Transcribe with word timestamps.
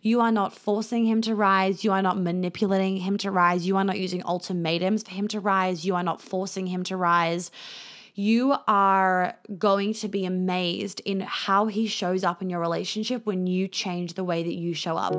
You 0.00 0.20
are 0.20 0.32
not 0.32 0.54
forcing 0.54 1.04
him 1.04 1.20
to 1.22 1.34
rise. 1.34 1.84
You 1.84 1.92
are 1.92 2.02
not 2.02 2.18
manipulating 2.18 2.98
him 2.98 3.18
to 3.18 3.30
rise. 3.30 3.66
You 3.66 3.76
are 3.76 3.84
not 3.84 3.98
using 3.98 4.22
ultimatums 4.24 5.02
for 5.02 5.10
him 5.10 5.28
to 5.28 5.40
rise. 5.40 5.84
You 5.84 5.94
are 5.94 6.02
not 6.02 6.22
forcing 6.22 6.68
him 6.68 6.82
to 6.84 6.96
rise 6.96 7.50
you 8.14 8.54
are 8.68 9.38
going 9.58 9.94
to 9.94 10.08
be 10.08 10.26
amazed 10.26 11.00
in 11.06 11.20
how 11.20 11.66
he 11.66 11.86
shows 11.86 12.24
up 12.24 12.42
in 12.42 12.50
your 12.50 12.60
relationship 12.60 13.24
when 13.24 13.46
you 13.46 13.66
change 13.66 14.14
the 14.14 14.24
way 14.24 14.42
that 14.42 14.54
you 14.54 14.74
show 14.74 14.98
up. 14.98 15.14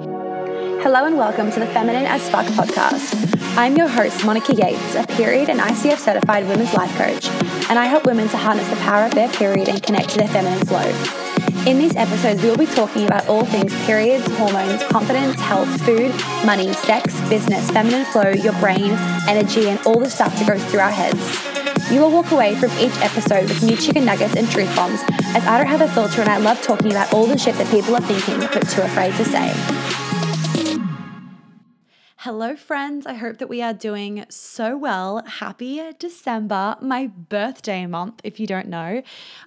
Hello 0.84 1.06
and 1.06 1.18
welcome 1.18 1.52
to 1.52 1.60
the 1.60 1.66
Feminine 1.68 2.06
as 2.06 2.30
Fuck 2.30 2.46
podcast. 2.48 3.36
I'm 3.58 3.76
your 3.76 3.88
host, 3.88 4.24
Monica 4.24 4.54
Yates, 4.54 4.96
a 4.96 5.08
period 5.08 5.50
and 5.50 5.60
ICF 5.60 5.98
certified 5.98 6.48
women's 6.48 6.74
life 6.76 6.96
coach, 6.96 7.28
and 7.70 7.80
I 7.80 7.86
help 7.86 8.06
women 8.06 8.28
to 8.30 8.38
harness 8.38 8.70
the 8.70 8.76
power 8.78 9.06
of 9.06 9.16
their 9.16 9.30
period 9.30 9.70
and 9.70 9.82
connect 9.82 10.10
to 10.10 10.18
their 10.20 10.28
feminine 10.28 10.66
flow. 10.66 11.23
In 11.66 11.78
these 11.78 11.96
episodes, 11.96 12.44
we 12.44 12.50
will 12.50 12.58
be 12.58 12.66
talking 12.66 13.06
about 13.06 13.26
all 13.30 13.46
things 13.46 13.74
periods, 13.86 14.28
hormones, 14.36 14.84
confidence, 14.84 15.40
health, 15.40 15.70
food, 15.86 16.14
money, 16.46 16.74
sex, 16.74 17.18
business, 17.30 17.72
feminine 17.72 18.04
flow, 18.04 18.32
your 18.32 18.52
brain, 18.60 18.92
energy, 19.30 19.70
and 19.70 19.80
all 19.86 19.98
the 19.98 20.10
stuff 20.10 20.38
that 20.38 20.46
goes 20.46 20.62
through 20.66 20.82
our 20.82 20.92
heads. 20.92 21.90
You 21.90 22.02
will 22.02 22.12
walk 22.12 22.32
away 22.32 22.56
from 22.56 22.70
each 22.72 22.92
episode 22.98 23.48
with 23.48 23.64
new 23.64 23.78
chicken 23.78 24.04
nuggets 24.04 24.36
and 24.36 24.46
truth 24.50 24.76
bombs, 24.76 25.00
as 25.38 25.46
I 25.46 25.58
don't 25.58 25.68
have 25.68 25.80
a 25.80 25.88
filter 25.88 26.20
and 26.20 26.30
I 26.30 26.36
love 26.36 26.62
talking 26.62 26.92
about 26.92 27.14
all 27.14 27.28
the 27.28 27.38
shit 27.38 27.56
that 27.56 27.72
people 27.72 27.96
are 27.96 28.02
thinking 28.02 28.40
but 28.40 28.68
too 28.68 28.82
afraid 28.82 29.16
to 29.16 29.24
say. 29.24 29.54
Hello, 32.18 32.56
friends. 32.56 33.06
I 33.06 33.14
hope 33.16 33.38
that 33.38 33.48
we 33.48 33.62
are 33.62 33.74
doing 33.74 34.26
so 34.30 34.78
well. 34.78 35.22
Happy 35.26 35.82
December, 36.00 36.78
my 36.82 37.08
birthday 37.08 37.86
month, 37.86 38.20
if 38.26 38.40
you 38.40 38.48
don't 38.48 38.68
know. 38.68 39.02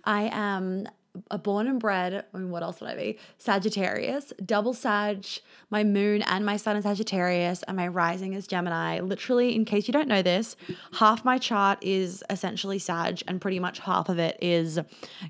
I 0.04 0.30
am 0.32 0.86
a 1.30 1.38
born 1.38 1.66
and 1.66 1.80
bred, 1.80 2.24
I 2.32 2.38
mean, 2.38 2.50
what 2.50 2.62
else 2.62 2.80
would 2.80 2.90
I 2.90 2.96
be? 2.96 3.18
Sagittarius, 3.38 4.32
double 4.44 4.74
Sag, 4.74 5.26
my 5.70 5.84
moon 5.84 6.22
and 6.22 6.44
my 6.44 6.56
sun 6.56 6.76
is 6.76 6.84
Sagittarius, 6.84 7.62
and 7.64 7.76
my 7.76 7.88
rising 7.88 8.34
is 8.34 8.46
Gemini. 8.46 9.00
Literally, 9.00 9.54
in 9.54 9.64
case 9.64 9.88
you 9.88 9.92
don't 9.92 10.08
know 10.08 10.22
this, 10.22 10.56
half 10.94 11.24
my 11.24 11.38
chart 11.38 11.78
is 11.82 12.22
essentially 12.30 12.78
Sag, 12.78 13.22
and 13.26 13.40
pretty 13.40 13.58
much 13.58 13.78
half 13.80 14.08
of 14.08 14.18
it 14.18 14.38
is 14.40 14.78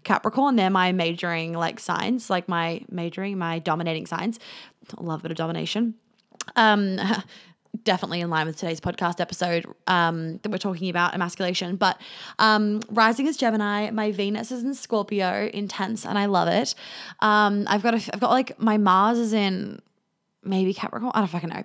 Capricorn. 0.05 0.57
They're 0.57 0.71
my 0.71 0.93
majoring 0.93 1.53
like 1.53 1.81
signs, 1.81 2.31
like 2.31 2.49
my 2.49 2.83
majoring, 2.91 3.39
my 3.39 3.59
dominating 3.59 4.07
signs. 4.07 4.39
love 4.99 5.21
a 5.21 5.23
bit 5.23 5.31
of 5.31 5.37
domination. 5.37 5.95
Um, 6.55 6.99
definitely 7.85 8.21
in 8.21 8.31
line 8.31 8.47
with 8.47 8.57
today's 8.57 8.81
podcast 8.81 9.21
episode 9.21 9.67
um, 9.87 10.39
that 10.39 10.51
we're 10.51 10.59
talking 10.59 10.89
about 10.91 11.15
emasculation. 11.15 11.77
But 11.77 12.01
um, 12.39 12.81
rising 12.91 13.27
is 13.27 13.37
Gemini, 13.37 13.91
my 13.91 14.13
Venus 14.13 14.51
is 14.51 14.63
in 14.63 14.75
Scorpio, 14.75 15.51
intense, 15.53 16.05
and 16.05 16.19
I 16.19 16.27
love 16.27 16.49
it. 16.49 16.75
Um, 17.21 17.65
I've 17.69 17.83
got 17.83 17.95
a, 17.95 18.11
I've 18.13 18.21
got 18.21 18.31
like 18.31 18.59
my 18.61 18.77
Mars 18.79 19.19
is 19.19 19.33
in 19.33 19.81
maybe 20.43 20.73
Capricorn. 20.73 21.13
I 21.15 21.21
don't 21.21 21.29
fucking 21.29 21.51
know. 21.51 21.65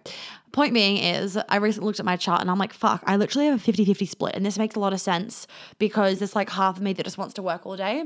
Point 0.52 0.74
being 0.74 0.98
is, 0.98 1.38
I 1.50 1.58
recently 1.58 1.86
looked 1.86 2.00
at 2.00 2.06
my 2.06 2.18
chart 2.18 2.42
and 2.42 2.50
I'm 2.50 2.58
like, 2.58 2.74
fuck, 2.74 3.04
I 3.06 3.16
literally 3.16 3.48
have 3.48 3.60
a 3.60 3.64
50 3.64 3.86
50 3.86 4.06
split. 4.06 4.36
And 4.36 4.46
this 4.46 4.58
makes 4.58 4.76
a 4.76 4.80
lot 4.80 4.92
of 4.92 5.00
sense 5.00 5.48
because 5.80 6.20
there's 6.20 6.36
like 6.36 6.50
half 6.50 6.78
of 6.78 6.84
me 6.84 6.94
that 6.94 7.04
just 7.04 7.18
wants 7.18 7.34
to 7.36 7.42
work 7.42 7.66
all 7.66 7.78
day 7.78 8.04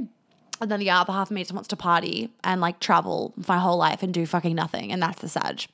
and 0.62 0.72
then 0.72 0.80
the 0.80 0.90
other 0.90 1.12
half 1.12 1.30
of 1.30 1.36
me 1.36 1.42
just 1.42 1.54
wants 1.54 1.68
to 1.70 1.76
party 1.76 2.32
and 2.44 2.62
like 2.62 2.80
travel 2.80 3.34
my 3.48 3.58
whole 3.58 3.78
life 3.78 4.04
and 4.04 4.14
do 4.14 4.26
fucking 4.26 4.56
nothing 4.56 4.92
and 4.92 5.02
that's 5.02 5.22
the 5.22 5.30
sag. 5.30 5.66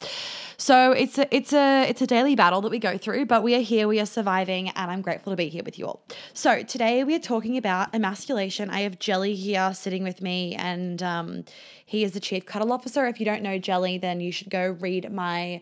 So 0.58 0.92
it's 0.92 1.18
a 1.18 1.36
it's 1.36 1.54
a 1.54 1.88
it's 1.90 2.02
a 2.02 2.08
daily 2.08 2.36
battle 2.36 2.62
that 2.62 2.72
we 2.72 2.80
go 2.80 2.98
through 2.98 3.26
but 3.26 3.44
we 3.44 3.56
are 3.56 3.62
here 3.62 3.88
we 3.88 4.00
are 4.00 4.06
surviving 4.06 4.70
and 4.70 4.92
i'm 4.92 5.02
grateful 5.02 5.32
to 5.32 5.38
be 5.38 5.50
here 5.50 5.64
with 5.64 5.78
you 5.78 5.88
all. 5.88 6.04
So 6.34 6.64
today 6.64 7.04
we 7.04 7.16
are 7.16 7.20
talking 7.20 7.58
about 7.58 7.94
emasculation. 7.94 8.70
I 8.70 8.82
have 8.82 9.00
jelly 9.00 9.36
here 9.36 9.74
sitting 9.74 10.04
with 10.04 10.22
me 10.22 10.56
and 10.56 11.02
um, 11.02 11.46
he 11.86 12.04
is 12.04 12.12
the 12.12 12.20
chief 12.20 12.46
cuddle 12.46 12.72
officer. 12.72 13.06
If 13.08 13.20
you 13.20 13.26
don't 13.26 13.44
know 13.44 13.58
jelly 13.58 13.98
then 13.98 14.20
you 14.20 14.32
should 14.32 14.50
go 14.50 14.78
read 14.80 15.12
my 15.12 15.62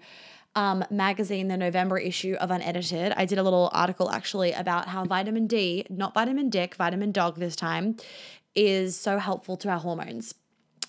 um, 0.55 0.83
magazine, 0.89 1.47
the 1.47 1.57
November 1.57 1.97
issue 1.97 2.35
of 2.39 2.51
Unedited. 2.51 3.13
I 3.15 3.25
did 3.25 3.37
a 3.37 3.43
little 3.43 3.69
article 3.71 4.09
actually 4.09 4.51
about 4.51 4.87
how 4.87 5.05
vitamin 5.05 5.47
D, 5.47 5.85
not 5.89 6.13
vitamin 6.13 6.49
dick, 6.49 6.75
vitamin 6.75 7.11
dog 7.11 7.37
this 7.37 7.55
time, 7.55 7.95
is 8.55 8.99
so 8.99 9.17
helpful 9.17 9.57
to 9.57 9.69
our 9.69 9.79
hormones. 9.79 10.33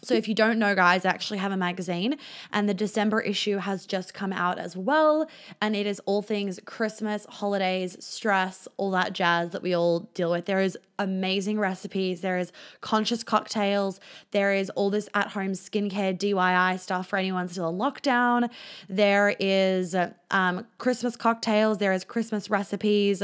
So, 0.02 0.14
if 0.14 0.28
you 0.28 0.34
don't 0.34 0.58
know, 0.58 0.74
guys, 0.74 1.04
I 1.04 1.10
actually 1.10 1.38
have 1.38 1.52
a 1.52 1.56
magazine, 1.56 2.16
and 2.52 2.68
the 2.68 2.74
December 2.74 3.20
issue 3.20 3.58
has 3.58 3.84
just 3.84 4.14
come 4.14 4.32
out 4.32 4.58
as 4.58 4.76
well. 4.76 5.28
And 5.60 5.76
it 5.76 5.86
is 5.86 6.00
all 6.06 6.22
things 6.22 6.58
Christmas, 6.64 7.26
holidays, 7.28 7.96
stress, 8.00 8.66
all 8.76 8.90
that 8.92 9.12
jazz 9.12 9.50
that 9.50 9.62
we 9.62 9.74
all 9.74 10.10
deal 10.14 10.30
with. 10.30 10.46
There 10.46 10.60
is 10.60 10.78
amazing 10.98 11.58
recipes, 11.58 12.20
there 12.22 12.38
is 12.38 12.52
conscious 12.80 13.22
cocktails, 13.22 14.00
there 14.30 14.54
is 14.54 14.70
all 14.70 14.90
this 14.90 15.08
at 15.14 15.28
home 15.28 15.52
skincare 15.52 16.16
DIY 16.16 16.78
stuff 16.78 17.08
for 17.08 17.18
anyone 17.18 17.48
still 17.48 17.68
in 17.68 17.76
lockdown. 17.76 18.50
There 18.88 19.34
is 19.38 19.94
um, 20.30 20.66
Christmas 20.78 21.16
cocktails, 21.16 21.78
there 21.78 21.92
is 21.92 22.04
Christmas 22.04 22.48
recipes 22.48 23.22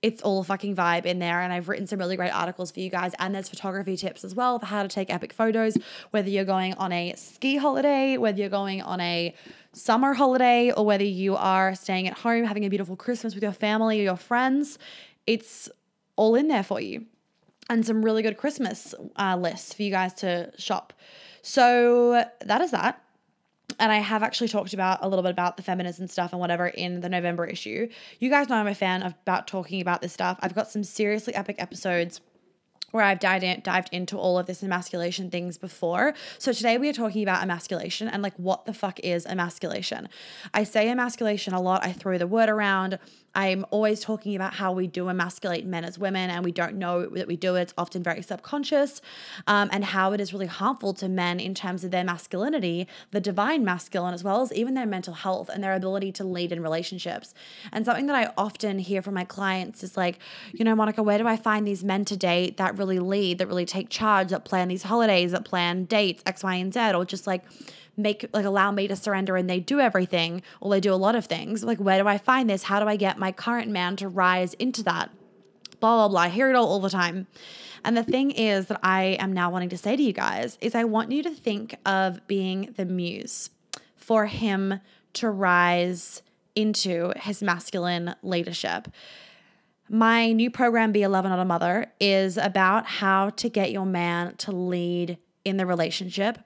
it's 0.00 0.22
all 0.22 0.40
a 0.40 0.44
fucking 0.44 0.76
vibe 0.76 1.06
in 1.06 1.18
there. 1.18 1.40
And 1.40 1.52
I've 1.52 1.68
written 1.68 1.86
some 1.86 1.98
really 1.98 2.16
great 2.16 2.30
articles 2.30 2.70
for 2.70 2.80
you 2.80 2.90
guys. 2.90 3.12
And 3.18 3.34
there's 3.34 3.48
photography 3.48 3.96
tips 3.96 4.22
as 4.24 4.34
well 4.34 4.58
for 4.58 4.66
how 4.66 4.82
to 4.82 4.88
take 4.88 5.12
epic 5.12 5.32
photos, 5.32 5.76
whether 6.10 6.28
you're 6.28 6.44
going 6.44 6.74
on 6.74 6.92
a 6.92 7.14
ski 7.16 7.56
holiday, 7.56 8.16
whether 8.16 8.38
you're 8.38 8.48
going 8.48 8.80
on 8.82 9.00
a 9.00 9.34
summer 9.72 10.14
holiday, 10.14 10.70
or 10.72 10.86
whether 10.86 11.04
you 11.04 11.36
are 11.36 11.74
staying 11.74 12.06
at 12.06 12.14
home, 12.18 12.44
having 12.44 12.64
a 12.64 12.68
beautiful 12.68 12.96
Christmas 12.96 13.34
with 13.34 13.42
your 13.42 13.52
family 13.52 14.00
or 14.00 14.04
your 14.04 14.16
friends. 14.16 14.78
It's 15.26 15.68
all 16.16 16.34
in 16.36 16.48
there 16.48 16.62
for 16.62 16.80
you. 16.80 17.06
And 17.70 17.84
some 17.84 18.04
really 18.04 18.22
good 18.22 18.36
Christmas 18.38 18.94
uh, 19.16 19.36
lists 19.36 19.74
for 19.74 19.82
you 19.82 19.90
guys 19.90 20.14
to 20.14 20.52
shop. 20.56 20.92
So 21.42 22.24
that 22.40 22.60
is 22.60 22.70
that 22.70 23.02
and 23.78 23.92
I 23.92 23.98
have 23.98 24.22
actually 24.22 24.48
talked 24.48 24.74
about 24.74 24.98
a 25.02 25.08
little 25.08 25.22
bit 25.22 25.30
about 25.30 25.56
the 25.56 25.62
feminism 25.62 26.06
stuff 26.08 26.32
and 26.32 26.40
whatever 26.40 26.66
in 26.66 27.00
the 27.00 27.08
November 27.08 27.46
issue. 27.46 27.88
You 28.18 28.30
guys 28.30 28.48
know 28.48 28.56
I'm 28.56 28.66
a 28.66 28.74
fan 28.74 29.02
of 29.02 29.14
about 29.22 29.46
talking 29.46 29.80
about 29.80 30.02
this 30.02 30.12
stuff. 30.12 30.38
I've 30.40 30.54
got 30.54 30.70
some 30.70 30.84
seriously 30.84 31.34
epic 31.34 31.56
episodes 31.58 32.20
where 32.90 33.04
I've 33.04 33.20
dived, 33.20 33.44
in, 33.44 33.60
dived 33.60 33.90
into 33.92 34.16
all 34.16 34.38
of 34.38 34.46
this 34.46 34.62
emasculation 34.62 35.30
things 35.30 35.58
before. 35.58 36.14
So 36.38 36.52
today 36.52 36.78
we 36.78 36.88
are 36.88 36.94
talking 36.94 37.22
about 37.22 37.42
emasculation 37.42 38.08
and 38.08 38.22
like 38.22 38.34
what 38.36 38.64
the 38.64 38.72
fuck 38.72 38.98
is 39.00 39.26
emasculation. 39.26 40.08
I 40.54 40.64
say 40.64 40.88
emasculation 40.88 41.52
a 41.52 41.60
lot. 41.60 41.84
I 41.84 41.92
throw 41.92 42.16
the 42.18 42.26
word 42.26 42.48
around. 42.48 42.98
I'm 43.34 43.64
always 43.70 44.00
talking 44.00 44.34
about 44.34 44.54
how 44.54 44.72
we 44.72 44.86
do 44.86 45.08
emasculate 45.08 45.64
men 45.66 45.84
as 45.84 45.98
women 45.98 46.30
and 46.30 46.44
we 46.44 46.52
don't 46.52 46.76
know 46.76 47.06
that 47.06 47.26
we 47.26 47.36
do 47.36 47.54
it. 47.56 47.62
It's 47.62 47.74
often 47.78 48.02
very 48.02 48.22
subconscious 48.22 49.00
um, 49.46 49.68
and 49.72 49.84
how 49.84 50.12
it 50.12 50.20
is 50.20 50.32
really 50.32 50.46
harmful 50.46 50.94
to 50.94 51.08
men 51.08 51.38
in 51.38 51.54
terms 51.54 51.84
of 51.84 51.90
their 51.90 52.04
masculinity, 52.04 52.88
the 53.10 53.20
divine 53.20 53.64
masculine, 53.64 54.14
as 54.14 54.24
well 54.24 54.42
as 54.42 54.52
even 54.52 54.74
their 54.74 54.86
mental 54.86 55.14
health 55.14 55.48
and 55.48 55.62
their 55.62 55.74
ability 55.74 56.12
to 56.12 56.24
lead 56.24 56.52
in 56.52 56.62
relationships. 56.62 57.34
And 57.72 57.84
something 57.84 58.06
that 58.06 58.16
I 58.16 58.32
often 58.36 58.78
hear 58.78 59.02
from 59.02 59.14
my 59.14 59.24
clients 59.24 59.82
is 59.82 59.96
like, 59.96 60.18
you 60.52 60.64
know, 60.64 60.74
Monica, 60.74 61.02
where 61.02 61.18
do 61.18 61.26
I 61.26 61.36
find 61.36 61.66
these 61.66 61.84
men 61.84 62.04
to 62.06 62.16
date 62.16 62.56
that 62.56 62.78
really 62.78 62.98
lead, 62.98 63.38
that 63.38 63.46
really 63.46 63.66
take 63.66 63.88
charge, 63.88 64.28
that 64.30 64.44
plan 64.44 64.68
these 64.68 64.84
holidays, 64.84 65.32
that 65.32 65.44
plan 65.44 65.84
dates, 65.84 66.22
X, 66.26 66.42
Y, 66.42 66.54
and 66.54 66.72
Z, 66.72 66.92
or 66.94 67.04
just 67.04 67.26
like, 67.26 67.44
make 67.98 68.28
like 68.32 68.44
allow 68.44 68.70
me 68.70 68.88
to 68.88 68.96
surrender 68.96 69.36
and 69.36 69.50
they 69.50 69.60
do 69.60 69.80
everything 69.80 70.42
or 70.60 70.70
they 70.70 70.80
do 70.80 70.92
a 70.92 70.96
lot 70.96 71.14
of 71.14 71.26
things. 71.26 71.64
Like 71.64 71.78
where 71.78 72.00
do 72.00 72.08
i 72.08 72.18
find 72.18 72.48
this? 72.48 72.64
How 72.64 72.80
do 72.80 72.86
i 72.86 72.96
get 72.96 73.18
my 73.18 73.32
current 73.32 73.70
man 73.70 73.96
to 73.96 74.08
rise 74.08 74.54
into 74.54 74.82
that? 74.84 75.10
Blah 75.80 75.96
blah 75.96 76.08
blah. 76.08 76.20
I 76.22 76.28
hear 76.28 76.48
it 76.50 76.56
all 76.56 76.66
all 76.66 76.80
the 76.80 76.90
time. 76.90 77.26
And 77.84 77.96
the 77.96 78.04
thing 78.04 78.30
is 78.30 78.66
that 78.66 78.80
i 78.82 79.16
am 79.20 79.32
now 79.32 79.50
wanting 79.50 79.68
to 79.70 79.76
say 79.76 79.96
to 79.96 80.02
you 80.02 80.12
guys 80.12 80.58
is 80.60 80.74
i 80.74 80.84
want 80.84 81.12
you 81.12 81.22
to 81.22 81.30
think 81.30 81.76
of 81.86 82.26
being 82.26 82.74
the 82.76 82.84
muse 82.84 83.50
for 83.96 84.26
him 84.26 84.80
to 85.14 85.30
rise 85.30 86.22
into 86.54 87.12
his 87.16 87.42
masculine 87.42 88.14
leadership. 88.22 88.88
My 89.88 90.32
new 90.32 90.50
program, 90.50 90.92
Be 90.92 91.02
a 91.02 91.08
Lover, 91.08 91.28
Not 91.28 91.38
a 91.38 91.44
Mother, 91.44 91.92
is 91.98 92.36
about 92.36 92.86
how 92.86 93.30
to 93.30 93.48
get 93.48 93.70
your 93.70 93.86
man 93.86 94.36
to 94.38 94.52
lead 94.52 95.18
in 95.44 95.56
the 95.56 95.64
relationship 95.64 96.38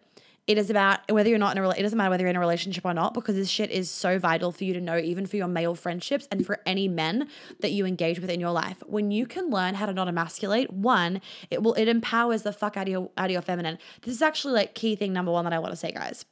it 0.46 0.58
is 0.58 0.70
about 0.70 1.00
whether 1.10 1.28
you're 1.28 1.38
not 1.38 1.56
in 1.56 1.62
a 1.62 1.70
it 1.70 1.82
doesn't 1.82 1.96
matter 1.96 2.10
whether 2.10 2.22
you're 2.22 2.30
in 2.30 2.36
a 2.36 2.40
relationship 2.40 2.84
or 2.84 2.92
not 2.92 3.14
because 3.14 3.36
this 3.36 3.48
shit 3.48 3.70
is 3.70 3.90
so 3.90 4.18
vital 4.18 4.50
for 4.50 4.64
you 4.64 4.74
to 4.74 4.80
know 4.80 4.96
even 4.98 5.24
for 5.26 5.36
your 5.36 5.46
male 5.46 5.74
friendships 5.74 6.26
and 6.32 6.44
for 6.44 6.60
any 6.66 6.88
men 6.88 7.28
that 7.60 7.70
you 7.70 7.86
engage 7.86 8.18
with 8.18 8.30
in 8.30 8.40
your 8.40 8.50
life. 8.50 8.82
When 8.86 9.10
you 9.10 9.26
can 9.26 9.50
learn 9.50 9.74
how 9.74 9.86
to 9.86 9.92
not 9.92 10.08
emasculate, 10.08 10.72
one, 10.72 11.20
it 11.50 11.62
will 11.62 11.74
it 11.74 11.86
empowers 11.88 12.42
the 12.42 12.52
fuck 12.52 12.76
out 12.76 12.88
of 12.88 12.92
your 12.92 13.10
out 13.16 13.26
of 13.26 13.30
your 13.30 13.42
feminine. 13.42 13.78
This 14.02 14.14
is 14.14 14.22
actually 14.22 14.54
like 14.54 14.74
key 14.74 14.96
thing 14.96 15.12
number 15.12 15.30
1 15.30 15.44
that 15.44 15.52
I 15.52 15.58
want 15.58 15.72
to 15.72 15.76
say 15.76 15.92
guys. 15.92 16.24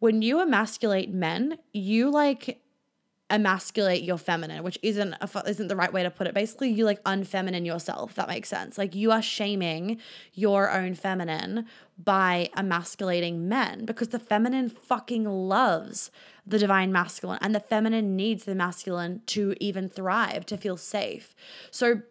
When 0.00 0.22
you 0.22 0.40
emasculate 0.40 1.12
men, 1.12 1.58
you 1.72 2.10
like 2.10 2.60
emasculate 3.32 4.02
your 4.02 4.18
feminine, 4.18 4.62
which 4.62 4.78
isn't 4.82 5.14
a, 5.14 5.42
isn't 5.46 5.68
the 5.68 5.74
right 5.74 5.92
way 5.92 6.02
to 6.02 6.10
put 6.10 6.26
it. 6.26 6.34
Basically, 6.34 6.70
you 6.70 6.84
like 6.84 7.02
unfeminine 7.04 7.64
yourself. 7.64 8.14
that 8.14 8.28
makes 8.28 8.48
sense. 8.48 8.76
Like 8.76 8.94
you 8.94 9.10
are 9.10 9.22
shaming 9.22 9.98
your 10.34 10.70
own 10.70 10.94
feminine 10.94 11.66
by 11.98 12.50
emasculating 12.56 13.48
men 13.48 13.86
because 13.86 14.08
the 14.08 14.18
feminine 14.18 14.68
fucking 14.68 15.24
loves 15.24 16.10
the 16.46 16.58
divine 16.58 16.92
masculine 16.92 17.38
and 17.40 17.54
the 17.54 17.60
feminine 17.60 18.14
needs 18.16 18.44
the 18.44 18.54
masculine 18.54 19.22
to 19.26 19.54
even 19.60 19.88
thrive, 19.88 20.44
to 20.46 20.56
feel 20.56 20.76
safe. 20.76 21.34
So 21.70 22.02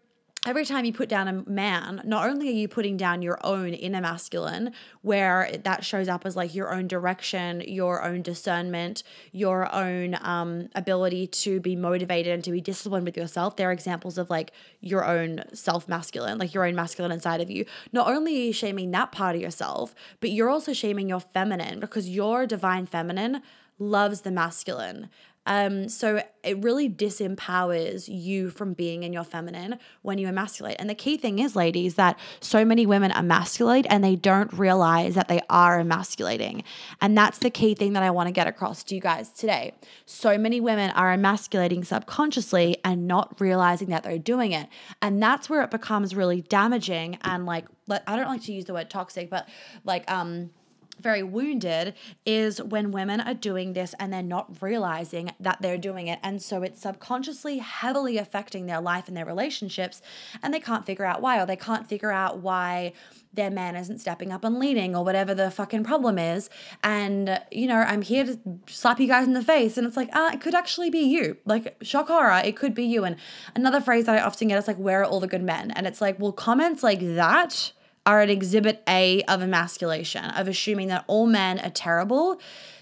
every 0.48 0.66
time 0.66 0.86
you 0.86 0.92
put 0.94 1.08
down 1.08 1.28
a 1.28 1.50
man, 1.50 2.02
not 2.04 2.28
only 2.28 2.50
are 2.50 2.54
you 2.54 2.68
putting 2.68 2.98
down 2.98 3.22
your 3.22 3.38
own 3.44 3.70
inner 3.70 4.02
masculine, 4.02 4.74
where 5.04 5.52
that 5.64 5.86
shows 5.86 6.08
up 6.08 6.26
as 6.26 6.36
like 6.36 6.56
your 6.56 6.74
own 6.74 6.88
direction, 6.88 7.62
your 7.68 8.04
own 8.04 8.24
discernment, 8.24 9.04
your 9.32 9.74
own 9.74 10.18
um, 10.22 10.68
ability 10.74 11.28
to 11.28 11.60
be 11.60 11.76
motivated 11.76 12.34
and 12.34 12.44
to 12.44 12.52
be 12.52 12.60
disciplined 12.60 13.06
with 13.06 13.16
yourself. 13.16 13.56
There 13.56 13.70
are 13.70 13.74
examples 13.74 14.18
of 14.18 14.32
like 14.32 14.52
your 14.80 15.06
own 15.06 15.44
self 15.54 15.88
masculine, 15.88 16.40
like 16.40 16.56
your 16.56 16.66
own 16.66 16.74
masculine 16.74 17.12
inside 17.12 17.42
of 17.42 17.52
you. 17.52 17.66
Not 17.92 18.08
only 18.08 18.36
are 18.36 18.46
you 18.46 18.54
shaming 18.54 18.90
that 18.92 19.12
part 19.12 19.36
of 19.36 19.42
yourself, 19.42 19.94
but 20.22 20.32
you're 20.32 20.50
also 20.50 20.74
shaming 20.74 21.08
your 21.08 21.20
feminine 21.20 21.80
because 21.80 22.10
your 22.10 22.48
divine 22.48 22.88
feminine 22.88 23.42
loves 23.78 24.22
the 24.22 24.32
masculine. 24.32 25.10
Um, 25.46 25.90
so 25.90 26.22
it 26.44 26.62
really 26.64 26.90
disempowers 26.90 28.08
you 28.08 28.50
from 28.50 28.74
being 28.74 29.04
in 29.04 29.12
your 29.12 29.24
feminine 29.24 29.80
when 30.02 30.18
you 30.18 30.28
emasculate. 30.28 30.76
And 30.80 30.90
the 30.90 30.96
key 30.96 31.18
thing 31.18 31.40
is, 31.40 31.56
ladies, 31.56 31.96
that 31.96 32.20
so 32.40 32.64
many 32.64 32.86
women 32.86 33.12
emasculate 33.12 33.86
and 33.90 34.04
they 34.04 34.16
don't 34.16 34.52
realize 34.54 35.16
that 35.16 35.28
they 35.28 35.42
are 35.50 35.80
emasculating. 35.80 36.64
And 37.00 37.18
that's 37.18 37.40
the 37.40 37.50
key 37.50 37.74
thing 37.74 37.94
that 37.94 38.04
I 38.04 38.12
want 38.12 38.28
to 38.28 38.32
get 38.32 38.48
across 38.48 38.84
to 38.84 38.96
you 38.96 39.02
guys 39.02 39.30
today. 39.30 39.74
So 40.06 40.38
many 40.38 40.62
women 40.62 40.92
are 40.92 41.12
emasculating 41.12 41.84
subconsciously 41.84 42.78
and 42.86 43.08
not 43.08 43.40
realizing 43.40 43.90
that 43.90 44.04
they're 44.04 44.20
doing 44.20 44.52
it. 44.52 44.70
And 45.02 45.22
that's 45.22 45.50
where 45.50 45.64
it 45.64 45.72
becomes 45.72 46.16
really 46.16 46.42
damaging 46.42 47.18
and 47.24 47.46
like, 47.46 47.66
I 47.90 48.16
don't 48.16 48.28
like 48.28 48.44
to 48.44 48.54
use 48.54 48.66
the 48.66 48.74
word 48.74 48.90
toxic, 48.90 49.30
but 49.30 49.50
like, 49.84 50.10
um, 50.10 50.52
very 51.02 51.24
wounded 51.24 51.94
is 52.26 52.62
when 52.62 52.92
women 52.92 53.20
are 53.20 53.34
doing 53.34 53.74
this 53.74 53.94
and 54.00 54.14
they're 54.14 54.22
not 54.22 54.62
realizing 54.62 55.32
that 55.40 55.62
they're 55.62 55.78
doing 55.78 56.08
it. 56.08 56.20
And 56.24 56.42
so 56.42 56.64
it's 56.64 56.82
subconsciously 56.82 57.58
heavily 57.58 58.18
affecting 58.18 58.66
their 58.66 58.82
life 58.82 59.08
and 59.08 59.18
their 59.18 59.26
relationships, 59.26 60.02
and 60.42 60.54
they 60.54 60.60
can't 60.60 60.86
figure 60.86 61.06
out 61.06 61.22
why, 61.22 61.42
or 61.42 61.46
they 61.46 61.56
can't 61.56 61.88
figure 61.88 62.12
out 62.12 62.40
why 62.40 62.94
their 63.34 63.50
man 63.50 63.78
isn't 63.78 64.00
stepping 64.00 64.32
up 64.32 64.44
and 64.44 64.60
leading 64.60 64.94
or 64.94 65.06
whatever 65.06 65.34
the 65.34 65.50
fucking 65.50 65.84
problem 65.84 66.20
is. 66.20 66.50
And, 66.84 67.42
you 67.50 67.66
know, 67.66 67.78
I'm 67.78 68.02
here 68.02 68.26
to 68.26 68.38
slap 68.68 69.00
you 69.00 69.08
guys 69.08 69.26
in 69.26 69.34
the 69.34 69.42
face. 69.42 69.78
And 69.78 69.88
it's 69.88 69.96
like, 69.96 70.10
ah, 70.12 70.34
it 70.34 70.42
could 70.42 70.54
actually 70.54 70.90
be 70.90 71.00
you. 71.00 71.38
Like, 71.46 71.78
shock 71.82 72.10
horror, 72.10 72.42
it 72.44 72.58
could 72.58 72.74
be 72.74 72.84
you. 72.84 73.06
And 73.06 73.16
another 73.56 73.80
phrase 73.80 74.06
that 74.06 74.18
I 74.18 74.22
often 74.22 74.50
get 74.50 74.58
is 74.58 74.68
like, 74.68 74.78
where 74.78 75.02
are 75.02 75.06
all 75.06 75.22
the 75.22 75.28
good 75.28 75.44
men? 75.44 75.72
And 75.72 75.88
it's 75.88 76.02
like, 76.02 76.20
well, 76.20 76.34
comments 76.34 76.84
like 76.84 77.00
that 77.00 77.72
are 78.06 78.22
an 78.22 78.30
exhibit 78.30 78.82
A 78.88 79.22
of 79.24 79.42
emasculation, 79.42 80.26
of 80.26 80.48
assuming 80.48 80.88
that 80.88 81.04
all 81.08 81.28
men 81.28 81.60
are 81.60 81.70
terrible. 81.70 82.40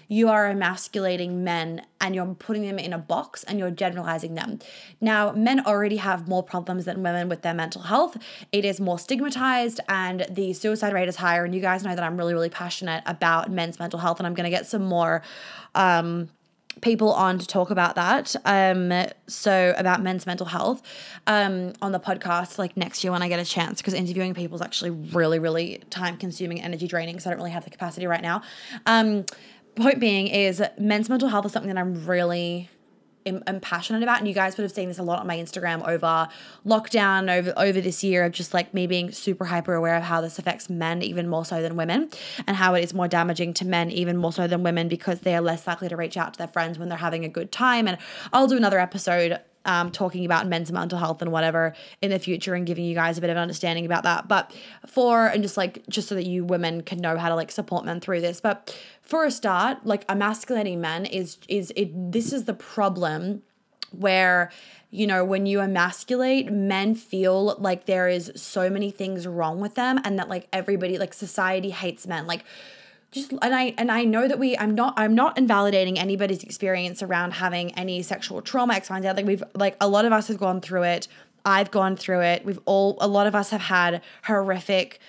You 0.08 0.28
are 0.28 0.48
emasculating 0.48 1.44
men 1.44 1.86
and 2.00 2.16
you're 2.16 2.34
putting 2.34 2.62
them 2.62 2.80
in 2.80 2.92
a 2.92 2.98
box 2.98 3.44
and 3.44 3.60
you're 3.60 3.70
generalizing 3.70 4.34
them. 4.34 4.58
Now, 5.00 5.30
men 5.30 5.64
already 5.64 5.98
have 5.98 6.26
more 6.26 6.42
problems 6.42 6.84
than 6.84 7.04
women 7.04 7.28
with 7.28 7.42
their 7.42 7.54
mental 7.54 7.82
health. 7.82 8.16
It 8.50 8.64
is 8.64 8.80
more 8.80 8.98
stigmatized 8.98 9.78
and 9.88 10.26
the 10.28 10.52
suicide 10.52 10.92
rate 10.94 11.08
is 11.08 11.14
higher. 11.14 11.44
And 11.44 11.54
you 11.54 11.60
guys 11.60 11.84
know 11.84 11.94
that 11.94 12.02
I'm 12.02 12.16
really, 12.16 12.34
really 12.34 12.50
passionate 12.50 13.04
about 13.06 13.52
men's 13.52 13.78
mental 13.78 14.00
health, 14.00 14.18
and 14.18 14.26
I'm 14.26 14.34
going 14.34 14.50
to 14.50 14.56
get 14.56 14.66
some 14.66 14.82
more. 14.82 15.22
Um, 15.76 16.28
people 16.80 17.12
on 17.12 17.38
to 17.38 17.46
talk 17.46 17.70
about 17.70 17.94
that. 17.94 18.34
Um, 18.44 18.92
so 19.26 19.74
about 19.76 20.02
men's 20.02 20.26
mental 20.26 20.46
health 20.46 20.82
um, 21.26 21.72
on 21.82 21.92
the 21.92 22.00
podcast 22.00 22.58
like 22.58 22.76
next 22.76 23.04
year 23.04 23.12
when 23.12 23.22
I 23.22 23.28
get 23.28 23.38
a 23.38 23.44
chance 23.44 23.80
because 23.80 23.94
interviewing 23.94 24.34
people 24.34 24.56
is 24.56 24.62
actually 24.62 24.90
really, 24.90 25.38
really 25.38 25.82
time 25.90 26.16
consuming, 26.16 26.60
energy 26.60 26.86
draining. 26.86 27.20
So 27.20 27.30
I 27.30 27.32
don't 27.32 27.38
really 27.38 27.50
have 27.50 27.64
the 27.64 27.70
capacity 27.70 28.06
right 28.06 28.22
now. 28.22 28.42
Um, 28.86 29.24
point 29.76 30.00
being 30.00 30.26
is 30.28 30.62
men's 30.78 31.08
mental 31.08 31.28
health 31.28 31.46
is 31.46 31.52
something 31.52 31.72
that 31.72 31.80
I'm 31.80 32.06
really 32.06 32.68
am, 33.26 33.42
am 33.46 33.60
passionate 33.60 34.02
about 34.02 34.18
and 34.18 34.28
you 34.28 34.34
guys 34.34 34.56
would 34.56 34.62
have 34.62 34.72
seen 34.72 34.88
this 34.88 34.98
a 34.98 35.02
lot 35.02 35.20
on 35.20 35.26
my 35.26 35.36
Instagram 35.36 35.86
over 35.86 36.28
lockdown 36.66 37.30
over 37.30 37.52
over 37.56 37.80
this 37.80 38.02
year 38.02 38.24
of 38.24 38.32
just 38.32 38.54
like 38.54 38.72
me 38.74 38.86
being 38.86 39.10
super 39.12 39.46
hyper 39.46 39.74
aware 39.74 39.96
of 39.96 40.02
how 40.02 40.20
this 40.20 40.38
affects 40.38 40.70
men 40.70 41.02
even 41.02 41.28
more 41.28 41.44
so 41.44 41.62
than 41.62 41.76
women 41.76 42.08
and 42.46 42.56
how 42.56 42.74
it 42.74 42.82
is 42.82 42.94
more 42.94 43.08
damaging 43.08 43.52
to 43.54 43.66
men 43.66 43.90
even 43.90 44.16
more 44.16 44.32
so 44.32 44.46
than 44.46 44.62
women 44.62 44.88
because 44.88 45.20
they 45.20 45.34
are 45.34 45.40
less 45.40 45.66
likely 45.66 45.88
to 45.88 45.96
reach 45.96 46.16
out 46.16 46.34
to 46.34 46.38
their 46.38 46.48
friends 46.48 46.78
when 46.78 46.88
they're 46.88 46.98
having 46.98 47.24
a 47.24 47.28
good 47.28 47.52
time 47.52 47.86
and 47.86 47.98
I'll 48.32 48.46
do 48.46 48.56
another 48.56 48.78
episode 48.78 49.40
um, 49.64 49.90
talking 49.90 50.24
about 50.24 50.46
men's 50.46 50.72
mental 50.72 50.98
health 50.98 51.20
and 51.20 51.30
whatever 51.32 51.74
in 52.00 52.10
the 52.10 52.18
future 52.18 52.54
and 52.54 52.66
giving 52.66 52.84
you 52.84 52.94
guys 52.94 53.18
a 53.18 53.20
bit 53.20 53.30
of 53.30 53.36
understanding 53.36 53.84
about 53.84 54.04
that. 54.04 54.26
But 54.26 54.54
for, 54.86 55.26
and 55.26 55.42
just 55.42 55.56
like, 55.56 55.86
just 55.88 56.08
so 56.08 56.14
that 56.14 56.26
you 56.26 56.44
women 56.44 56.82
can 56.82 56.98
know 56.98 57.18
how 57.18 57.28
to 57.28 57.34
like 57.34 57.50
support 57.50 57.84
men 57.84 58.00
through 58.00 58.22
this. 58.22 58.40
But 58.40 58.76
for 59.10 59.24
a 59.24 59.30
start, 59.30 59.84
like 59.84 60.04
emasculating 60.08 60.80
men 60.80 61.04
is, 61.04 61.36
is 61.48 61.72
it, 61.76 62.12
this 62.12 62.32
is 62.32 62.44
the 62.44 62.54
problem 62.54 63.42
where 63.90 64.50
you 64.92 65.06
know, 65.06 65.24
when 65.24 65.46
you 65.46 65.60
emasculate, 65.60 66.50
men 66.50 66.96
feel 66.96 67.54
like 67.58 67.86
there 67.86 68.08
is 68.08 68.32
so 68.34 68.68
many 68.68 68.90
things 68.90 69.26
wrong 69.26 69.60
with 69.60 69.76
them 69.76 70.00
and 70.04 70.18
that 70.18 70.28
like 70.28 70.48
everybody, 70.52 70.98
like 70.98 71.14
society 71.14 71.70
hates 71.70 72.08
men. 72.08 72.26
Like 72.26 72.44
just 73.12 73.32
and 73.42 73.54
I 73.54 73.74
and 73.78 73.90
I 73.90 74.04
know 74.04 74.28
that 74.28 74.38
we 74.38 74.56
I'm 74.56 74.74
not 74.74 74.94
I'm 74.96 75.14
not 75.14 75.38
invalidating 75.38 75.98
anybody's 75.98 76.42
experience 76.42 77.02
around 77.02 77.34
having 77.34 77.72
any 77.72 78.02
sexual 78.02 78.42
trauma 78.42 78.74
X, 78.74 78.90
Y, 78.90 78.96
and 78.96 79.04
Z. 79.04 79.12
Like 79.12 79.26
we've 79.26 79.44
like 79.54 79.76
a 79.80 79.88
lot 79.88 80.04
of 80.04 80.12
us 80.12 80.28
have 80.28 80.38
gone 80.38 80.60
through 80.60 80.84
it. 80.84 81.08
I've 81.44 81.70
gone 81.70 81.96
through 81.96 82.20
it. 82.20 82.44
We've 82.44 82.60
all 82.66 82.98
a 83.00 83.08
lot 83.08 83.26
of 83.26 83.34
us 83.34 83.50
have 83.50 83.62
had 83.62 84.02
horrific 84.24 85.00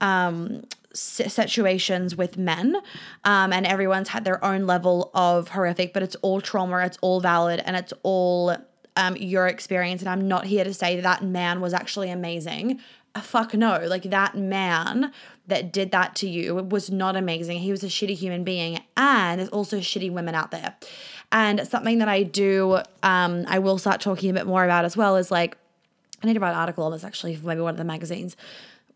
um 0.00 0.64
situations 0.98 2.16
with 2.16 2.36
men 2.36 2.76
um, 3.24 3.52
and 3.52 3.66
everyone's 3.66 4.08
had 4.08 4.24
their 4.24 4.42
own 4.44 4.66
level 4.66 5.10
of 5.14 5.48
horrific 5.48 5.92
but 5.92 6.02
it's 6.02 6.16
all 6.16 6.40
trauma 6.40 6.78
it's 6.78 6.98
all 7.00 7.20
valid 7.20 7.62
and 7.64 7.76
it's 7.76 7.92
all 8.02 8.56
um, 8.96 9.16
your 9.16 9.46
experience 9.46 10.00
and 10.00 10.08
i'm 10.08 10.26
not 10.26 10.46
here 10.46 10.64
to 10.64 10.74
say 10.74 11.00
that, 11.00 11.22
man 11.22 11.60
was 11.60 11.74
actually 11.74 12.10
amazing 12.10 12.80
fuck 13.22 13.54
no 13.54 13.78
like 13.86 14.04
that 14.04 14.36
man 14.36 15.12
that 15.46 15.72
did 15.72 15.90
that 15.92 16.14
to 16.16 16.28
you 16.28 16.56
was 16.56 16.90
not 16.90 17.16
amazing. 17.16 17.60
He 17.60 17.70
was 17.70 17.84
a 17.84 17.88
shitty 17.88 18.14
human 18.14 18.44
being, 18.44 18.80
and 18.96 19.38
there's 19.38 19.50
also 19.50 19.78
shitty 19.78 20.10
women 20.10 20.34
out 20.34 20.50
there. 20.50 20.76
And 21.32 21.66
something 21.66 21.98
that 21.98 22.08
I 22.08 22.22
do, 22.22 22.80
um, 23.02 23.44
I 23.48 23.58
will 23.58 23.78
start 23.78 24.00
talking 24.00 24.30
a 24.30 24.32
bit 24.32 24.46
more 24.46 24.64
about 24.64 24.84
as 24.84 24.96
well 24.96 25.16
is 25.16 25.30
like, 25.30 25.56
I 26.22 26.26
need 26.26 26.34
to 26.34 26.40
write 26.40 26.52
an 26.52 26.58
article 26.58 26.84
on 26.84 26.92
this 26.92 27.04
actually 27.04 27.36
for 27.36 27.46
maybe 27.46 27.60
one 27.60 27.74
of 27.74 27.78
the 27.78 27.84
magazines 27.84 28.36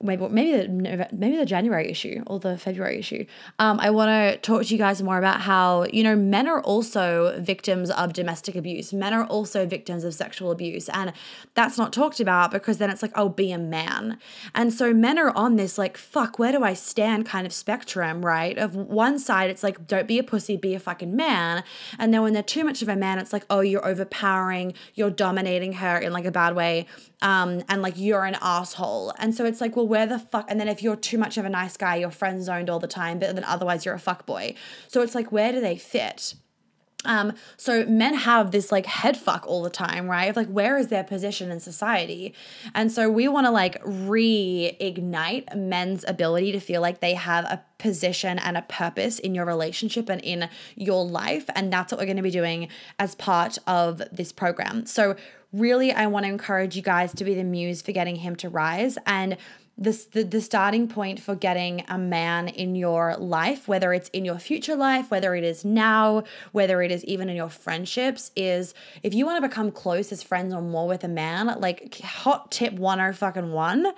maybe 0.02 0.26
maybe 0.29 0.52
the 0.52 1.08
maybe 1.12 1.37
the 1.37 1.44
January 1.44 1.91
issue 1.91 2.23
or 2.26 2.38
the 2.38 2.56
February 2.56 2.99
issue. 2.99 3.26
Um, 3.58 3.79
I 3.81 3.91
want 3.91 4.08
to 4.08 4.38
talk 4.38 4.64
to 4.64 4.73
you 4.73 4.79
guys 4.79 5.02
more 5.02 5.19
about 5.19 5.43
how 5.43 5.85
you 5.93 6.02
know 6.02 6.17
men 6.17 6.49
are 6.49 6.62
also 6.62 7.38
victims 7.41 7.91
of 7.91 8.12
domestic 8.12 8.56
abuse. 8.56 8.93
Men 8.93 9.12
are 9.12 9.25
also 9.26 9.67
victims 9.67 10.05
of 10.05 10.14
sexual 10.14 10.50
abuse, 10.50 10.88
and 10.88 11.12
that's 11.55 11.76
not 11.76 11.93
talked 11.93 12.20
about 12.20 12.50
because 12.50 12.79
then 12.79 12.91
it's 12.91 13.02
like 13.02 13.12
oh 13.14 13.29
be 13.29 13.52
a 13.52 13.58
man, 13.58 14.19
and 14.55 14.73
so 14.73 14.94
men 14.94 15.19
are 15.19 15.31
on 15.37 15.56
this 15.56 15.76
like 15.76 15.97
fuck 15.97 16.38
where 16.38 16.52
do 16.52 16.64
I 16.64 16.75
stand 16.75 17.26
kind 17.26 17.47
of 17.47 17.52
spectrum 17.52 18.25
right? 18.25 18.56
Of 18.56 18.75
one 18.75 19.19
side 19.19 19.50
it's 19.50 19.62
like 19.62 19.87
don't 19.87 20.08
be 20.08 20.19
a 20.19 20.23
pussy, 20.23 20.56
be 20.56 20.75
a 20.75 20.81
fucking 20.81 21.14
man, 21.14 21.62
and 21.99 22.14
then 22.14 22.23
when 22.23 22.32
they're 22.32 22.43
too 22.43 22.64
much 22.64 22.81
of 22.81 22.88
a 22.88 22.97
man, 22.97 23.19
it's 23.19 23.32
like 23.32 23.44
oh 23.50 23.61
you're 23.61 23.87
overpowering, 23.87 24.73
you're 24.95 25.11
dominating 25.11 25.75
her 25.75 25.99
in 25.99 26.12
like 26.12 26.25
a 26.25 26.33
bad 26.33 26.54
way, 26.57 26.87
um, 27.21 27.62
and 27.69 27.83
like 27.83 27.95
you're 27.99 28.25
an 28.25 28.38
asshole, 28.40 29.12
and 29.19 29.35
so 29.35 29.45
it's 29.45 29.61
like 29.61 29.76
well 29.76 29.89
where 29.90 30.06
the 30.06 30.20
fuck? 30.20 30.47
And 30.49 30.61
then 30.61 30.68
if 30.68 30.82
you're 30.82 30.97
too 30.97 31.18
much 31.18 31.37
of 31.37 31.44
a 31.44 31.50
nice 31.50 31.76
guy, 31.76 31.97
you're 31.97 32.12
friend 32.12 32.42
zoned 32.42 32.70
all 32.70 32.78
the 32.78 32.87
time, 32.87 33.18
but 33.18 33.35
then 33.35 33.44
otherwise 33.44 33.85
you're 33.85 33.94
a 33.94 33.99
fuck 33.99 34.25
boy. 34.25 34.54
So 34.87 35.02
it's 35.02 35.16
like, 35.16 35.32
where 35.32 35.50
do 35.50 35.61
they 35.61 35.76
fit? 35.76 36.35
Um, 37.04 37.32
so 37.56 37.87
men 37.87 38.14
have 38.14 38.50
this 38.50 38.70
like 38.70 38.87
head 38.87 39.16
fuck 39.16 39.47
all 39.47 39.62
the 39.62 39.70
time, 39.70 40.09
right? 40.09 40.26
Of 40.26 40.37
like, 40.37 40.49
where 40.49 40.78
is 40.78 40.88
their 40.88 41.02
position 41.02 41.50
in 41.50 41.59
society? 41.59 42.35
And 42.73 42.92
so 42.92 43.11
we 43.11 43.26
want 43.26 43.47
to 43.47 43.50
like 43.50 43.82
reignite 43.82 45.56
men's 45.56 46.04
ability 46.06 46.52
to 46.52 46.61
feel 46.61 46.80
like 46.80 47.00
they 47.00 47.14
have 47.14 47.44
a 47.47 47.64
position 47.78 48.38
and 48.38 48.56
a 48.56 48.62
purpose 48.62 49.18
in 49.18 49.35
your 49.35 49.47
relationship 49.47 50.09
and 50.09 50.20
in 50.20 50.49
your 50.76 51.04
life. 51.04 51.47
And 51.54 51.73
that's 51.73 51.90
what 51.90 51.99
we're 51.99 52.06
going 52.06 52.16
to 52.16 52.23
be 52.23 52.30
doing 52.30 52.68
as 52.99 53.14
part 53.14 53.59
of 53.66 54.02
this 54.12 54.30
program. 54.30 54.87
So, 54.87 55.16
really, 55.52 55.90
I 55.90 56.06
want 56.06 56.26
to 56.26 56.30
encourage 56.30 56.76
you 56.76 56.82
guys 56.82 57.12
to 57.14 57.25
be 57.25 57.35
the 57.35 57.42
muse 57.42 57.82
for 57.82 57.90
getting 57.90 58.16
him 58.16 58.37
to 58.37 58.49
rise. 58.49 58.99
And 59.04 59.37
this 59.80 60.04
the, 60.04 60.22
the 60.22 60.40
starting 60.40 60.87
point 60.87 61.18
for 61.18 61.34
getting 61.34 61.82
a 61.88 61.99
man 61.99 62.46
in 62.49 62.76
your 62.76 63.16
life 63.16 63.66
whether 63.66 63.92
it's 63.92 64.10
in 64.10 64.25
your 64.25 64.38
future 64.38 64.76
life 64.76 65.10
whether 65.10 65.34
it 65.34 65.42
is 65.42 65.64
now 65.64 66.22
whether 66.52 66.82
it 66.82 66.92
is 66.92 67.04
even 67.06 67.28
in 67.28 67.37
your 67.37 67.49
friendships 67.49 68.30
is 68.37 68.75
if 69.02 69.14
you 69.14 69.25
want 69.25 69.42
to 69.42 69.49
become 69.49 69.72
close 69.72 70.12
as 70.12 70.22
friends 70.22 70.54
or 70.54 70.60
more 70.60 70.87
with 70.87 71.02
a 71.02 71.08
man 71.08 71.46
like 71.58 71.99
hot 72.00 72.50
tip 72.50 72.78
10 72.78 73.12
fucking 73.14 73.52
1 73.52 73.92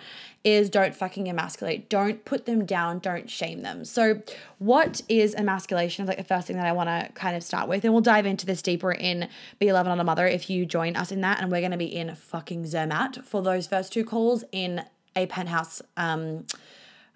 is 0.44 0.70
don't 0.70 0.94
fucking 0.94 1.28
emasculate. 1.28 1.88
Don't 1.88 2.24
put 2.24 2.46
them 2.46 2.64
down 2.64 2.98
don't 2.98 3.30
shame 3.30 3.62
them. 3.62 3.84
So 3.84 4.22
what 4.58 5.02
is 5.08 5.34
emasculation? 5.34 6.02
Is 6.02 6.08
like 6.08 6.18
the 6.18 6.24
first 6.24 6.46
thing 6.46 6.56
that 6.56 6.66
i 6.66 6.72
want 6.72 6.88
to 6.88 7.12
kind 7.14 7.36
of 7.36 7.42
start 7.42 7.68
with 7.68 7.84
and 7.84 7.92
we'll 7.92 8.02
dive 8.02 8.26
into 8.26 8.46
this 8.46 8.62
deeper 8.62 8.92
in 8.92 9.28
be 9.58 9.72
loved 9.72 9.88
not 9.88 9.98
a 9.98 10.04
mother 10.04 10.26
if 10.26 10.48
you 10.48 10.64
join 10.66 10.96
us 10.96 11.12
in 11.12 11.20
that 11.20 11.40
and 11.40 11.50
we're 11.50 11.60
going 11.60 11.72
to 11.72 11.76
be 11.76 11.86
in 11.86 12.14
fucking 12.14 12.66
zermatt 12.66 13.24
for 13.24 13.42
those 13.42 13.66
first 13.66 13.92
two 13.92 14.04
calls 14.04 14.44
in 14.52 14.84
a 15.16 15.26
penthouse 15.26 15.82
um, 15.96 16.46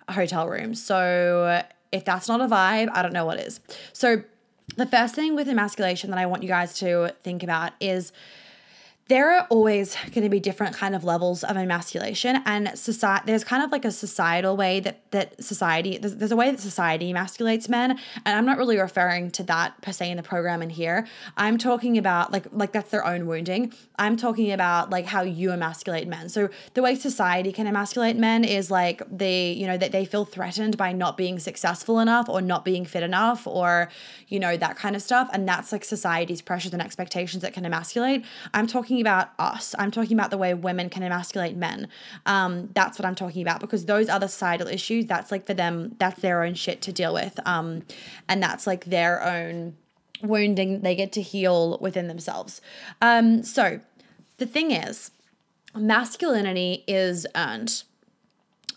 hotel 0.09 0.49
room. 0.49 0.75
So 0.75 1.62
if 1.93 2.05
that's 2.05 2.29
not 2.29 2.41
a 2.41 2.47
vibe, 2.47 2.91
I 2.93 3.03
don't 3.03 3.12
know 3.12 3.25
what 3.25 3.41
is. 3.41 3.61
So 3.93 4.23
the 4.76 4.87
first 4.87 5.15
thing 5.15 5.35
with 5.35 5.49
emasculation 5.49 6.11
that 6.11 6.19
I 6.19 6.26
want 6.26 6.43
you 6.43 6.49
guys 6.49 6.75
to 6.81 7.15
think 7.23 7.43
about 7.43 7.73
is 7.81 8.12
there 9.09 9.33
are 9.33 9.47
always 9.51 9.97
going 10.13 10.25
to 10.25 10.29
be 10.29 10.41
different 10.41 10.75
kind 10.75 10.95
of 10.95 11.05
levels 11.05 11.45
of 11.45 11.57
emasculation 11.57 12.43
and 12.45 12.77
society 12.79 13.25
there's 13.27 13.45
kind 13.45 13.63
of 13.63 13.71
like 13.73 13.85
a 13.85 13.93
societal 13.93 14.57
way 14.57 14.81
that 14.81 15.11
that 15.13 15.43
society 15.43 15.99
there's, 15.99 16.17
there's 16.17 16.33
a 16.33 16.37
way 16.37 16.51
that 16.51 16.61
society 16.61 17.13
emasculates 17.13 17.69
men 17.69 17.93
and 18.25 18.37
i'm 18.39 18.45
not 18.45 18.59
really 18.59 18.79
referring 18.79 19.31
to 19.31 19.43
that 19.43 19.81
per 19.83 19.93
se 19.93 20.11
in 20.11 20.17
the 20.17 20.23
program 20.23 20.63
in 20.63 20.71
here. 20.71 21.07
I'm 21.37 21.59
talking 21.59 21.97
about 21.99 22.33
like 22.33 22.47
like 22.53 22.73
that's 22.73 22.91
their 22.91 23.05
own 23.05 23.27
wounding. 23.27 23.73
I'm 23.99 24.17
talking 24.17 24.53
about 24.53 24.91
like 24.91 25.07
how 25.07 25.23
you 25.23 25.53
emasculate 25.53 26.07
men. 26.07 26.29
So 26.29 26.49
the 26.75 26.83
way 26.83 26.95
society 26.95 27.53
can 27.53 27.67
emasculate 27.67 28.17
men 28.17 28.45
is 28.45 28.71
like 28.71 29.03
they 29.11 29.53
you 29.53 29.67
know 29.67 29.79
that 29.79 29.93
they 29.93 30.05
feel 30.05 30.25
threatened 30.25 30.77
by 30.77 30.93
not 30.93 31.17
being 31.17 31.39
successful 31.39 32.01
enough 32.01 32.29
or 32.29 32.41
not 32.41 32.65
being 32.65 32.85
fit 32.85 33.03
enough 33.03 33.47
or 33.47 33.89
you 34.29 34.39
know 34.39 34.57
that 34.57 34.77
kind 34.77 34.97
of 34.97 35.03
stuff 35.03 35.29
and 35.33 35.49
that's 35.49 35.73
like 35.73 35.85
society's 35.85 36.43
pressures 36.43 36.73
and 36.73 36.83
expectations 36.83 37.43
that 37.43 37.53
can 37.53 37.65
emasculate. 37.65 38.25
I'm 38.53 38.67
talking 38.67 38.96
talking 38.97 39.03
about 39.03 39.31
us. 39.38 39.75
I'm 39.79 39.91
talking 39.91 40.17
about 40.17 40.31
the 40.31 40.38
way 40.38 40.55
women 40.55 40.88
can 40.88 41.03
emasculate 41.03 41.57
men. 41.57 41.88
Um, 42.25 42.71
that's 42.75 42.99
what 42.99 43.05
I'm 43.05 43.15
talking 43.15 43.43
about 43.43 43.61
because 43.61 43.85
those 43.85 44.09
other 44.09 44.29
societal 44.29 44.69
issues, 44.69 45.07
that's 45.07 45.31
like 45.31 45.47
for 45.47 45.55
them, 45.55 45.95
that's 45.99 46.21
their 46.21 46.43
own 46.43 46.55
shit 46.55 46.81
to 46.83 46.93
deal 46.93 47.12
with. 47.12 47.38
Um, 47.45 47.83
and 48.29 48.43
that's 48.43 48.67
like 48.67 48.87
their 48.87 49.23
own 49.23 49.76
wounding 50.23 50.81
they 50.81 50.95
get 50.95 51.12
to 51.12 51.21
heal 51.23 51.79
within 51.81 52.09
themselves. 52.09 52.62
Um, 53.03 53.43
so 53.43 53.81
the 54.38 54.47
thing 54.47 54.71
is, 54.71 55.11
masculinity 55.75 56.85
is 56.87 57.26
earned. 57.35 57.83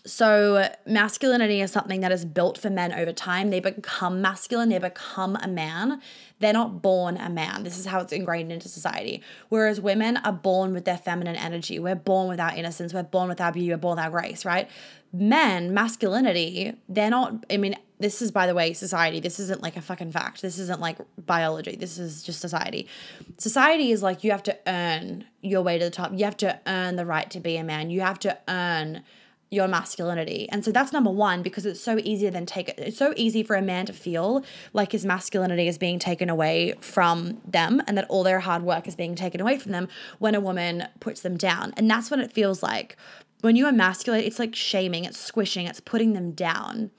So, 0.06 0.70
masculinity 0.86 1.60
is 1.60 1.70
something 1.70 2.00
that 2.00 2.10
is 2.10 2.24
built 2.24 2.56
for 2.56 2.70
men 2.70 2.92
over 2.92 3.12
time. 3.12 3.50
They 3.50 3.60
become 3.60 4.22
masculine, 4.22 4.70
they 4.70 4.78
become 4.78 5.36
a 5.36 5.48
man. 5.48 6.00
They're 6.38 6.54
not 6.54 6.80
born 6.80 7.18
a 7.18 7.28
man. 7.28 7.64
This 7.64 7.78
is 7.78 7.84
how 7.84 8.00
it's 8.00 8.12
ingrained 8.12 8.50
into 8.50 8.68
society. 8.68 9.22
Whereas 9.50 9.78
women 9.78 10.16
are 10.18 10.32
born 10.32 10.72
with 10.72 10.86
their 10.86 10.96
feminine 10.96 11.36
energy. 11.36 11.78
We're 11.78 11.94
born 11.94 12.28
with 12.28 12.40
our 12.40 12.54
innocence. 12.54 12.94
We're 12.94 13.02
born 13.02 13.28
with 13.28 13.42
our 13.42 13.52
beauty. 13.52 13.68
We're 13.68 13.76
born 13.76 13.96
with 13.96 14.04
our 14.06 14.10
grace, 14.10 14.46
right? 14.46 14.68
Men, 15.12 15.74
masculinity, 15.74 16.72
they're 16.88 17.10
not, 17.10 17.44
I 17.50 17.58
mean, 17.58 17.76
this 17.98 18.22
is, 18.22 18.30
by 18.30 18.46
the 18.46 18.54
way, 18.54 18.72
society. 18.72 19.20
This 19.20 19.38
isn't 19.38 19.60
like 19.60 19.76
a 19.76 19.82
fucking 19.82 20.12
fact. 20.12 20.40
This 20.40 20.58
isn't 20.58 20.80
like 20.80 20.96
biology. 21.26 21.76
This 21.76 21.98
is 21.98 22.22
just 22.22 22.40
society. 22.40 22.88
Society 23.36 23.92
is 23.92 24.02
like 24.02 24.24
you 24.24 24.30
have 24.30 24.42
to 24.44 24.56
earn 24.66 25.26
your 25.42 25.60
way 25.60 25.78
to 25.78 25.84
the 25.84 25.90
top. 25.90 26.12
You 26.14 26.24
have 26.24 26.38
to 26.38 26.58
earn 26.66 26.96
the 26.96 27.04
right 27.04 27.30
to 27.30 27.40
be 27.40 27.58
a 27.58 27.64
man. 27.64 27.90
You 27.90 28.00
have 28.00 28.18
to 28.20 28.38
earn 28.48 29.02
your 29.50 29.66
masculinity. 29.66 30.48
And 30.50 30.64
so 30.64 30.70
that's 30.70 30.92
number 30.92 31.10
one 31.10 31.42
because 31.42 31.66
it's 31.66 31.80
so 31.80 31.98
easy 32.04 32.30
than 32.30 32.46
take 32.46 32.68
it. 32.68 32.78
It's 32.78 32.96
so 32.96 33.12
easy 33.16 33.42
for 33.42 33.56
a 33.56 33.62
man 33.62 33.84
to 33.86 33.92
feel 33.92 34.44
like 34.72 34.92
his 34.92 35.04
masculinity 35.04 35.66
is 35.66 35.76
being 35.76 35.98
taken 35.98 36.30
away 36.30 36.74
from 36.80 37.40
them 37.44 37.82
and 37.86 37.98
that 37.98 38.06
all 38.08 38.22
their 38.22 38.40
hard 38.40 38.62
work 38.62 38.86
is 38.86 38.94
being 38.94 39.16
taken 39.16 39.40
away 39.40 39.58
from 39.58 39.72
them 39.72 39.88
when 40.20 40.36
a 40.36 40.40
woman 40.40 40.86
puts 41.00 41.22
them 41.22 41.36
down. 41.36 41.72
And 41.76 41.90
that's 41.90 42.10
what 42.10 42.20
it 42.20 42.32
feels 42.32 42.62
like. 42.62 42.96
When 43.40 43.56
you 43.56 43.66
emasculate, 43.66 44.24
it's 44.24 44.38
like 44.38 44.54
shaming, 44.54 45.04
it's 45.04 45.18
squishing, 45.18 45.66
it's 45.66 45.80
putting 45.80 46.12
them 46.12 46.30
down. 46.30 46.92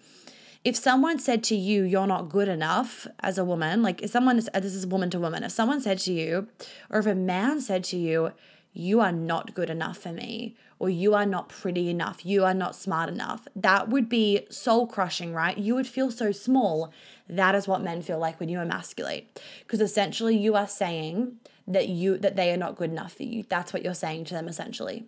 If 0.63 0.75
someone 0.75 1.19
said 1.19 1.43
to 1.45 1.55
you, 1.55 1.83
you're 1.83 2.05
not 2.05 2.29
good 2.29 2.47
enough 2.47 3.07
as 3.21 3.37
a 3.37 3.45
woman, 3.45 3.81
like 3.81 4.01
if 4.01 4.11
someone, 4.11 4.35
this 4.35 4.49
is 4.75 4.85
woman 4.85 5.09
to 5.11 5.19
woman, 5.19 5.43
if 5.43 5.51
someone 5.51 5.81
said 5.81 5.99
to 5.99 6.13
you, 6.13 6.49
or 6.89 6.99
if 6.99 7.05
a 7.05 7.15
man 7.15 7.61
said 7.61 7.83
to 7.85 7.97
you, 7.97 8.31
you 8.73 8.99
are 8.99 9.11
not 9.11 9.53
good 9.53 9.69
enough 9.69 9.97
for 9.97 10.11
me, 10.11 10.55
or 10.81 10.89
you 10.89 11.13
are 11.13 11.27
not 11.27 11.47
pretty 11.47 11.91
enough, 11.91 12.25
you 12.25 12.43
are 12.43 12.55
not 12.55 12.75
smart 12.75 13.07
enough. 13.07 13.47
That 13.55 13.89
would 13.89 14.09
be 14.09 14.47
soul 14.49 14.87
crushing, 14.87 15.31
right? 15.31 15.55
You 15.55 15.75
would 15.75 15.85
feel 15.85 16.09
so 16.09 16.31
small. 16.31 16.91
That 17.29 17.53
is 17.53 17.67
what 17.67 17.83
men 17.83 18.01
feel 18.01 18.17
like 18.17 18.39
when 18.39 18.49
you 18.49 18.59
emasculate. 18.59 19.39
Because 19.59 19.79
essentially 19.79 20.35
you 20.35 20.55
are 20.55 20.67
saying 20.67 21.37
that 21.67 21.87
you 21.87 22.17
that 22.17 22.35
they 22.35 22.51
are 22.51 22.57
not 22.57 22.77
good 22.77 22.89
enough 22.89 23.13
for 23.13 23.21
you. 23.21 23.43
That's 23.47 23.73
what 23.73 23.83
you're 23.83 23.93
saying 23.93 24.25
to 24.25 24.33
them 24.33 24.47
essentially. 24.47 25.05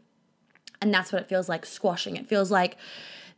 And 0.80 0.94
that's 0.94 1.12
what 1.12 1.24
it 1.24 1.28
feels 1.28 1.50
like 1.50 1.66
squashing. 1.66 2.18
It 2.18 2.28
feels 2.28 2.52
like 2.52 2.78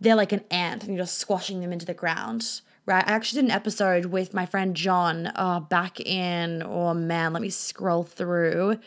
they're 0.01 0.13
like 0.13 0.33
an 0.33 0.43
ant 0.51 0.83
and 0.83 0.93
you're 0.93 1.05
just 1.05 1.17
squashing 1.17 1.61
them 1.61 1.71
into 1.71 1.85
the 1.85 1.93
ground 1.93 2.59
right? 2.85 3.03
I 3.07 3.13
actually 3.13 3.41
did 3.41 3.49
an 3.49 3.55
episode 3.55 4.05
with 4.07 4.33
my 4.33 4.45
friend 4.45 4.75
John 4.75 5.31
uh, 5.35 5.59
back 5.59 5.99
in, 5.99 6.61
oh 6.61 6.93
man, 6.93 7.33
let 7.33 7.41
me 7.41 7.49
scroll 7.49 8.03
through 8.03 8.77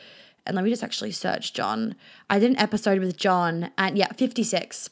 and 0.48 0.56
let 0.56 0.64
me 0.64 0.70
just 0.70 0.82
actually 0.82 1.12
search 1.12 1.52
John. 1.52 1.94
I 2.28 2.38
did 2.38 2.50
an 2.50 2.58
episode 2.58 2.98
with 2.98 3.16
John, 3.16 3.70
and 3.76 3.96
yeah, 3.96 4.12
56. 4.12 4.90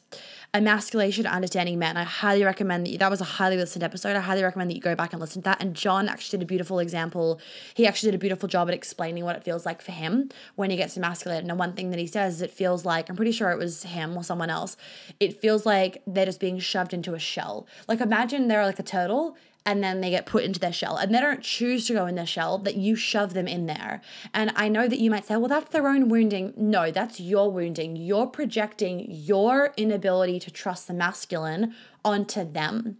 Emasculation 0.53 1.27
Understanding 1.27 1.77
Men. 1.77 1.97
I 1.97 2.03
highly 2.03 2.43
recommend 2.43 2.85
that 2.85 2.91
you, 2.91 2.97
that 2.99 3.11
was 3.11 3.19
a 3.19 3.25
highly 3.25 3.57
listened 3.57 3.83
episode. 3.83 4.15
I 4.15 4.21
highly 4.21 4.43
recommend 4.43 4.69
that 4.69 4.75
you 4.75 4.81
go 4.81 4.95
back 4.95 5.11
and 5.11 5.19
listen 5.19 5.41
to 5.41 5.49
that. 5.49 5.61
And 5.61 5.75
John 5.75 6.07
actually 6.07 6.39
did 6.39 6.45
a 6.45 6.47
beautiful 6.47 6.79
example. 6.79 7.41
He 7.73 7.85
actually 7.85 8.11
did 8.11 8.15
a 8.15 8.19
beautiful 8.19 8.47
job 8.47 8.67
at 8.69 8.73
explaining 8.73 9.25
what 9.25 9.35
it 9.35 9.43
feels 9.43 9.65
like 9.65 9.81
for 9.81 9.91
him 9.91 10.29
when 10.55 10.69
he 10.69 10.77
gets 10.77 10.95
emasculated. 10.95 11.47
And 11.47 11.59
one 11.59 11.73
thing 11.73 11.89
that 11.89 11.99
he 11.99 12.07
says 12.07 12.35
is 12.35 12.41
it 12.41 12.51
feels 12.51 12.85
like, 12.85 13.09
I'm 13.09 13.15
pretty 13.15 13.33
sure 13.33 13.51
it 13.51 13.57
was 13.57 13.83
him 13.83 14.15
or 14.15 14.23
someone 14.23 14.49
else, 14.49 14.77
it 15.19 15.41
feels 15.41 15.65
like 15.65 16.01
they're 16.07 16.25
just 16.25 16.39
being 16.39 16.59
shoved 16.59 16.93
into 16.93 17.13
a 17.13 17.19
shell. 17.19 17.67
Like 17.87 17.99
imagine 17.99 18.47
they're 18.47 18.65
like 18.65 18.79
a 18.79 18.83
turtle 18.83 19.35
and 19.67 19.83
then 19.83 19.99
they 19.99 20.09
get 20.09 20.25
put 20.25 20.45
into 20.45 20.61
their 20.61 20.71
shell. 20.71 20.95
And 20.95 21.13
they 21.13 21.19
don't 21.19 21.43
choose 21.43 21.87
to 21.87 21.93
go 21.93 22.05
in 22.05 22.15
their 22.15 22.25
shell 22.25 22.57
that 22.59 22.77
you 22.77 22.95
shove 22.95 23.33
them 23.33 23.49
in 23.49 23.65
there. 23.65 24.01
And 24.33 24.53
i 24.55 24.69
know 24.69 24.87
that 24.87 24.99
you 24.99 25.11
might 25.11 25.25
say 25.25 25.35
well 25.35 25.49
that's 25.49 25.71
their 25.71 25.89
own 25.89 26.07
wounding. 26.07 26.53
No 26.55 26.89
that's 26.89 27.19
your 27.19 27.51
wounding. 27.51 27.97
You're 27.97 28.27
projecting 28.27 29.05
your 29.09 29.73
inability 29.75 30.39
to 30.39 30.51
trust 30.51 30.87
the 30.87 30.93
masculine 30.93 31.75
onto 32.05 32.49
them. 32.49 32.97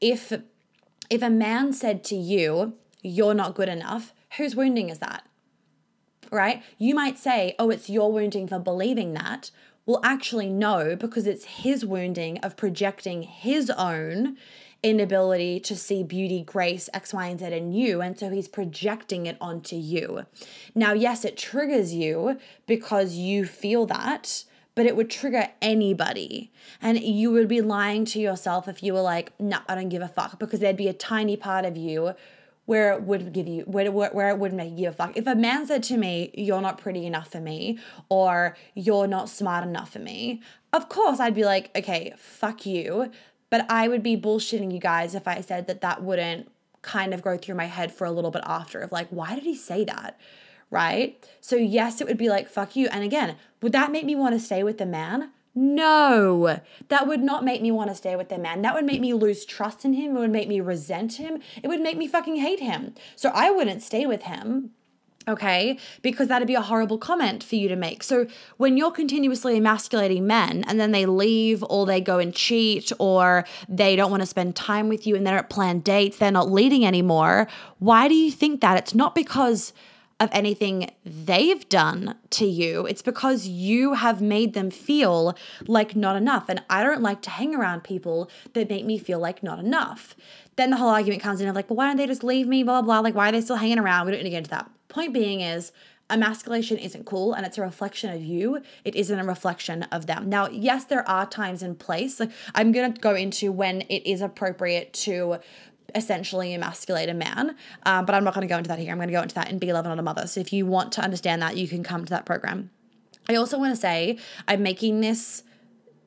If 0.00 0.30
if 1.08 1.22
a 1.22 1.30
man 1.30 1.72
said 1.72 2.04
to 2.04 2.16
you 2.16 2.74
you're 3.00 3.34
not 3.34 3.54
good 3.54 3.70
enough 3.70 4.12
whose 4.36 4.54
wounding 4.54 4.90
is 4.90 4.98
that? 4.98 5.26
Right? 6.30 6.62
You 6.76 6.94
might 6.94 7.18
say 7.18 7.54
oh 7.58 7.70
it's 7.70 7.88
your 7.88 8.12
wounding 8.12 8.46
for 8.46 8.58
believing 8.58 9.14
that. 9.14 9.50
Well 9.86 10.00
actually 10.04 10.50
no 10.50 10.96
because 10.96 11.26
it's 11.26 11.46
his 11.46 11.82
wounding 11.86 12.36
of 12.40 12.58
projecting 12.58 13.22
his 13.22 13.70
own 13.70 14.36
inability 14.84 15.58
to 15.60 15.74
see 15.74 16.02
beauty, 16.02 16.42
grace, 16.42 16.88
X, 16.92 17.12
Y, 17.12 17.26
and 17.26 17.40
Z 17.40 17.46
in 17.46 17.72
you. 17.72 18.00
And 18.00 18.18
so 18.18 18.30
he's 18.30 18.46
projecting 18.46 19.26
it 19.26 19.36
onto 19.40 19.76
you. 19.76 20.26
Now, 20.74 20.92
yes, 20.92 21.24
it 21.24 21.36
triggers 21.36 21.94
you 21.94 22.38
because 22.66 23.14
you 23.14 23.46
feel 23.46 23.86
that, 23.86 24.44
but 24.74 24.86
it 24.86 24.94
would 24.94 25.10
trigger 25.10 25.48
anybody. 25.62 26.52
And 26.82 27.00
you 27.00 27.30
would 27.32 27.48
be 27.48 27.62
lying 27.62 28.04
to 28.06 28.20
yourself 28.20 28.68
if 28.68 28.82
you 28.82 28.92
were 28.92 29.00
like, 29.00 29.32
no, 29.40 29.56
nah, 29.56 29.62
I 29.68 29.74
don't 29.74 29.88
give 29.88 30.02
a 30.02 30.08
fuck, 30.08 30.38
because 30.38 30.60
there'd 30.60 30.76
be 30.76 30.88
a 30.88 30.92
tiny 30.92 31.36
part 31.36 31.64
of 31.64 31.76
you 31.76 32.14
where 32.66 32.92
it 32.92 33.02
would 33.02 33.32
give 33.32 33.46
you 33.46 33.62
where, 33.64 33.90
where 33.90 34.30
it 34.30 34.38
would 34.38 34.52
make 34.52 34.78
you 34.78 34.88
a 34.88 34.92
fuck. 34.92 35.16
If 35.16 35.26
a 35.26 35.34
man 35.34 35.66
said 35.66 35.82
to 35.84 35.98
me, 35.98 36.30
"You're 36.34 36.62
not 36.62 36.78
pretty 36.78 37.04
enough 37.04 37.28
for 37.30 37.40
me," 37.40 37.78
or 38.08 38.56
"You're 38.74 39.06
not 39.06 39.28
smart 39.28 39.64
enough 39.64 39.90
for 39.92 39.98
me," 39.98 40.40
of 40.72 40.88
course 40.88 41.20
I'd 41.20 41.34
be 41.34 41.44
like, 41.44 41.70
"Okay, 41.76 42.14
fuck 42.16 42.64
you." 42.64 43.10
But 43.54 43.70
I 43.70 43.86
would 43.86 44.02
be 44.02 44.16
bullshitting 44.16 44.72
you 44.72 44.80
guys 44.80 45.14
if 45.14 45.28
I 45.28 45.40
said 45.40 45.68
that 45.68 45.80
that 45.80 46.02
wouldn't 46.02 46.50
kind 46.82 47.14
of 47.14 47.22
go 47.22 47.36
through 47.36 47.54
my 47.54 47.66
head 47.66 47.92
for 47.92 48.04
a 48.04 48.10
little 48.10 48.32
bit 48.32 48.42
after 48.44 48.80
of 48.80 48.90
like, 48.90 49.06
why 49.10 49.36
did 49.36 49.44
he 49.44 49.54
say 49.54 49.84
that? 49.84 50.18
Right? 50.72 51.24
So, 51.40 51.54
yes, 51.54 52.00
it 52.00 52.08
would 52.08 52.18
be 52.18 52.28
like, 52.28 52.48
fuck 52.48 52.74
you. 52.74 52.88
And 52.90 53.04
again, 53.04 53.36
would 53.62 53.70
that 53.70 53.92
make 53.92 54.04
me 54.04 54.16
want 54.16 54.34
to 54.34 54.40
stay 54.40 54.64
with 54.64 54.78
the 54.78 54.86
man? 54.86 55.30
No, 55.54 56.62
that 56.88 57.06
would 57.06 57.22
not 57.22 57.44
make 57.44 57.62
me 57.62 57.70
want 57.70 57.90
to 57.90 57.94
stay 57.94 58.16
with 58.16 58.28
the 58.28 58.38
man. 58.38 58.62
That 58.62 58.74
would 58.74 58.86
make 58.86 59.00
me 59.00 59.14
lose 59.14 59.44
trust 59.44 59.84
in 59.84 59.92
him. 59.92 60.16
It 60.16 60.18
would 60.18 60.32
make 60.32 60.48
me 60.48 60.58
resent 60.60 61.18
him. 61.18 61.38
It 61.62 61.68
would 61.68 61.80
make 61.80 61.96
me 61.96 62.08
fucking 62.08 62.38
hate 62.38 62.58
him. 62.58 62.96
So 63.14 63.30
I 63.32 63.52
wouldn't 63.52 63.84
stay 63.84 64.04
with 64.04 64.24
him 64.24 64.70
okay? 65.28 65.78
Because 66.02 66.28
that'd 66.28 66.48
be 66.48 66.54
a 66.54 66.62
horrible 66.62 66.98
comment 66.98 67.42
for 67.42 67.56
you 67.56 67.68
to 67.68 67.76
make. 67.76 68.02
So 68.02 68.26
when 68.56 68.76
you're 68.76 68.90
continuously 68.90 69.56
emasculating 69.56 70.26
men 70.26 70.64
and 70.66 70.78
then 70.78 70.92
they 70.92 71.06
leave 71.06 71.64
or 71.68 71.86
they 71.86 72.00
go 72.00 72.18
and 72.18 72.34
cheat 72.34 72.92
or 72.98 73.44
they 73.68 73.96
don't 73.96 74.10
want 74.10 74.22
to 74.22 74.26
spend 74.26 74.56
time 74.56 74.88
with 74.88 75.06
you 75.06 75.16
and 75.16 75.26
they 75.26 75.30
don't 75.30 75.48
plan 75.48 75.80
dates, 75.80 76.18
they're 76.18 76.30
not 76.30 76.50
leading 76.50 76.84
anymore, 76.84 77.48
why 77.78 78.08
do 78.08 78.14
you 78.14 78.30
think 78.30 78.60
that? 78.60 78.76
It's 78.76 78.94
not 78.94 79.14
because 79.14 79.72
of 80.20 80.28
anything 80.32 80.90
they've 81.04 81.68
done 81.68 82.14
to 82.30 82.46
you. 82.46 82.86
It's 82.86 83.02
because 83.02 83.46
you 83.48 83.94
have 83.94 84.20
made 84.20 84.54
them 84.54 84.70
feel 84.70 85.36
like 85.66 85.96
not 85.96 86.16
enough. 86.16 86.48
And 86.48 86.62
I 86.70 86.82
don't 86.82 87.02
like 87.02 87.20
to 87.22 87.30
hang 87.30 87.54
around 87.54 87.82
people 87.82 88.30
that 88.52 88.68
make 88.68 88.84
me 88.84 88.96
feel 88.96 89.18
like 89.18 89.42
not 89.42 89.58
enough. 89.58 90.14
Then 90.56 90.70
the 90.70 90.76
whole 90.76 90.88
argument 90.88 91.20
comes 91.20 91.40
in 91.40 91.48
of 91.48 91.56
like, 91.56 91.68
well, 91.68 91.76
why 91.76 91.88
don't 91.88 91.96
they 91.96 92.06
just 92.06 92.22
leave 92.22 92.46
me? 92.46 92.62
Blah, 92.62 92.82
blah, 92.82 92.86
blah. 92.86 93.00
Like, 93.00 93.14
why 93.14 93.28
are 93.28 93.32
they 93.32 93.40
still 93.40 93.56
hanging 93.56 93.78
around? 93.78 94.06
We 94.06 94.12
don't 94.12 94.18
need 94.18 94.24
to 94.24 94.30
get 94.30 94.38
into 94.38 94.50
that. 94.50 94.70
Point 94.94 95.12
being 95.12 95.40
is, 95.40 95.72
emasculation 96.08 96.78
isn't 96.78 97.04
cool 97.04 97.32
and 97.32 97.44
it's 97.44 97.58
a 97.58 97.62
reflection 97.62 98.12
of 98.12 98.22
you. 98.22 98.62
It 98.84 98.94
isn't 98.94 99.18
a 99.18 99.24
reflection 99.24 99.82
of 99.90 100.06
them. 100.06 100.28
Now 100.28 100.48
yes 100.48 100.84
there 100.84 101.06
are 101.08 101.26
times 101.26 101.62
and 101.62 101.76
place. 101.76 102.20
Like 102.20 102.30
i'm 102.54 102.70
going 102.70 102.92
to 102.92 103.00
go 103.00 103.14
into 103.16 103.50
when 103.50 103.80
it 103.82 104.06
is 104.06 104.20
appropriate 104.20 104.92
to 104.92 105.38
essentially 105.96 106.54
emasculate 106.54 107.08
a 107.08 107.14
man 107.14 107.56
uh, 107.86 108.02
but 108.02 108.14
i'm 108.14 108.24
not 108.24 108.34
going 108.34 108.46
to 108.46 108.52
go 108.52 108.58
into 108.58 108.68
that 108.68 108.78
here. 108.78 108.92
I'm 108.92 108.98
going 108.98 109.08
to 109.08 109.12
go 109.14 109.22
into 109.22 109.34
that 109.34 109.50
in 109.50 109.58
be 109.58 109.72
love 109.72 109.84
not 109.84 109.98
a 109.98 110.02
mother. 110.02 110.28
So 110.28 110.38
if 110.40 110.52
you 110.52 110.64
want 110.64 110.92
to 110.92 111.00
understand 111.00 111.42
that 111.42 111.56
you 111.56 111.66
can 111.66 111.82
come 111.82 112.04
to 112.04 112.10
that 112.10 112.24
program. 112.24 112.70
I 113.28 113.34
also 113.34 113.58
want 113.58 113.74
to 113.74 113.80
say 113.80 114.18
i'm 114.46 114.62
making 114.62 115.00
this 115.00 115.42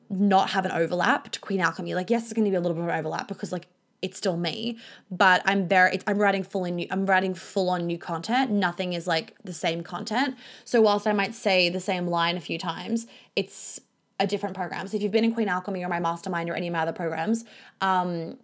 not 0.08 0.50
have 0.50 0.64
an 0.64 0.72
overlap 0.72 1.30
to 1.32 1.40
queen 1.40 1.60
alchemy. 1.60 1.94
Like 1.94 2.08
yes 2.08 2.22
it's 2.24 2.32
going 2.32 2.46
to 2.46 2.50
be 2.50 2.56
a 2.56 2.60
little 2.60 2.76
bit 2.76 2.84
of 2.84 2.90
overlap 2.90 3.28
because 3.28 3.52
like 3.52 3.66
it's 4.00 4.16
still 4.16 4.36
me, 4.36 4.78
but 5.10 5.42
I'm 5.44 5.66
very 5.66 6.00
I'm 6.06 6.18
writing 6.18 6.42
full 6.42 6.64
in 6.64 6.76
new, 6.76 6.86
I'm 6.90 7.06
writing 7.06 7.34
full 7.34 7.68
on 7.70 7.86
new 7.86 7.98
content. 7.98 8.50
Nothing 8.50 8.92
is 8.92 9.06
like 9.06 9.34
the 9.42 9.52
same 9.52 9.82
content. 9.82 10.36
So 10.64 10.80
whilst 10.80 11.06
I 11.06 11.12
might 11.12 11.34
say 11.34 11.68
the 11.68 11.80
same 11.80 12.06
line 12.06 12.36
a 12.36 12.40
few 12.40 12.58
times, 12.58 13.06
it's 13.34 13.80
a 14.20 14.26
different 14.26 14.56
program. 14.56 14.86
So 14.88 14.96
if 14.96 15.02
you've 15.02 15.12
been 15.12 15.24
in 15.24 15.32
Queen 15.32 15.48
Alchemy 15.48 15.84
or 15.84 15.88
my 15.88 16.00
mastermind 16.00 16.50
or 16.50 16.54
any 16.54 16.68
of 16.68 16.72
my 16.72 16.80
other 16.80 16.92
programs, 16.92 17.44
um, 17.80 18.38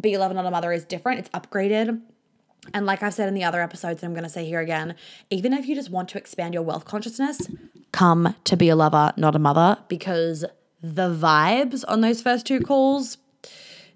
Be 0.00 0.14
a 0.14 0.18
Lover 0.18 0.34
Not 0.34 0.46
a 0.46 0.50
Mother 0.50 0.72
is 0.72 0.84
different. 0.84 1.20
It's 1.20 1.28
upgraded. 1.30 2.00
And 2.74 2.86
like 2.86 3.02
I've 3.02 3.14
said 3.14 3.28
in 3.28 3.34
the 3.34 3.44
other 3.44 3.62
episodes, 3.62 4.02
and 4.02 4.10
I'm 4.10 4.14
going 4.14 4.24
to 4.24 4.30
say 4.30 4.44
here 4.44 4.60
again, 4.60 4.94
even 5.30 5.52
if 5.52 5.66
you 5.66 5.74
just 5.74 5.90
want 5.90 6.08
to 6.10 6.18
expand 6.18 6.54
your 6.54 6.62
wealth 6.62 6.84
consciousness, 6.84 7.48
come 7.92 8.34
to 8.44 8.56
Be 8.56 8.68
a 8.68 8.76
Lover, 8.76 9.12
Not 9.16 9.34
a 9.34 9.38
Mother, 9.38 9.78
because 9.88 10.44
the 10.82 11.08
vibes 11.08 11.84
on 11.88 12.00
those 12.00 12.20
first 12.20 12.46
two 12.46 12.60
calls, 12.60 13.18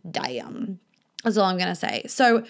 damn. 0.09 0.81
That's 1.25 1.37
all 1.37 1.45
I'm 1.45 1.57
going 1.57 1.69
to 1.69 1.75
say. 1.75 2.03
So, 2.07 2.45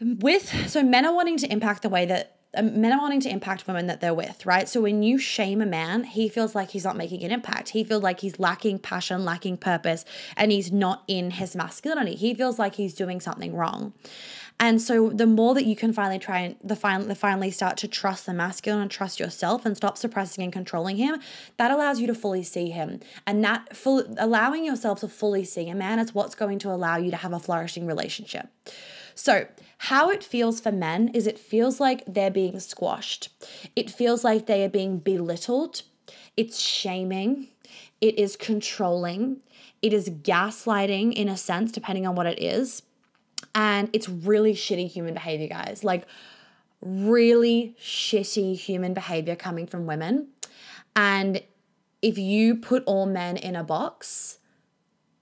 with, 0.00 0.68
so 0.68 0.82
men 0.82 1.06
are 1.06 1.14
wanting 1.14 1.36
to 1.38 1.52
impact 1.52 1.82
the 1.82 1.88
way 1.88 2.06
that 2.06 2.36
um, 2.56 2.80
men 2.80 2.92
are 2.92 3.00
wanting 3.00 3.20
to 3.20 3.30
impact 3.30 3.68
women 3.68 3.86
that 3.86 4.00
they're 4.00 4.14
with, 4.14 4.44
right? 4.44 4.68
So 4.68 4.80
when 4.80 5.04
you 5.04 5.18
shame 5.18 5.60
a 5.60 5.66
man, 5.66 6.02
he 6.02 6.28
feels 6.28 6.54
like 6.54 6.70
he's 6.70 6.84
not 6.84 6.96
making 6.96 7.22
an 7.22 7.30
impact. 7.30 7.70
He 7.70 7.84
feels 7.84 8.02
like 8.02 8.20
he's 8.20 8.40
lacking 8.40 8.80
passion, 8.80 9.24
lacking 9.24 9.58
purpose, 9.58 10.04
and 10.36 10.50
he's 10.50 10.72
not 10.72 11.04
in 11.06 11.32
his 11.32 11.54
masculinity. 11.54 12.16
He 12.16 12.34
feels 12.34 12.58
like 12.58 12.74
he's 12.74 12.94
doing 12.94 13.20
something 13.20 13.54
wrong. 13.54 13.92
And 14.60 14.80
so 14.80 15.08
the 15.08 15.26
more 15.26 15.54
that 15.54 15.64
you 15.64 15.74
can 15.74 15.94
finally 15.94 16.18
try 16.18 16.40
and 16.40 16.56
the 16.62 16.76
finally 16.76 17.14
finally 17.14 17.50
start 17.50 17.78
to 17.78 17.88
trust 17.88 18.26
the 18.26 18.34
masculine 18.34 18.82
and 18.82 18.90
trust 18.90 19.18
yourself 19.18 19.64
and 19.64 19.74
stop 19.74 19.96
suppressing 19.96 20.44
and 20.44 20.52
controlling 20.52 20.98
him, 20.98 21.18
that 21.56 21.70
allows 21.70 21.98
you 21.98 22.06
to 22.06 22.14
fully 22.14 22.42
see 22.42 22.68
him. 22.68 23.00
And 23.26 23.42
that 23.42 23.74
full 23.74 24.04
allowing 24.18 24.66
yourself 24.66 25.00
to 25.00 25.08
fully 25.08 25.44
see 25.44 25.70
a 25.70 25.74
man 25.74 25.98
is 25.98 26.14
what's 26.14 26.34
going 26.34 26.58
to 26.60 26.70
allow 26.70 26.98
you 26.98 27.10
to 27.10 27.16
have 27.16 27.32
a 27.32 27.40
flourishing 27.40 27.86
relationship. 27.86 28.48
So, 29.14 29.46
how 29.84 30.10
it 30.10 30.22
feels 30.22 30.60
for 30.60 30.70
men 30.70 31.08
is 31.14 31.26
it 31.26 31.38
feels 31.38 31.80
like 31.80 32.04
they're 32.06 32.30
being 32.30 32.60
squashed. 32.60 33.30
It 33.74 33.90
feels 33.90 34.24
like 34.24 34.44
they 34.44 34.62
are 34.62 34.68
being 34.68 34.98
belittled. 34.98 35.82
It's 36.36 36.60
shaming. 36.60 37.48
It 38.02 38.18
is 38.18 38.36
controlling. 38.36 39.38
It 39.80 39.94
is 39.94 40.10
gaslighting 40.10 41.14
in 41.14 41.30
a 41.30 41.36
sense, 41.38 41.72
depending 41.72 42.06
on 42.06 42.14
what 42.14 42.26
it 42.26 42.42
is. 42.42 42.82
And 43.54 43.90
it's 43.92 44.08
really 44.08 44.54
shitty 44.54 44.88
human 44.88 45.14
behavior, 45.14 45.48
guys. 45.48 45.82
Like, 45.82 46.06
really 46.82 47.76
shitty 47.80 48.56
human 48.56 48.94
behavior 48.94 49.36
coming 49.36 49.66
from 49.66 49.86
women. 49.86 50.28
And 50.96 51.42
if 52.02 52.18
you 52.18 52.56
put 52.56 52.82
all 52.84 53.06
men 53.06 53.36
in 53.36 53.54
a 53.56 53.64
box, 53.64 54.38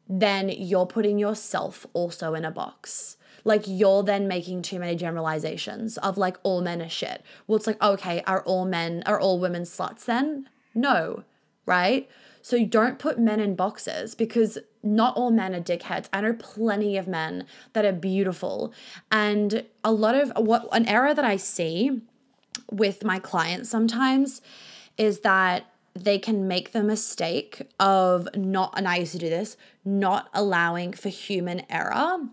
then 0.09 0.49
you're 0.49 0.87
putting 0.87 1.19
yourself 1.19 1.87
also 1.93 2.35
in 2.35 2.45
a 2.45 2.51
box. 2.51 3.17
Like 3.45 3.65
you're 3.67 4.03
then 4.03 4.29
making 4.29 4.63
too 4.63 4.79
many 4.79 4.97
generalizations 4.97 5.97
of 5.99 6.19
like 6.19 6.39
all 6.43 6.61
men 6.61 6.83
are 6.83 6.89
shit. 6.89 7.23
Well, 7.47 7.57
it's 7.57 7.67
like, 7.67 7.83
okay, 7.83 8.23
are 8.27 8.43
all 8.43 8.65
men, 8.65 9.03
are 9.07 9.21
all 9.21 9.39
women 9.39 9.63
sluts 9.63 10.05
then? 10.05 10.49
No, 10.75 11.25
right? 11.67 12.09
So 12.43 12.65
don't 12.65 12.99
put 12.99 13.19
men 13.19 13.41
in 13.41 13.55
boxes 13.55 14.15
because 14.15 14.59
not 14.95 15.17
all 15.17 15.31
men 15.31 15.55
are 15.55 15.61
dickheads. 15.61 16.09
I 16.13 16.21
know 16.21 16.33
plenty 16.33 16.97
of 16.97 17.07
men 17.07 17.45
that 17.73 17.85
are 17.85 17.93
beautiful. 17.93 18.73
And 19.11 19.65
a 19.85 19.93
lot 19.93 20.15
of 20.15 20.33
what 20.37 20.69
an 20.73 20.87
error 20.87 21.15
that 21.15 21.25
I 21.25 21.37
see 21.37 22.03
with 22.71 23.05
my 23.05 23.19
clients 23.19 23.71
sometimes 23.71 24.43
is 24.97 25.21
that 25.21 25.67
they 25.95 26.19
can 26.19 26.47
make 26.47 26.73
the 26.73 26.83
mistake 26.83 27.63
of 27.81 28.29
not, 28.37 28.75
and 28.77 28.87
I 28.87 28.97
used 28.97 29.13
to 29.13 29.19
do 29.19 29.29
this, 29.29 29.57
not 29.85 30.29
allowing 30.33 30.93
for 30.93 31.09
human 31.09 31.63
error 31.71 32.29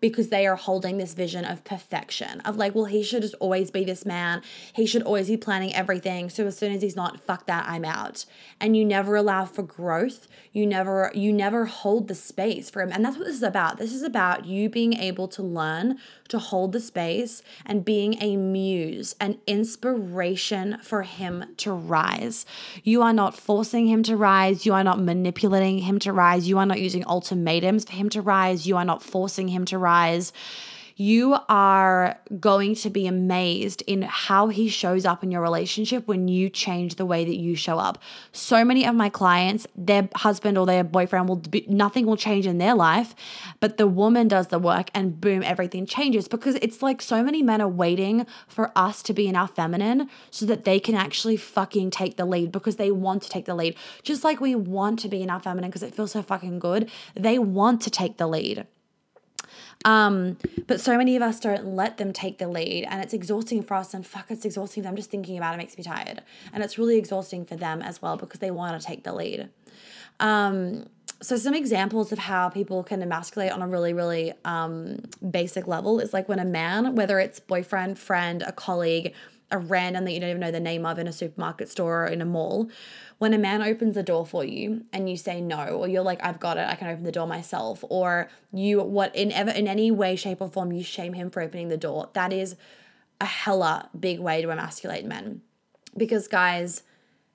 because 0.00 0.28
they 0.28 0.46
are 0.46 0.56
holding 0.56 0.98
this 0.98 1.14
vision 1.14 1.44
of 1.44 1.62
perfection 1.64 2.40
of 2.40 2.56
like, 2.56 2.74
well, 2.74 2.86
he 2.86 3.02
should 3.02 3.22
just 3.22 3.34
always 3.34 3.70
be 3.70 3.84
this 3.84 4.04
man. 4.06 4.42
He 4.72 4.86
should 4.86 5.02
always 5.02 5.28
be 5.28 5.36
planning 5.36 5.74
everything. 5.74 6.30
So 6.30 6.46
as 6.46 6.56
soon 6.58 6.72
as 6.72 6.82
he's 6.82 6.96
not, 6.96 7.20
fuck 7.20 7.46
that, 7.46 7.66
I'm 7.68 7.84
out. 7.84 8.24
And 8.60 8.76
you 8.76 8.84
never 8.84 9.16
allow 9.16 9.44
for 9.44 9.62
growth. 9.62 10.26
You 10.52 10.66
never, 10.66 11.10
you 11.14 11.32
never 11.32 11.66
hold 11.66 12.08
the 12.08 12.14
space 12.14 12.70
for 12.70 12.82
him. 12.82 12.90
And 12.92 13.04
that's 13.04 13.16
what 13.16 13.26
this 13.26 13.36
is 13.36 13.42
about. 13.42 13.78
This 13.78 13.92
is 13.92 14.02
about 14.02 14.46
you 14.46 14.68
being 14.68 14.94
able 14.94 15.28
to 15.28 15.42
learn 15.42 15.98
to 16.30 16.38
hold 16.38 16.72
the 16.72 16.80
space 16.80 17.42
and 17.66 17.84
being 17.84 18.20
a 18.22 18.36
muse, 18.36 19.14
an 19.20 19.38
inspiration 19.46 20.78
for 20.82 21.02
him 21.02 21.44
to 21.58 21.72
rise. 21.72 22.46
You 22.82 23.02
are 23.02 23.12
not 23.12 23.36
forcing 23.36 23.86
him 23.86 24.02
to 24.04 24.16
rise. 24.16 24.64
You 24.64 24.74
are 24.74 24.84
not 24.84 25.00
manipulating 25.00 25.78
him 25.78 25.98
to 26.00 26.12
rise. 26.12 26.48
You 26.48 26.58
are 26.58 26.66
not 26.66 26.80
using 26.80 27.04
ultimatums 27.06 27.84
for 27.84 27.92
him 27.92 28.08
to 28.10 28.22
rise. 28.22 28.66
You 28.66 28.76
are 28.76 28.84
not 28.84 29.02
forcing 29.02 29.48
him 29.48 29.64
to 29.66 29.78
rise 29.78 30.32
you 31.00 31.34
are 31.48 32.18
going 32.40 32.74
to 32.74 32.90
be 32.90 33.06
amazed 33.06 33.82
in 33.86 34.02
how 34.02 34.48
he 34.48 34.68
shows 34.68 35.06
up 35.06 35.24
in 35.24 35.30
your 35.30 35.40
relationship 35.40 36.06
when 36.06 36.28
you 36.28 36.50
change 36.50 36.96
the 36.96 37.06
way 37.06 37.24
that 37.24 37.38
you 37.38 37.56
show 37.56 37.78
up. 37.78 37.96
So 38.32 38.66
many 38.66 38.84
of 38.84 38.94
my 38.94 39.08
clients, 39.08 39.66
their 39.74 40.10
husband 40.14 40.58
or 40.58 40.66
their 40.66 40.84
boyfriend 40.84 41.26
will 41.26 41.36
be, 41.36 41.64
nothing 41.66 42.04
will 42.04 42.18
change 42.18 42.46
in 42.46 42.58
their 42.58 42.74
life, 42.74 43.14
but 43.60 43.78
the 43.78 43.86
woman 43.86 44.28
does 44.28 44.48
the 44.48 44.58
work 44.58 44.90
and 44.92 45.18
boom, 45.18 45.42
everything 45.42 45.86
changes 45.86 46.28
because 46.28 46.56
it's 46.56 46.82
like 46.82 47.00
so 47.00 47.24
many 47.24 47.42
men 47.42 47.62
are 47.62 47.68
waiting 47.68 48.26
for 48.46 48.70
us 48.76 49.02
to 49.04 49.14
be 49.14 49.26
in 49.26 49.36
our 49.36 49.48
feminine 49.48 50.10
so 50.30 50.44
that 50.44 50.66
they 50.66 50.78
can 50.78 50.94
actually 50.94 51.38
fucking 51.38 51.90
take 51.90 52.18
the 52.18 52.26
lead 52.26 52.52
because 52.52 52.76
they 52.76 52.90
want 52.90 53.22
to 53.22 53.30
take 53.30 53.46
the 53.46 53.54
lead. 53.54 53.74
Just 54.02 54.22
like 54.22 54.38
we 54.38 54.54
want 54.54 54.98
to 54.98 55.08
be 55.08 55.22
in 55.22 55.30
our 55.30 55.40
feminine 55.40 55.70
because 55.70 55.82
it 55.82 55.94
feels 55.94 56.12
so 56.12 56.20
fucking 56.20 56.58
good, 56.58 56.90
they 57.14 57.38
want 57.38 57.80
to 57.80 57.88
take 57.88 58.18
the 58.18 58.26
lead. 58.26 58.66
Um, 59.84 60.36
but 60.66 60.80
so 60.80 60.98
many 60.98 61.16
of 61.16 61.22
us 61.22 61.40
don't 61.40 61.74
let 61.74 61.96
them 61.96 62.12
take 62.12 62.38
the 62.38 62.48
lead, 62.48 62.84
and 62.84 63.02
it's 63.02 63.14
exhausting 63.14 63.62
for 63.62 63.74
us. 63.74 63.94
And 63.94 64.06
fuck, 64.06 64.30
it's 64.30 64.44
exhausting. 64.44 64.86
I'm 64.86 64.96
just 64.96 65.10
thinking 65.10 65.38
about 65.38 65.54
it 65.54 65.58
makes 65.58 65.76
me 65.76 65.84
tired, 65.84 66.22
and 66.52 66.62
it's 66.62 66.78
really 66.78 66.98
exhausting 66.98 67.44
for 67.44 67.56
them 67.56 67.80
as 67.82 68.02
well 68.02 68.16
because 68.16 68.40
they 68.40 68.50
want 68.50 68.80
to 68.80 68.86
take 68.86 69.04
the 69.04 69.14
lead. 69.14 69.48
Um, 70.18 70.86
so 71.22 71.36
some 71.36 71.54
examples 71.54 72.12
of 72.12 72.18
how 72.18 72.48
people 72.48 72.82
can 72.82 73.02
emasculate 73.02 73.52
on 73.52 73.60
a 73.62 73.68
really 73.68 73.92
really 73.92 74.32
um, 74.44 75.02
basic 75.30 75.66
level 75.66 76.00
is 76.00 76.12
like 76.12 76.28
when 76.28 76.38
a 76.38 76.44
man, 76.44 76.94
whether 76.94 77.18
it's 77.18 77.40
boyfriend, 77.40 77.98
friend, 77.98 78.42
a 78.46 78.52
colleague, 78.52 79.14
a 79.50 79.58
random 79.58 80.04
that 80.04 80.12
you 80.12 80.20
don't 80.20 80.30
even 80.30 80.40
know 80.40 80.50
the 80.50 80.60
name 80.60 80.86
of 80.86 80.98
in 80.98 81.06
a 81.06 81.12
supermarket 81.12 81.68
store 81.68 82.04
or 82.04 82.06
in 82.06 82.20
a 82.20 82.24
mall, 82.24 82.68
when 83.18 83.34
a 83.34 83.38
man 83.38 83.62
opens 83.62 83.94
the 83.94 84.02
door 84.02 84.24
for 84.24 84.44
you 84.44 84.84
and 84.92 85.10
you 85.10 85.16
say 85.16 85.40
no 85.40 85.66
or 85.66 85.86
you're 85.86 86.02
like 86.02 86.24
i've 86.24 86.40
got 86.40 86.56
it 86.56 86.66
i 86.66 86.74
can 86.74 86.88
open 86.88 87.04
the 87.04 87.12
door 87.12 87.26
myself 87.26 87.84
or 87.90 88.30
you 88.50 88.80
what 88.80 89.14
in 89.14 89.30
ever 89.30 89.50
in 89.50 89.68
any 89.68 89.90
way 89.90 90.16
shape 90.16 90.40
or 90.40 90.48
form 90.48 90.72
you 90.72 90.82
shame 90.82 91.12
him 91.12 91.28
for 91.28 91.42
opening 91.42 91.68
the 91.68 91.76
door 91.76 92.08
that 92.14 92.32
is 92.32 92.56
a 93.20 93.26
hella 93.26 93.90
big 93.98 94.18
way 94.18 94.40
to 94.42 94.50
emasculate 94.50 95.04
men. 95.04 95.42
Because 95.96 96.26
guys 96.26 96.82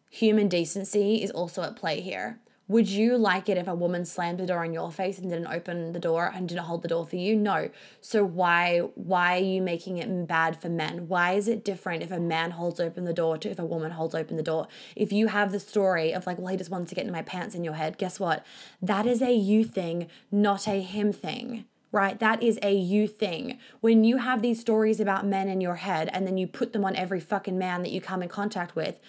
human 0.10 0.48
decency 0.48 1.22
is 1.22 1.32
also 1.32 1.62
at 1.62 1.76
play 1.76 2.02
here 2.02 2.40
would 2.68 2.90
you 2.90 3.18
like 3.18 3.48
it 3.48 3.58
if 3.58 3.68
a 3.68 3.76
woman 3.76 4.06
slammed 4.06 4.40
the 4.40 4.46
door 4.46 4.66
in 4.66 4.74
your 4.74 4.92
face 4.92 5.20
and 5.20 5.30
didn't 5.30 5.48
open 5.48 5.92
the 5.92 6.00
door 6.00 6.32
and 6.34 6.50
didn't 6.50 6.64
hold 6.64 6.82
the 6.82 6.88
door 6.88 7.06
for 7.06 7.16
you? 7.16 7.36
No. 7.36 7.70
So 8.02 8.24
why 8.24 8.80
why 8.96 9.38
are 9.38 9.44
you 9.44 9.62
making 9.62 9.98
it 10.00 10.28
bad 10.28 10.60
for 10.60 10.70
men? 10.70 11.08
Why 11.08 11.34
is 11.34 11.48
it 11.48 11.64
different 11.64 12.02
if 12.02 12.12
a 12.12 12.20
man 12.20 12.52
holds 12.52 12.80
open 12.80 13.06
the 13.06 13.14
door 13.14 13.38
to 13.38 13.50
if 13.50 13.60
a 13.60 13.66
woman 13.66 13.92
holds 13.92 14.16
open 14.16 14.36
the 14.36 14.44
door? 14.44 14.68
If 14.96 15.12
you 15.12 15.28
have 15.28 15.52
the 15.52 15.60
story 15.60 16.12
of 16.12 16.26
like, 16.26 16.40
well, 16.40 16.48
he 16.48 16.58
just 16.58 16.72
wants 16.72 16.90
to 16.90 16.96
get 16.96 17.06
in 17.06 17.12
my 17.12 17.22
pants 17.22 17.54
in 17.54 17.64
your 17.64 17.76
head, 17.76 18.00
guess 18.00 18.20
what? 18.20 18.44
That 18.82 19.06
is 19.06 19.22
a 19.22 19.34
you 19.34 19.64
thing, 19.64 20.08
not 20.32 20.68
a 20.68 20.82
him 20.82 21.14
thing 21.14 21.66
right? 21.92 22.20
That 22.20 22.44
is 22.44 22.60
a 22.62 22.76
you 22.76 23.08
thing. 23.08 23.58
When 23.80 24.04
you 24.04 24.18
have 24.18 24.42
these 24.42 24.60
stories 24.60 25.00
about 25.00 25.26
men 25.26 25.48
in 25.48 25.62
your 25.62 25.76
head 25.76 26.10
and 26.12 26.28
then 26.28 26.38
you 26.38 26.46
put 26.46 26.74
them 26.74 26.84
on 26.84 26.94
every 26.94 27.22
fucking 27.22 27.58
man 27.58 27.84
that 27.84 27.92
you 27.92 28.02
come 28.02 28.22
in 28.22 28.28
contact 28.28 28.76
with, 28.76 29.00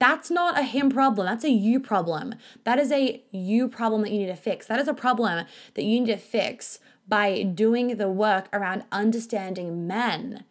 that's 0.00 0.30
not 0.30 0.58
a 0.58 0.62
him 0.62 0.90
problem. 0.90 1.26
That's 1.26 1.44
a 1.44 1.50
you 1.50 1.78
problem. 1.78 2.34
That 2.64 2.78
is 2.78 2.90
a 2.90 3.22
you 3.30 3.68
problem 3.68 4.00
that 4.02 4.10
you 4.10 4.20
need 4.20 4.26
to 4.26 4.34
fix. 4.34 4.66
That 4.66 4.80
is 4.80 4.88
a 4.88 4.94
problem 4.94 5.46
that 5.74 5.82
you 5.82 6.00
need 6.00 6.06
to 6.06 6.16
fix 6.16 6.80
by 7.06 7.42
doing 7.42 7.98
the 7.98 8.08
work 8.08 8.48
around 8.50 8.84
understanding 8.90 9.86
men, 9.86 10.44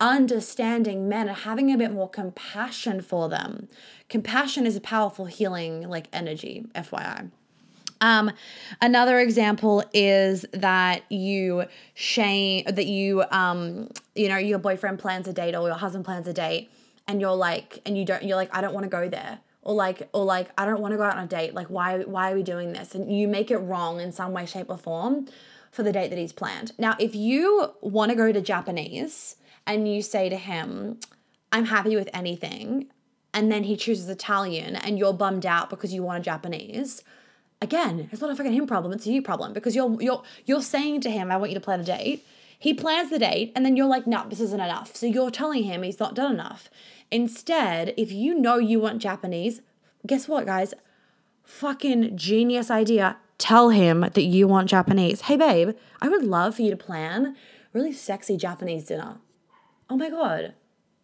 understanding 0.00 1.08
men 1.08 1.28
and 1.28 1.36
having 1.38 1.72
a 1.72 1.78
bit 1.78 1.92
more 1.92 2.10
compassion 2.10 3.00
for 3.00 3.28
them. 3.28 3.68
Compassion 4.08 4.66
is 4.66 4.74
a 4.74 4.80
powerful 4.80 5.26
healing 5.26 5.88
like 5.88 6.08
energy, 6.12 6.66
FYI. 6.74 7.30
Um, 8.00 8.32
another 8.82 9.20
example 9.20 9.84
is 9.94 10.44
that 10.52 11.02
you 11.10 11.64
shame 11.94 12.64
that 12.66 12.86
you 12.86 13.22
um, 13.30 13.88
you 14.16 14.28
know, 14.28 14.36
your 14.36 14.58
boyfriend 14.58 14.98
plans 14.98 15.28
a 15.28 15.32
date 15.32 15.54
or 15.54 15.68
your 15.68 15.76
husband 15.76 16.04
plans 16.04 16.26
a 16.26 16.32
date 16.32 16.70
and 17.08 17.20
you're 17.20 17.34
like 17.34 17.80
and 17.86 17.96
you 17.96 18.04
don't 18.04 18.22
you're 18.22 18.36
like 18.36 18.54
I 18.54 18.60
don't 18.60 18.74
want 18.74 18.84
to 18.84 18.90
go 18.90 19.08
there 19.08 19.40
or 19.62 19.74
like 19.74 20.08
or 20.12 20.24
like 20.24 20.48
I 20.58 20.64
don't 20.64 20.80
want 20.80 20.92
to 20.92 20.98
go 20.98 21.04
out 21.04 21.16
on 21.16 21.24
a 21.24 21.26
date 21.26 21.54
like 21.54 21.68
why 21.68 22.00
why 22.00 22.32
are 22.32 22.34
we 22.34 22.42
doing 22.42 22.72
this 22.72 22.94
and 22.94 23.12
you 23.12 23.28
make 23.28 23.50
it 23.50 23.58
wrong 23.58 24.00
in 24.00 24.12
some 24.12 24.32
way 24.32 24.46
shape 24.46 24.66
or 24.68 24.76
form 24.76 25.28
for 25.70 25.82
the 25.82 25.92
date 25.92 26.08
that 26.08 26.18
he's 26.18 26.32
planned. 26.32 26.72
Now 26.78 26.96
if 26.98 27.14
you 27.14 27.72
want 27.80 28.10
to 28.10 28.16
go 28.16 28.32
to 28.32 28.40
Japanese 28.40 29.36
and 29.66 29.92
you 29.92 30.02
say 30.02 30.28
to 30.28 30.36
him 30.36 30.98
I'm 31.52 31.66
happy 31.66 31.96
with 31.96 32.08
anything 32.12 32.86
and 33.32 33.52
then 33.52 33.64
he 33.64 33.76
chooses 33.76 34.08
Italian 34.08 34.76
and 34.76 34.98
you're 34.98 35.12
bummed 35.12 35.46
out 35.46 35.70
because 35.70 35.92
you 35.92 36.02
want 36.02 36.20
a 36.20 36.22
Japanese 36.22 37.02
again, 37.60 38.08
it's 38.12 38.20
not 38.20 38.30
a 38.30 38.36
fucking 38.36 38.52
him 38.52 38.66
problem, 38.66 38.92
it's 38.92 39.06
a 39.06 39.10
you 39.10 39.22
problem 39.22 39.52
because 39.52 39.74
you're 39.74 40.00
you're 40.00 40.22
you're 40.44 40.62
saying 40.62 41.00
to 41.02 41.10
him, 41.10 41.30
I 41.30 41.36
want 41.36 41.50
you 41.50 41.58
to 41.58 41.64
plan 41.64 41.80
a 41.80 41.84
date. 41.84 42.26
He 42.58 42.72
plans 42.72 43.10
the 43.10 43.18
date 43.18 43.52
and 43.54 43.66
then 43.66 43.76
you're 43.76 43.86
like, 43.86 44.06
no, 44.06 44.26
this 44.28 44.40
isn't 44.40 44.60
enough. 44.60 44.96
So 44.96 45.06
you're 45.06 45.30
telling 45.30 45.64
him 45.64 45.82
he's 45.82 46.00
not 46.00 46.14
done 46.14 46.32
enough. 46.32 46.70
Instead, 47.10 47.94
if 47.96 48.10
you 48.10 48.34
know 48.34 48.58
you 48.58 48.80
want 48.80 49.02
Japanese, 49.02 49.62
guess 50.06 50.28
what, 50.28 50.46
guys? 50.46 50.74
Fucking 51.44 52.16
genius 52.16 52.70
idea. 52.70 53.18
Tell 53.38 53.68
him 53.68 54.00
that 54.00 54.22
you 54.22 54.48
want 54.48 54.68
Japanese. 54.68 55.22
Hey, 55.22 55.36
babe, 55.36 55.76
I 56.00 56.08
would 56.08 56.24
love 56.24 56.56
for 56.56 56.62
you 56.62 56.70
to 56.70 56.76
plan 56.76 57.36
really 57.72 57.92
sexy 57.92 58.36
Japanese 58.36 58.84
dinner. 58.84 59.18
Oh 59.88 59.96
my 59.96 60.10
God. 60.10 60.54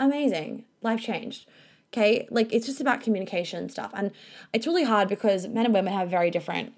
Amazing. 0.00 0.64
Life 0.80 1.02
changed. 1.02 1.46
Okay. 1.92 2.26
Like 2.30 2.52
it's 2.52 2.66
just 2.66 2.80
about 2.80 3.02
communication 3.02 3.68
stuff. 3.68 3.90
And 3.94 4.10
it's 4.52 4.66
really 4.66 4.84
hard 4.84 5.08
because 5.08 5.46
men 5.46 5.66
and 5.66 5.74
women 5.74 5.92
have 5.92 6.08
very 6.08 6.30
different 6.30 6.72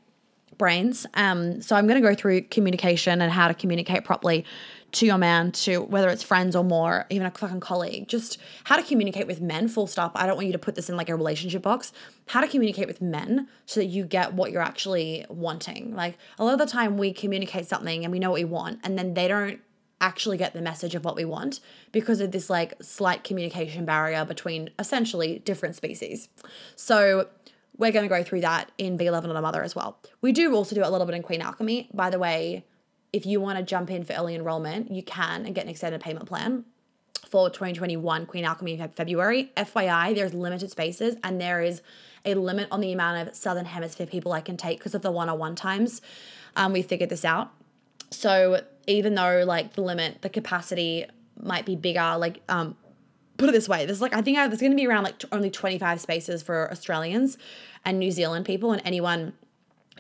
brains. 0.59 1.07
Um, 1.15 1.61
so 1.63 1.77
I'm 1.77 1.87
going 1.87 2.01
to 2.01 2.09
go 2.09 2.15
through 2.15 2.43
communication 2.43 3.21
and 3.21 3.33
how 3.33 3.49
to 3.49 3.55
communicate 3.55 4.05
properly 4.05 4.45
to 4.93 5.07
your 5.07 5.19
man, 5.19 5.51
to 5.51 5.83
whether 5.83 6.09
it's 6.09 6.23
friends 6.23 6.55
or 6.55 6.63
more, 6.63 7.07
even 7.11 7.27
a 7.27 7.31
fucking 7.31 7.61
colleague, 7.61 8.07
just 8.07 8.39
how 8.63 8.77
to 8.77 8.83
communicate 8.83 9.27
with 9.27 9.41
men, 9.41 9.67
full 9.67 9.89
stop. 9.89 10.13
I 10.15 10.27
don't 10.27 10.37
want 10.37 10.47
you 10.47 10.53
to 10.53 10.59
put 10.59 10.77
this 10.77 10.89
in 10.89 10.97
like 10.97 11.09
a 11.09 11.17
relationship 11.17 11.63
box. 11.63 11.93
How 12.27 12.41
to 12.41 12.47
communicate 12.47 12.87
with 12.87 13.03
men 13.03 13.49
so 13.67 13.81
that 13.81 13.87
you 13.87 14.05
get 14.05 14.35
what 14.35 14.53
you're 14.53 14.63
actually 14.63 15.27
wanting. 15.29 15.95
Like 15.97 16.17
a 16.39 16.45
lot 16.45 16.53
of 16.53 16.61
the 16.61 16.67
time 16.67 16.97
we 16.97 17.13
communicate 17.13 17.67
something 17.67 18.05
and 18.05 18.13
we 18.13 18.21
know 18.21 18.31
what 18.31 18.41
we 18.41 18.45
want, 18.45 18.81
and 18.85 18.97
then 18.97 19.15
they 19.15 19.27
don't 19.27 19.61
actually 20.01 20.37
get 20.37 20.53
the 20.53 20.61
message 20.61 20.95
of 20.95 21.05
what 21.05 21.17
we 21.17 21.25
want 21.25 21.61
because 21.91 22.21
of 22.21 22.31
this 22.31 22.51
like 22.51 22.75
slight 22.83 23.25
communication 23.25 23.85
barrier 23.85 24.25
between 24.25 24.71
essentially 24.79 25.39
different 25.41 25.75
species. 25.75 26.29
So 26.77 27.29
we're 27.77 27.93
going 27.93 28.05
to 28.05 28.09
go 28.09 28.23
through 28.23 28.43
that 28.43 28.71
in 28.79 28.97
Be 28.97 29.07
a 29.07 29.13
Lover 29.13 29.27
Not 29.27 29.37
a 29.37 29.43
Mother 29.43 29.63
as 29.63 29.75
well. 29.75 29.99
We 30.21 30.33
do 30.33 30.55
also 30.55 30.75
do 30.75 30.85
a 30.85 30.91
little 30.91 31.07
bit 31.07 31.17
in 31.17 31.23
Queen 31.23 31.41
Alchemy. 31.41 31.91
By 31.93 32.11
the 32.11 32.19
way, 32.19 32.65
if 33.13 33.27
you 33.27 33.41
want 33.41 33.59
to 33.59 33.65
jump 33.65 33.91
in 33.91 34.05
for 34.05 34.13
early 34.13 34.35
enrollment, 34.35 34.91
you 34.91 35.03
can 35.03 35.47
and 35.47 35.55
get 35.55 35.65
an 35.65 35.71
extended 35.71 36.01
payment 36.01 36.27
plan 36.27 36.65
for 37.29 37.51
2021 37.51 38.27
Queen 38.27 38.45
Alchemy 38.45 38.79
in 38.79 38.89
February. 38.89 39.53
FYI, 39.57 40.15
there's 40.15 40.35
limited 40.35 40.71
spaces 40.71 41.17
and 41.25 41.41
there 41.41 41.63
is 41.63 41.83
a 42.25 42.35
limit 42.35 42.69
on 42.71 42.81
the 42.81 42.93
amount 42.93 43.29
of 43.29 43.35
Southern 43.35 43.67
Hemisphere 43.67 44.07
people 44.07 44.33
I 44.33 44.41
can 44.41 44.57
take 44.57 44.79
because 44.79 44.95
of 44.95 45.03
the 45.03 45.11
one 45.11 45.29
on 45.29 45.39
one 45.39 45.57
times. 45.57 46.01
Um, 46.57 46.73
we 46.73 46.83
figured 46.83 47.11
this 47.11 47.25
out. 47.25 47.53
So 48.11 48.63
even 48.87 49.15
though 49.15 49.45
like 49.45 49.75
the 49.75 49.83
limit, 49.83 50.23
the 50.23 50.29
capacity 50.29 51.07
might 51.41 51.67
be 51.67 51.77
bigger, 51.77 52.17
like 52.17 52.41
um, 52.49 52.77
put 53.37 53.49
it 53.49 53.53
this 53.53 53.69
way, 53.69 53.87
there's 53.87 54.01
like 54.01 54.15
I 54.15 54.23
think 54.23 54.39
I, 54.39 54.47
there's 54.49 54.61
going 54.61 54.73
to 54.73 54.77
be 54.77 54.87
around 54.87 55.05
like 55.05 55.19
t- 55.19 55.29
only 55.33 55.51
25 55.51 56.01
spaces 56.01 56.43
for 56.43 56.71
Australians 56.71 57.39
and 57.85 57.99
New 57.99 58.11
Zealand 58.11 58.47
people, 58.47 58.73
and 58.73 58.83
anyone 58.85 59.35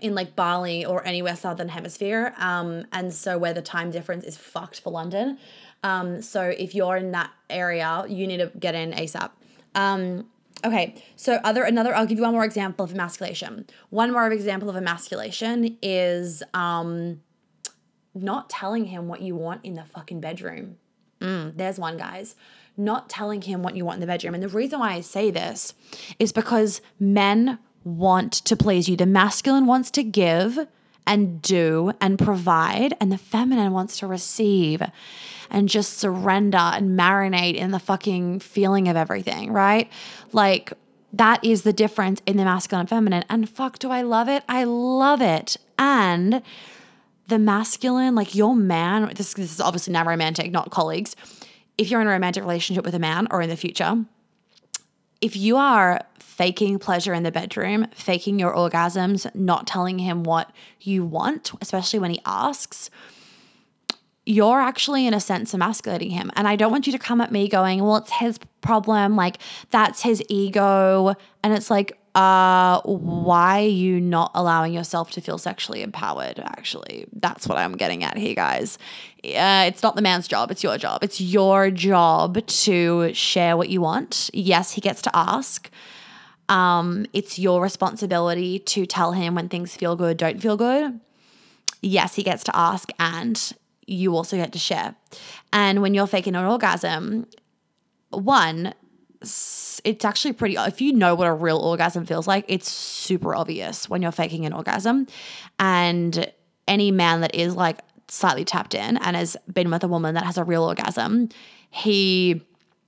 in 0.02 0.14
like 0.14 0.34
Bali 0.34 0.84
or 0.84 1.06
anywhere 1.06 1.36
southern 1.36 1.68
hemisphere. 1.68 2.34
Um, 2.38 2.86
and 2.92 3.12
so 3.12 3.38
where 3.38 3.54
the 3.54 3.62
time 3.62 3.90
difference 3.90 4.24
is 4.24 4.36
fucked 4.36 4.80
for 4.80 4.90
London. 4.90 5.38
Um, 5.82 6.22
so 6.22 6.42
if 6.42 6.74
you're 6.74 6.96
in 6.96 7.12
that 7.12 7.30
area, 7.48 8.04
you 8.08 8.26
need 8.26 8.38
to 8.38 8.50
get 8.58 8.74
in 8.74 8.92
ASAP. 8.92 9.30
Um, 9.74 10.26
okay, 10.64 10.94
so 11.16 11.40
other 11.44 11.62
another 11.62 11.94
I'll 11.94 12.06
give 12.06 12.18
you 12.18 12.24
one 12.24 12.32
more 12.32 12.44
example 12.44 12.84
of 12.84 12.92
emasculation. 12.92 13.66
One 13.90 14.12
more 14.12 14.30
example 14.30 14.70
of 14.70 14.76
emasculation 14.76 15.78
is 15.82 16.42
um 16.54 17.20
not 18.14 18.48
telling 18.48 18.86
him 18.86 19.08
what 19.08 19.20
you 19.22 19.34
want 19.34 19.64
in 19.64 19.74
the 19.74 19.84
fucking 19.84 20.20
bedroom. 20.20 20.76
Mm, 21.20 21.56
there's 21.56 21.78
one, 21.78 21.96
guys. 21.96 22.36
Not 22.76 23.08
telling 23.08 23.42
him 23.42 23.62
what 23.62 23.76
you 23.76 23.84
want 23.84 23.96
in 23.96 24.00
the 24.00 24.06
bedroom. 24.06 24.34
And 24.34 24.42
the 24.42 24.48
reason 24.48 24.80
why 24.80 24.92
I 24.92 25.00
say 25.00 25.30
this 25.30 25.74
is 26.18 26.32
because 26.32 26.80
men 26.98 27.58
want 27.84 28.32
to 28.32 28.56
please 28.56 28.88
you. 28.88 28.96
The 28.96 29.06
masculine 29.06 29.66
wants 29.66 29.90
to 29.92 30.02
give 30.02 30.58
and 31.06 31.42
do 31.42 31.92
and 32.00 32.18
provide, 32.18 32.94
and 33.00 33.12
the 33.12 33.18
feminine 33.18 33.72
wants 33.72 33.98
to 33.98 34.06
receive 34.06 34.82
and 35.50 35.68
just 35.68 35.98
surrender 35.98 36.56
and 36.56 36.98
marinate 36.98 37.54
in 37.54 37.70
the 37.70 37.78
fucking 37.78 38.40
feeling 38.40 38.88
of 38.88 38.96
everything, 38.96 39.52
right? 39.52 39.90
Like, 40.32 40.72
that 41.12 41.44
is 41.44 41.62
the 41.62 41.72
difference 41.72 42.22
in 42.26 42.36
the 42.38 42.44
masculine 42.44 42.80
and 42.80 42.88
feminine. 42.88 43.24
And 43.28 43.48
fuck, 43.48 43.78
do 43.78 43.90
I 43.90 44.02
love 44.02 44.28
it? 44.28 44.42
I 44.48 44.64
love 44.64 45.20
it. 45.20 45.56
And 45.78 46.42
the 47.28 47.38
masculine, 47.38 48.14
like 48.14 48.34
your 48.34 48.56
man, 48.56 49.12
this, 49.14 49.34
this 49.34 49.52
is 49.52 49.60
obviously 49.60 49.92
not 49.92 50.06
romantic, 50.06 50.50
not 50.50 50.70
colleagues. 50.70 51.14
If 51.76 51.90
you're 51.90 52.00
in 52.00 52.06
a 52.06 52.10
romantic 52.10 52.42
relationship 52.42 52.84
with 52.84 52.94
a 52.94 52.98
man 52.98 53.26
or 53.30 53.42
in 53.42 53.50
the 53.50 53.56
future, 53.56 54.04
if 55.20 55.36
you 55.36 55.56
are 55.56 56.00
faking 56.18 56.78
pleasure 56.78 57.14
in 57.14 57.22
the 57.22 57.32
bedroom, 57.32 57.86
faking 57.94 58.38
your 58.38 58.54
orgasms, 58.54 59.32
not 59.34 59.66
telling 59.66 59.98
him 59.98 60.22
what 60.22 60.50
you 60.80 61.04
want, 61.04 61.52
especially 61.60 61.98
when 61.98 62.10
he 62.10 62.20
asks, 62.26 62.90
you're 64.26 64.60
actually, 64.60 65.06
in 65.06 65.14
a 65.14 65.20
sense, 65.20 65.52
emasculating 65.54 66.10
him. 66.10 66.30
And 66.34 66.48
I 66.48 66.56
don't 66.56 66.72
want 66.72 66.86
you 66.86 66.92
to 66.92 66.98
come 66.98 67.20
at 67.20 67.30
me 67.30 67.48
going, 67.48 67.82
well, 67.82 67.96
it's 67.96 68.12
his 68.12 68.38
problem. 68.62 69.16
Like, 69.16 69.38
that's 69.70 70.02
his 70.02 70.22
ego. 70.28 71.14
And 71.42 71.52
it's 71.52 71.70
like, 71.70 71.98
uh, 72.14 72.80
why 72.82 73.62
are 73.62 73.66
you 73.66 74.00
not 74.00 74.30
allowing 74.34 74.72
yourself 74.72 75.10
to 75.12 75.20
feel 75.20 75.36
sexually 75.36 75.82
empowered? 75.82 76.38
Actually, 76.38 77.06
that's 77.12 77.48
what 77.48 77.58
I'm 77.58 77.76
getting 77.76 78.04
at 78.04 78.16
here, 78.16 78.34
guys. 78.34 78.78
Uh, 79.24 79.64
it's 79.66 79.82
not 79.82 79.96
the 79.96 80.02
man's 80.02 80.28
job, 80.28 80.50
it's 80.50 80.62
your 80.62 80.78
job. 80.78 81.02
It's 81.02 81.20
your 81.20 81.70
job 81.70 82.46
to 82.46 83.12
share 83.14 83.56
what 83.56 83.68
you 83.68 83.80
want. 83.80 84.30
Yes, 84.32 84.72
he 84.72 84.80
gets 84.80 85.02
to 85.02 85.10
ask. 85.12 85.70
Um, 86.48 87.06
it's 87.12 87.38
your 87.38 87.60
responsibility 87.60 88.60
to 88.60 88.86
tell 88.86 89.12
him 89.12 89.34
when 89.34 89.48
things 89.48 89.74
feel 89.74 89.96
good, 89.96 90.16
don't 90.16 90.40
feel 90.40 90.56
good. 90.56 91.00
Yes, 91.82 92.14
he 92.14 92.22
gets 92.22 92.44
to 92.44 92.56
ask, 92.56 92.90
and 92.98 93.52
you 93.86 94.14
also 94.14 94.36
get 94.36 94.52
to 94.52 94.58
share. 94.58 94.94
And 95.52 95.82
when 95.82 95.94
you're 95.94 96.06
faking 96.06 96.36
an 96.36 96.44
orgasm, 96.44 97.26
one, 98.10 98.74
it's 99.84 100.04
actually 100.04 100.32
pretty 100.32 100.56
if 100.56 100.80
you 100.80 100.92
know 100.92 101.14
what 101.14 101.26
a 101.26 101.32
real 101.32 101.58
orgasm 101.58 102.06
feels 102.06 102.26
like 102.26 102.44
it's 102.48 102.70
super 102.70 103.34
obvious 103.34 103.88
when 103.88 104.02
you're 104.02 104.12
faking 104.12 104.46
an 104.46 104.52
orgasm 104.52 105.06
and 105.58 106.32
any 106.68 106.90
man 106.90 107.20
that 107.20 107.34
is 107.34 107.54
like 107.54 107.80
slightly 108.08 108.44
tapped 108.44 108.74
in 108.74 108.96
and 108.98 109.16
has 109.16 109.36
been 109.52 109.70
with 109.70 109.82
a 109.82 109.88
woman 109.88 110.14
that 110.14 110.24
has 110.24 110.38
a 110.38 110.44
real 110.44 110.64
orgasm 110.64 111.28
he 111.70 112.40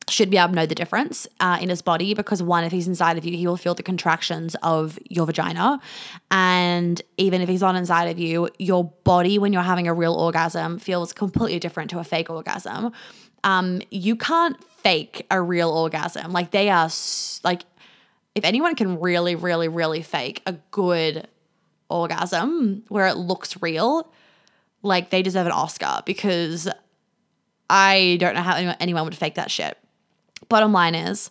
should 0.09 0.31
be 0.31 0.37
able 0.37 0.51
to 0.51 0.55
know 0.55 0.67
the 0.67 0.75
difference 0.75 1.27
uh, 1.41 1.59
in 1.61 1.69
his 1.69 1.83
body 1.83 2.15
because 2.15 2.43
one, 2.43 2.63
if 2.65 2.71
he's 2.71 2.87
inside 2.87 3.19
of 3.19 3.25
you, 3.25 3.37
he 3.37 3.47
will 3.47 3.57
feel 3.57 3.75
the 3.75 3.83
contractions 3.83 4.55
of 4.63 4.99
your 5.09 5.27
vagina. 5.27 5.81
And 6.31 7.03
even 7.17 7.41
if 7.41 7.49
he's 7.49 7.61
not 7.61 7.75
inside 7.75 8.05
of 8.05 8.19
you, 8.19 8.49
your 8.59 8.85
body, 9.05 9.39
when 9.39 9.53
you're 9.53 9.63
having 9.63 9.89
a 9.89 9.95
real 9.95 10.15
orgasm, 10.15 10.79
feels 10.79 11.13
completely 11.13 11.59
different 11.59 11.91
to 11.91 11.99
a 11.99 12.05
fake 12.05 12.31
orgasm. 12.31 12.93
Um, 13.47 13.81
you 13.91 14.17
can't 14.17 14.63
fake 14.65 15.25
a 15.31 15.41
real 15.41 15.71
orgasm. 15.71 16.33
Like 16.33 16.51
they 16.51 16.69
are 16.69 16.91
like 17.45 17.63
if 18.35 18.45
anyone 18.45 18.75
can 18.75 19.01
really 19.01 19.35
really 19.35 19.69
really 19.69 20.03
fake 20.03 20.43
a 20.45 20.53
good 20.73 21.27
orgasm 21.89 22.83
where 22.89 23.07
it 23.07 23.17
looks 23.17 23.63
real, 23.63 24.13
like 24.83 25.11
they 25.11 25.23
deserve 25.23 25.47
an 25.47 25.53
Oscar 25.53 26.03
because 26.05 26.69
I 27.71 28.17
don't 28.21 28.35
know 28.35 28.43
how 28.43 28.57
anyone 28.81 29.05
would 29.05 29.17
fake 29.17 29.37
that 29.37 29.51
shit. 29.51 29.79
Bottom 30.49 30.73
line 30.73 30.95
is, 30.95 31.31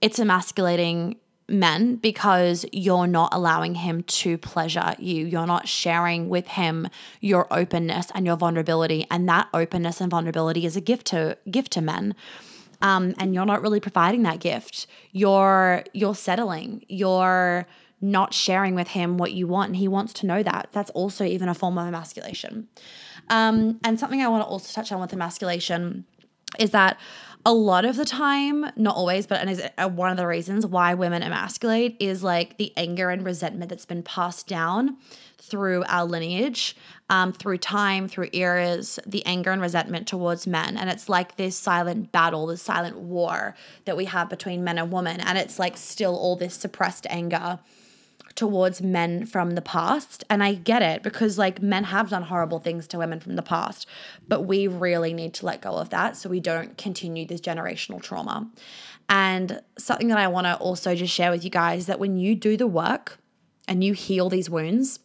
it's 0.00 0.18
emasculating 0.18 1.16
men 1.48 1.96
because 1.96 2.66
you're 2.72 3.06
not 3.06 3.32
allowing 3.32 3.76
him 3.76 4.02
to 4.02 4.36
pleasure 4.38 4.94
you. 4.98 5.26
You're 5.26 5.46
not 5.46 5.68
sharing 5.68 6.28
with 6.28 6.46
him 6.48 6.88
your 7.20 7.46
openness 7.52 8.08
and 8.14 8.26
your 8.26 8.36
vulnerability. 8.36 9.06
And 9.10 9.28
that 9.28 9.48
openness 9.54 10.00
and 10.00 10.10
vulnerability 10.10 10.66
is 10.66 10.76
a 10.76 10.80
gift 10.80 11.06
to 11.08 11.38
gift 11.50 11.72
to 11.72 11.80
men 11.80 12.14
um, 12.82 13.14
and 13.18 13.34
you're 13.34 13.46
not 13.46 13.62
really 13.62 13.80
providing 13.80 14.22
that 14.24 14.40
gift. 14.40 14.86
You're 15.12 15.84
you're 15.92 16.14
settling. 16.14 16.84
You're 16.88 17.66
not 18.00 18.34
sharing 18.34 18.74
with 18.74 18.88
him 18.88 19.16
what 19.16 19.32
you 19.32 19.46
want, 19.46 19.68
and 19.68 19.76
he 19.76 19.88
wants 19.88 20.12
to 20.14 20.26
know 20.26 20.42
that. 20.42 20.68
That's 20.72 20.90
also 20.90 21.24
even 21.24 21.48
a 21.48 21.54
form 21.54 21.78
of 21.78 21.86
emasculation. 21.86 22.68
Um, 23.28 23.80
and 23.82 23.98
something 23.98 24.20
I 24.22 24.28
want 24.28 24.42
to 24.44 24.46
also 24.46 24.72
touch 24.72 24.92
on 24.92 25.00
with 25.00 25.12
emasculation 25.12 26.04
is 26.58 26.70
that 26.70 26.98
a 27.46 27.54
lot 27.54 27.84
of 27.84 27.94
the 27.94 28.04
time, 28.04 28.66
not 28.74 28.96
always, 28.96 29.24
but 29.28 29.40
and 29.40 29.70
uh, 29.78 29.88
one 29.88 30.10
of 30.10 30.16
the 30.16 30.26
reasons 30.26 30.66
why 30.66 30.94
women 30.94 31.22
emasculate 31.22 31.96
is 32.00 32.24
like 32.24 32.56
the 32.56 32.72
anger 32.76 33.08
and 33.08 33.24
resentment 33.24 33.68
that's 33.70 33.86
been 33.86 34.02
passed 34.02 34.48
down 34.48 34.96
through 35.38 35.84
our 35.86 36.04
lineage, 36.04 36.76
um, 37.08 37.32
through 37.32 37.58
time, 37.58 38.08
through 38.08 38.30
eras, 38.32 38.98
the 39.06 39.24
anger 39.26 39.52
and 39.52 39.62
resentment 39.62 40.08
towards 40.08 40.48
men. 40.48 40.76
And 40.76 40.90
it's 40.90 41.08
like 41.08 41.36
this 41.36 41.56
silent 41.56 42.10
battle, 42.10 42.46
this 42.46 42.62
silent 42.62 42.98
war 42.98 43.54
that 43.84 43.96
we 43.96 44.06
have 44.06 44.28
between 44.28 44.64
men 44.64 44.76
and 44.76 44.90
women. 44.90 45.20
And 45.20 45.38
it's 45.38 45.60
like 45.60 45.76
still 45.76 46.16
all 46.16 46.34
this 46.34 46.54
suppressed 46.54 47.06
anger 47.10 47.60
towards 48.36 48.80
men 48.80 49.26
from 49.26 49.52
the 49.52 49.62
past. 49.62 50.22
And 50.30 50.42
I 50.42 50.54
get 50.54 50.82
it 50.82 51.02
because 51.02 51.38
like 51.38 51.60
men 51.60 51.84
have 51.84 52.10
done 52.10 52.22
horrible 52.22 52.58
things 52.58 52.86
to 52.88 52.98
women 52.98 53.18
from 53.18 53.36
the 53.36 53.42
past, 53.42 53.86
but 54.28 54.42
we 54.42 54.66
really 54.66 55.12
need 55.12 55.34
to 55.34 55.46
let 55.46 55.60
go 55.60 55.76
of 55.76 55.90
that 55.90 56.16
so 56.16 56.28
we 56.28 56.40
don't 56.40 56.78
continue 56.78 57.26
this 57.26 57.40
generational 57.40 58.00
trauma. 58.00 58.48
And 59.08 59.60
something 59.78 60.08
that 60.08 60.18
I 60.18 60.28
want 60.28 60.46
to 60.46 60.56
also 60.56 60.94
just 60.94 61.12
share 61.12 61.30
with 61.30 61.44
you 61.44 61.50
guys 61.50 61.86
that 61.86 61.98
when 61.98 62.16
you 62.16 62.34
do 62.34 62.56
the 62.56 62.66
work, 62.66 63.18
and 63.68 63.82
you 63.82 63.92
heal 63.92 64.28
these 64.28 64.48
wounds, 64.48 65.00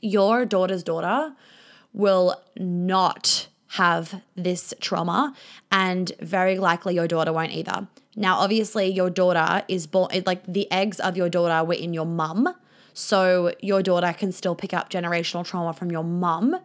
your 0.00 0.44
daughter's 0.44 0.82
daughter 0.82 1.34
will 1.92 2.42
not 2.56 3.48
have 3.68 4.22
this 4.36 4.74
trauma, 4.80 5.34
and 5.70 6.12
very 6.20 6.58
likely 6.58 6.94
your 6.94 7.08
daughter 7.08 7.32
won't 7.32 7.52
either. 7.52 7.88
Now, 8.16 8.38
obviously, 8.38 8.86
your 8.86 9.10
daughter 9.10 9.64
is 9.68 9.86
born, 9.86 10.10
like 10.26 10.44
the 10.46 10.70
eggs 10.70 11.00
of 11.00 11.16
your 11.16 11.28
daughter 11.28 11.64
were 11.64 11.74
in 11.74 11.92
your 11.92 12.06
mum. 12.06 12.54
So 12.92 13.52
your 13.60 13.82
daughter 13.82 14.12
can 14.12 14.30
still 14.30 14.54
pick 14.54 14.72
up 14.72 14.88
generational 14.88 15.44
trauma 15.44 15.72
from 15.72 15.90
your 15.90 16.04
mum, 16.04 16.56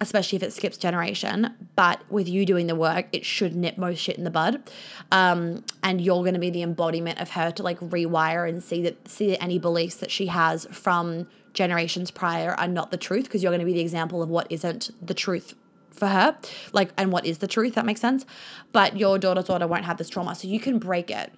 especially 0.00 0.36
if 0.36 0.42
it 0.42 0.54
skips 0.54 0.78
generation. 0.78 1.54
But 1.76 2.00
with 2.10 2.28
you 2.28 2.46
doing 2.46 2.66
the 2.66 2.74
work, 2.74 3.08
it 3.12 3.26
should 3.26 3.54
nip 3.54 3.76
most 3.76 3.98
shit 3.98 4.16
in 4.16 4.24
the 4.24 4.30
bud. 4.30 4.62
Um, 5.12 5.64
and 5.82 6.00
you're 6.00 6.22
going 6.22 6.34
to 6.34 6.40
be 6.40 6.50
the 6.50 6.62
embodiment 6.62 7.20
of 7.20 7.30
her 7.30 7.50
to 7.52 7.62
like 7.62 7.78
rewire 7.80 8.48
and 8.48 8.62
see 8.62 8.82
that 8.82 9.06
see 9.06 9.28
that 9.30 9.42
any 9.42 9.58
beliefs 9.58 9.96
that 9.96 10.10
she 10.10 10.26
has 10.28 10.66
from 10.72 11.28
generations 11.52 12.10
prior 12.10 12.52
are 12.54 12.68
not 12.68 12.90
the 12.90 12.96
truth 12.96 13.24
because 13.24 13.42
you're 13.42 13.52
going 13.52 13.60
to 13.60 13.66
be 13.66 13.72
the 13.72 13.80
example 13.80 14.22
of 14.22 14.28
what 14.28 14.46
isn't 14.50 14.90
the 15.04 15.14
truth 15.14 15.54
for 15.96 16.08
her 16.08 16.36
like 16.72 16.90
and 16.96 17.12
what 17.12 17.24
is 17.26 17.38
the 17.38 17.46
truth 17.46 17.74
that 17.74 17.86
makes 17.86 18.00
sense. 18.00 18.24
But 18.72 18.96
your 18.96 19.18
daughter's 19.18 19.44
daughter 19.44 19.66
won't 19.66 19.84
have 19.84 19.96
this 19.96 20.08
trauma 20.08 20.34
so 20.34 20.48
you 20.48 20.60
can 20.60 20.78
break 20.78 21.10
it 21.10 21.32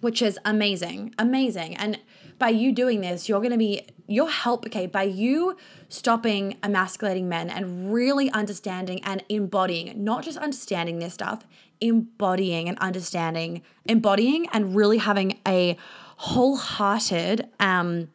which 0.00 0.20
is 0.22 0.38
amazing 0.44 1.14
amazing. 1.18 1.76
And 1.76 1.98
by 2.38 2.50
you 2.50 2.72
doing 2.72 3.00
this 3.00 3.28
you're 3.28 3.40
going 3.40 3.52
to 3.52 3.58
be 3.58 3.82
your 4.06 4.30
help 4.30 4.66
okay 4.66 4.86
by 4.86 5.02
you 5.02 5.56
stopping 5.88 6.56
emasculating 6.62 7.28
men 7.28 7.50
and 7.50 7.92
really 7.92 8.30
understanding 8.30 9.02
and 9.04 9.24
embodying 9.28 10.04
not 10.04 10.22
just 10.22 10.38
understanding 10.38 10.98
this 10.98 11.14
stuff 11.14 11.46
embodying 11.80 12.68
and 12.68 12.78
understanding 12.78 13.62
embodying 13.86 14.46
and 14.52 14.76
really 14.76 14.98
having 14.98 15.38
a 15.46 15.76
wholehearted 16.18 17.48
um 17.60 18.08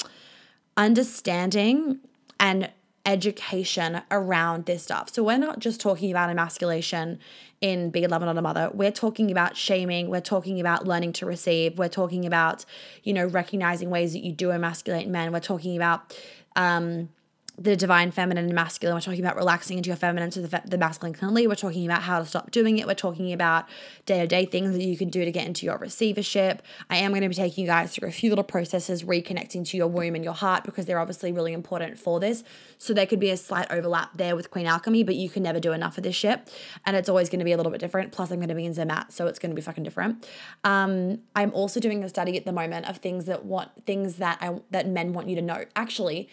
understanding 0.77 1.99
and 2.39 2.69
education 3.05 4.01
around 4.11 4.65
this 4.65 4.83
stuff. 4.83 5.09
So 5.13 5.23
we're 5.23 5.37
not 5.37 5.59
just 5.59 5.81
talking 5.81 6.11
about 6.11 6.29
emasculation 6.29 7.19
in 7.59 7.89
Be 7.89 8.03
a 8.03 8.07
Lover 8.07 8.25
Not 8.25 8.37
a 8.37 8.41
Mother. 8.41 8.69
We're 8.73 8.91
talking 8.91 9.31
about 9.31 9.55
shaming. 9.55 10.09
We're 10.09 10.21
talking 10.21 10.59
about 10.59 10.87
learning 10.87 11.13
to 11.13 11.25
receive. 11.25 11.77
We're 11.77 11.89
talking 11.89 12.25
about, 12.25 12.65
you 13.03 13.13
know, 13.13 13.25
recognizing 13.25 13.89
ways 13.89 14.13
that 14.13 14.23
you 14.23 14.31
do 14.31 14.51
emasculate 14.51 15.07
men. 15.07 15.31
We're 15.31 15.39
talking 15.39 15.75
about 15.75 16.15
um 16.55 17.09
the 17.57 17.75
divine 17.75 18.11
feminine 18.11 18.45
and 18.45 18.55
masculine. 18.55 18.95
We're 18.95 19.01
talking 19.01 19.19
about 19.19 19.35
relaxing 19.35 19.77
into 19.77 19.89
your 19.89 19.97
feminine 19.97 20.31
so 20.31 20.41
the, 20.41 20.61
the 20.65 20.77
masculine 20.77 21.13
can 21.13 21.33
lead. 21.33 21.47
We're 21.47 21.55
talking 21.55 21.85
about 21.85 22.03
how 22.03 22.19
to 22.19 22.25
stop 22.25 22.49
doing 22.49 22.77
it. 22.77 22.87
We're 22.87 22.95
talking 22.95 23.33
about 23.33 23.67
day 24.05 24.19
to 24.19 24.27
day 24.27 24.45
things 24.45 24.73
that 24.73 24.83
you 24.83 24.97
can 24.97 25.09
do 25.09 25.25
to 25.25 25.31
get 25.31 25.45
into 25.45 25.65
your 25.65 25.77
receivership. 25.77 26.63
I 26.89 26.97
am 26.97 27.11
going 27.11 27.21
to 27.21 27.29
be 27.29 27.35
taking 27.35 27.63
you 27.63 27.67
guys 27.67 27.93
through 27.93 28.07
a 28.07 28.11
few 28.11 28.29
little 28.29 28.43
processes, 28.43 29.03
reconnecting 29.03 29.67
to 29.67 29.77
your 29.77 29.87
womb 29.87 30.15
and 30.15 30.23
your 30.23 30.33
heart 30.33 30.63
because 30.63 30.85
they're 30.85 30.99
obviously 30.99 31.31
really 31.31 31.53
important 31.53 31.99
for 31.99 32.19
this. 32.19 32.43
So 32.77 32.93
there 32.93 33.05
could 33.05 33.19
be 33.19 33.29
a 33.29 33.37
slight 33.37 33.67
overlap 33.69 34.17
there 34.17 34.35
with 34.35 34.49
Queen 34.49 34.65
Alchemy, 34.65 35.03
but 35.03 35.15
you 35.15 35.29
can 35.29 35.43
never 35.43 35.59
do 35.59 35.73
enough 35.73 35.97
of 35.97 36.03
this 36.03 36.15
shit. 36.15 36.51
And 36.85 36.95
it's 36.95 37.09
always 37.09 37.29
going 37.29 37.39
to 37.39 37.45
be 37.45 37.51
a 37.51 37.57
little 37.57 37.71
bit 37.71 37.81
different. 37.81 38.11
Plus, 38.11 38.31
I'm 38.31 38.37
going 38.37 38.49
to 38.49 38.55
be 38.55 38.65
in 38.65 38.73
Zermatt, 38.73 39.11
so 39.11 39.27
it's 39.27 39.39
going 39.39 39.51
to 39.51 39.55
be 39.55 39.61
fucking 39.61 39.83
different. 39.83 40.27
Um, 40.63 41.19
I'm 41.35 41.53
also 41.53 41.79
doing 41.79 42.03
a 42.03 42.09
study 42.09 42.37
at 42.37 42.45
the 42.45 42.53
moment 42.53 42.87
of 42.87 42.97
things 42.97 43.25
that 43.25 43.45
want 43.45 43.85
things 43.85 44.15
that 44.15 44.37
I 44.41 44.59
that 44.71 44.87
men 44.87 45.13
want 45.13 45.29
you 45.29 45.35
to 45.35 45.41
know. 45.41 45.65
Actually, 45.75 46.29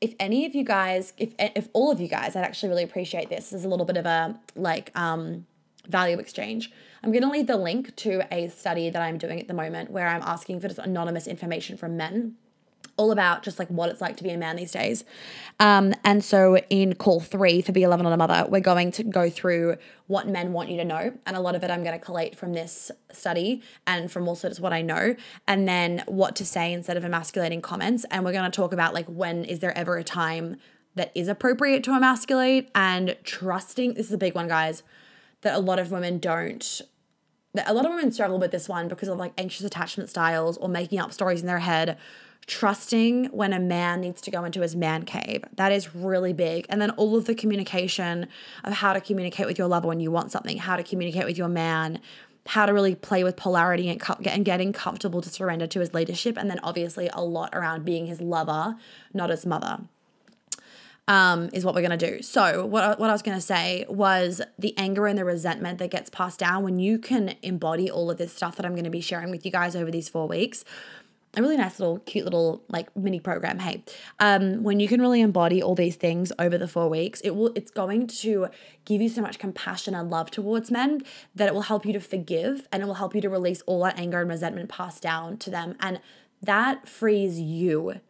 if 0.00 0.14
any 0.18 0.46
of 0.46 0.54
you 0.54 0.64
guys, 0.64 1.12
if 1.18 1.34
if 1.38 1.68
all 1.72 1.90
of 1.90 2.00
you 2.00 2.08
guys, 2.08 2.36
I'd 2.36 2.44
actually 2.44 2.70
really 2.70 2.84
appreciate 2.84 3.28
this. 3.28 3.52
Is 3.52 3.64
a 3.64 3.68
little 3.68 3.86
bit 3.86 3.96
of 3.96 4.06
a 4.06 4.38
like 4.56 4.90
um, 4.94 5.46
value 5.88 6.18
exchange. 6.18 6.72
I'm 7.02 7.12
going 7.12 7.22
to 7.22 7.30
leave 7.30 7.46
the 7.46 7.56
link 7.56 7.96
to 7.96 8.22
a 8.30 8.48
study 8.48 8.90
that 8.90 9.00
I'm 9.00 9.16
doing 9.16 9.40
at 9.40 9.48
the 9.48 9.54
moment 9.54 9.90
where 9.90 10.06
I'm 10.06 10.22
asking 10.22 10.60
for 10.60 10.68
just 10.68 10.78
anonymous 10.78 11.26
information 11.26 11.78
from 11.78 11.96
men 11.96 12.36
all 13.00 13.12
about 13.12 13.42
just 13.42 13.58
like 13.58 13.68
what 13.68 13.88
it's 13.88 14.02
like 14.02 14.18
to 14.18 14.22
be 14.22 14.28
a 14.28 14.36
man 14.36 14.56
these 14.56 14.72
days. 14.72 15.04
Um, 15.58 15.94
and 16.04 16.22
so 16.22 16.58
in 16.68 16.94
call 16.94 17.18
three 17.18 17.62
for 17.62 17.72
Be 17.72 17.82
a 17.82 17.88
Lover 17.88 18.02
Not 18.02 18.12
a 18.12 18.16
Mother, 18.18 18.46
we're 18.46 18.60
going 18.60 18.92
to 18.92 19.02
go 19.02 19.30
through 19.30 19.78
what 20.06 20.28
men 20.28 20.52
want 20.52 20.68
you 20.68 20.76
to 20.76 20.84
know. 20.84 21.14
And 21.24 21.34
a 21.34 21.40
lot 21.40 21.54
of 21.54 21.64
it 21.64 21.70
I'm 21.70 21.82
going 21.82 21.98
to 21.98 22.04
collate 22.04 22.36
from 22.36 22.52
this 22.52 22.90
study 23.10 23.62
and 23.86 24.12
from 24.12 24.28
also 24.28 24.48
just 24.48 24.60
what 24.60 24.74
I 24.74 24.82
know. 24.82 25.16
And 25.48 25.66
then 25.66 26.04
what 26.06 26.36
to 26.36 26.44
say 26.44 26.74
instead 26.74 26.98
of 26.98 27.04
emasculating 27.04 27.62
comments. 27.62 28.04
And 28.10 28.22
we're 28.22 28.32
going 28.32 28.50
to 28.50 28.54
talk 28.54 28.74
about 28.74 28.92
like 28.92 29.06
when 29.06 29.46
is 29.46 29.60
there 29.60 29.76
ever 29.76 29.96
a 29.96 30.04
time 30.04 30.56
that 30.94 31.10
is 31.14 31.26
appropriate 31.26 31.82
to 31.84 31.92
emasculate 31.92 32.68
and 32.74 33.16
trusting. 33.24 33.94
This 33.94 34.06
is 34.06 34.12
a 34.12 34.18
big 34.18 34.34
one, 34.34 34.48
guys, 34.48 34.82
that 35.40 35.54
a 35.54 35.58
lot 35.58 35.78
of 35.78 35.90
women 35.90 36.18
don't 36.18 36.82
that 37.54 37.68
a 37.68 37.72
lot 37.72 37.84
of 37.84 37.90
women 37.90 38.12
struggle 38.12 38.38
with 38.38 38.52
this 38.52 38.68
one 38.68 38.88
because 38.88 39.08
of 39.08 39.18
like 39.18 39.32
anxious 39.36 39.66
attachment 39.66 40.08
styles 40.08 40.56
or 40.58 40.68
making 40.68 40.98
up 40.98 41.12
stories 41.12 41.40
in 41.40 41.46
their 41.46 41.58
head 41.58 41.98
trusting 42.50 43.26
when 43.26 43.52
a 43.52 43.60
man 43.60 44.00
needs 44.00 44.20
to 44.20 44.30
go 44.30 44.42
into 44.44 44.60
his 44.60 44.74
man 44.74 45.04
cave. 45.04 45.44
That 45.54 45.70
is 45.70 45.94
really 45.94 46.32
big. 46.32 46.66
And 46.68 46.82
then 46.82 46.90
all 46.90 47.16
of 47.16 47.26
the 47.26 47.34
communication 47.34 48.26
of 48.64 48.72
how 48.72 48.92
to 48.92 49.00
communicate 49.00 49.46
with 49.46 49.56
your 49.56 49.68
lover 49.68 49.86
when 49.86 50.00
you 50.00 50.10
want 50.10 50.32
something, 50.32 50.58
how 50.58 50.76
to 50.76 50.82
communicate 50.82 51.24
with 51.24 51.38
your 51.38 51.48
man, 51.48 52.00
how 52.46 52.66
to 52.66 52.74
really 52.74 52.96
play 52.96 53.22
with 53.22 53.36
polarity 53.36 53.88
and, 53.88 54.02
and 54.26 54.44
getting 54.44 54.72
comfortable 54.72 55.22
to 55.22 55.28
surrender 55.28 55.68
to 55.68 55.78
his 55.78 55.94
leadership. 55.94 56.36
And 56.36 56.50
then 56.50 56.58
obviously 56.64 57.08
a 57.12 57.22
lot 57.22 57.50
around 57.54 57.84
being 57.84 58.06
his 58.06 58.20
lover, 58.20 58.74
not 59.14 59.30
his 59.30 59.46
mother. 59.46 59.82
Um, 61.06 61.50
is 61.52 61.64
what 61.64 61.74
we're 61.74 61.80
going 61.80 61.98
to 61.98 62.10
do. 62.10 62.22
So, 62.22 62.64
what, 62.66 63.00
what 63.00 63.10
I 63.10 63.12
was 63.12 63.22
going 63.22 63.36
to 63.36 63.42
say 63.42 63.84
was 63.88 64.40
the 64.60 64.76
anger 64.76 65.08
and 65.08 65.18
the 65.18 65.24
resentment 65.24 65.78
that 65.80 65.90
gets 65.90 66.08
passed 66.08 66.38
down 66.38 66.62
when 66.62 66.78
you 66.78 66.98
can 66.98 67.34
embody 67.42 67.90
all 67.90 68.12
of 68.12 68.18
this 68.18 68.32
stuff 68.32 68.54
that 68.56 68.66
I'm 68.66 68.74
going 68.74 68.84
to 68.84 68.90
be 68.90 69.00
sharing 69.00 69.32
with 69.32 69.44
you 69.44 69.50
guys 69.50 69.74
over 69.74 69.90
these 69.90 70.08
four 70.08 70.28
weeks 70.28 70.64
a 71.36 71.42
really 71.42 71.56
nice 71.56 71.78
little 71.78 71.98
cute 72.00 72.24
little 72.24 72.62
like 72.68 72.94
mini 72.96 73.20
program 73.20 73.58
hey. 73.58 73.84
Um 74.18 74.62
when 74.62 74.80
you 74.80 74.88
can 74.88 75.00
really 75.00 75.20
embody 75.20 75.62
all 75.62 75.74
these 75.74 75.96
things 75.96 76.32
over 76.38 76.58
the 76.58 76.68
four 76.68 76.88
weeks 76.88 77.20
it 77.20 77.36
will 77.36 77.52
it's 77.54 77.70
going 77.70 78.06
to 78.06 78.48
give 78.84 79.00
you 79.00 79.08
so 79.08 79.22
much 79.22 79.38
compassion 79.38 79.94
and 79.94 80.10
love 80.10 80.30
towards 80.30 80.70
men 80.70 81.02
that 81.34 81.48
it 81.48 81.54
will 81.54 81.62
help 81.62 81.86
you 81.86 81.92
to 81.92 82.00
forgive 82.00 82.66
and 82.72 82.82
it 82.82 82.86
will 82.86 82.94
help 82.94 83.14
you 83.14 83.20
to 83.20 83.28
release 83.28 83.62
all 83.66 83.82
that 83.84 83.98
anger 83.98 84.20
and 84.20 84.28
resentment 84.28 84.68
passed 84.68 85.02
down 85.02 85.36
to 85.38 85.50
them. 85.50 85.76
And 85.80 86.00
that 86.42 86.88
frees 86.88 87.38
you 87.38 88.00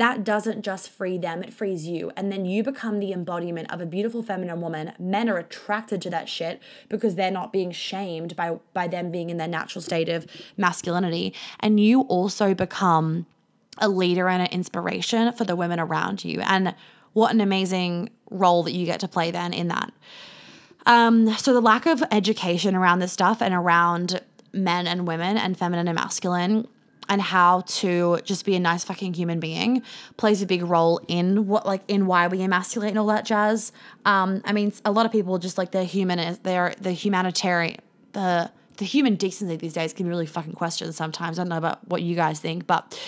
that 0.00 0.24
doesn't 0.24 0.62
just 0.62 0.88
free 0.88 1.18
them, 1.18 1.42
it 1.42 1.52
frees 1.52 1.86
you. 1.86 2.10
And 2.16 2.32
then 2.32 2.46
you 2.46 2.62
become 2.62 3.00
the 3.00 3.12
embodiment 3.12 3.70
of 3.70 3.82
a 3.82 3.86
beautiful 3.86 4.22
feminine 4.22 4.62
woman. 4.62 4.92
Men 4.98 5.28
are 5.28 5.36
attracted 5.36 6.00
to 6.00 6.10
that 6.10 6.26
shit 6.26 6.58
because 6.88 7.16
they're 7.16 7.30
not 7.30 7.52
being 7.52 7.70
shamed 7.70 8.34
by, 8.34 8.58
by 8.72 8.88
them 8.88 9.10
being 9.10 9.28
in 9.28 9.36
their 9.36 9.46
natural 9.46 9.82
state 9.82 10.08
of 10.08 10.26
masculinity. 10.56 11.34
And 11.60 11.78
you 11.78 12.00
also 12.02 12.54
become 12.54 13.26
a 13.76 13.90
leader 13.90 14.26
and 14.26 14.40
an 14.40 14.48
inspiration 14.48 15.34
for 15.34 15.44
the 15.44 15.54
women 15.54 15.78
around 15.78 16.24
you. 16.24 16.40
And 16.40 16.74
what 17.12 17.34
an 17.34 17.42
amazing 17.42 18.08
role 18.30 18.62
that 18.62 18.72
you 18.72 18.86
get 18.86 19.00
to 19.00 19.08
play 19.08 19.30
then 19.30 19.52
in 19.52 19.68
that. 19.68 19.92
Um, 20.86 21.30
so 21.34 21.52
the 21.52 21.60
lack 21.60 21.84
of 21.84 22.02
education 22.10 22.74
around 22.74 23.00
this 23.00 23.12
stuff 23.12 23.42
and 23.42 23.52
around 23.52 24.22
men 24.54 24.86
and 24.86 25.06
women 25.06 25.36
and 25.36 25.58
feminine 25.58 25.88
and 25.88 25.94
masculine 25.94 26.66
and 27.10 27.20
how 27.20 27.62
to 27.62 28.20
just 28.24 28.44
be 28.46 28.54
a 28.54 28.60
nice 28.60 28.84
fucking 28.84 29.12
human 29.12 29.40
being 29.40 29.82
plays 30.16 30.40
a 30.40 30.46
big 30.46 30.62
role 30.62 31.00
in 31.08 31.48
what 31.48 31.66
like 31.66 31.82
in 31.88 32.06
why 32.06 32.28
we 32.28 32.40
emasculate 32.40 32.90
and 32.90 32.98
all 32.98 33.06
that 33.08 33.26
jazz. 33.26 33.72
Um, 34.06 34.40
I 34.44 34.52
mean, 34.52 34.72
a 34.84 34.92
lot 34.92 35.04
of 35.04 35.12
people 35.12 35.36
just 35.38 35.58
like 35.58 35.72
the 35.72 35.84
human 35.84 36.38
they're 36.44 36.74
the 36.80 36.92
humanitarian 36.92 37.80
the 38.12 38.50
the 38.76 38.84
human 38.86 39.16
decency 39.16 39.56
these 39.56 39.74
days 39.74 39.92
can 39.92 40.06
be 40.06 40.10
really 40.10 40.24
fucking 40.24 40.54
questioned 40.54 40.94
sometimes. 40.94 41.38
I 41.38 41.42
don't 41.42 41.50
know 41.50 41.58
about 41.58 41.86
what 41.88 42.00
you 42.00 42.14
guys 42.14 42.40
think, 42.40 42.66
but 42.66 42.98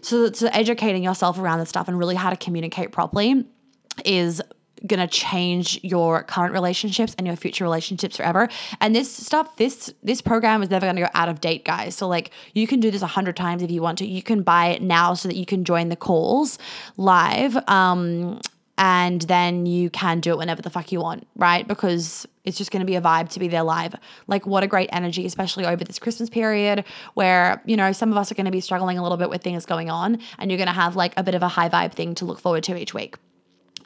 so 0.00 0.32
so 0.32 0.48
educating 0.48 1.04
yourself 1.04 1.38
around 1.38 1.60
this 1.60 1.68
stuff 1.68 1.86
and 1.86 1.98
really 1.98 2.16
how 2.16 2.30
to 2.30 2.36
communicate 2.36 2.92
properly 2.92 3.44
is 4.04 4.40
going 4.86 5.00
to 5.00 5.06
change 5.06 5.78
your 5.82 6.22
current 6.22 6.52
relationships 6.52 7.14
and 7.18 7.26
your 7.26 7.36
future 7.36 7.64
relationships 7.64 8.16
forever. 8.16 8.48
And 8.80 8.94
this 8.94 9.12
stuff, 9.12 9.56
this 9.56 9.92
this 10.02 10.20
program 10.20 10.62
is 10.62 10.70
never 10.70 10.86
going 10.86 10.96
to 10.96 11.02
go 11.02 11.08
out 11.14 11.28
of 11.28 11.40
date, 11.40 11.64
guys. 11.64 11.94
So 11.94 12.08
like 12.08 12.30
you 12.54 12.66
can 12.66 12.80
do 12.80 12.90
this 12.90 13.02
a 13.02 13.06
hundred 13.06 13.36
times 13.36 13.62
if 13.62 13.70
you 13.70 13.82
want 13.82 13.98
to. 13.98 14.06
You 14.06 14.22
can 14.22 14.42
buy 14.42 14.66
it 14.66 14.82
now 14.82 15.14
so 15.14 15.28
that 15.28 15.36
you 15.36 15.46
can 15.46 15.64
join 15.64 15.88
the 15.88 15.96
calls 15.96 16.58
live. 16.96 17.56
Um, 17.68 18.40
and 18.80 19.20
then 19.22 19.66
you 19.66 19.90
can 19.90 20.20
do 20.20 20.30
it 20.30 20.38
whenever 20.38 20.62
the 20.62 20.70
fuck 20.70 20.90
you 20.90 21.00
want, 21.00 21.26
right? 21.36 21.68
Because 21.68 22.26
it's 22.44 22.56
just 22.56 22.70
going 22.70 22.80
to 22.80 22.86
be 22.86 22.96
a 22.96 23.00
vibe 23.02 23.28
to 23.30 23.38
be 23.38 23.46
there 23.46 23.62
live. 23.62 23.94
Like, 24.26 24.46
what 24.46 24.62
a 24.62 24.66
great 24.66 24.88
energy, 24.90 25.26
especially 25.26 25.66
over 25.66 25.84
this 25.84 25.98
Christmas 25.98 26.30
period 26.30 26.84
where, 27.12 27.62
you 27.66 27.76
know, 27.76 27.92
some 27.92 28.10
of 28.10 28.16
us 28.16 28.32
are 28.32 28.34
going 28.34 28.46
to 28.46 28.50
be 28.50 28.62
struggling 28.62 28.96
a 28.96 29.02
little 29.02 29.18
bit 29.18 29.28
with 29.28 29.42
things 29.42 29.66
going 29.66 29.90
on, 29.90 30.18
and 30.38 30.50
you're 30.50 30.56
going 30.56 30.66
to 30.66 30.72
have 30.72 30.96
like 30.96 31.12
a 31.18 31.22
bit 31.22 31.34
of 31.34 31.42
a 31.42 31.48
high 31.48 31.68
vibe 31.68 31.92
thing 31.92 32.14
to 32.14 32.24
look 32.24 32.40
forward 32.40 32.64
to 32.64 32.76
each 32.76 32.94
week. 32.94 33.16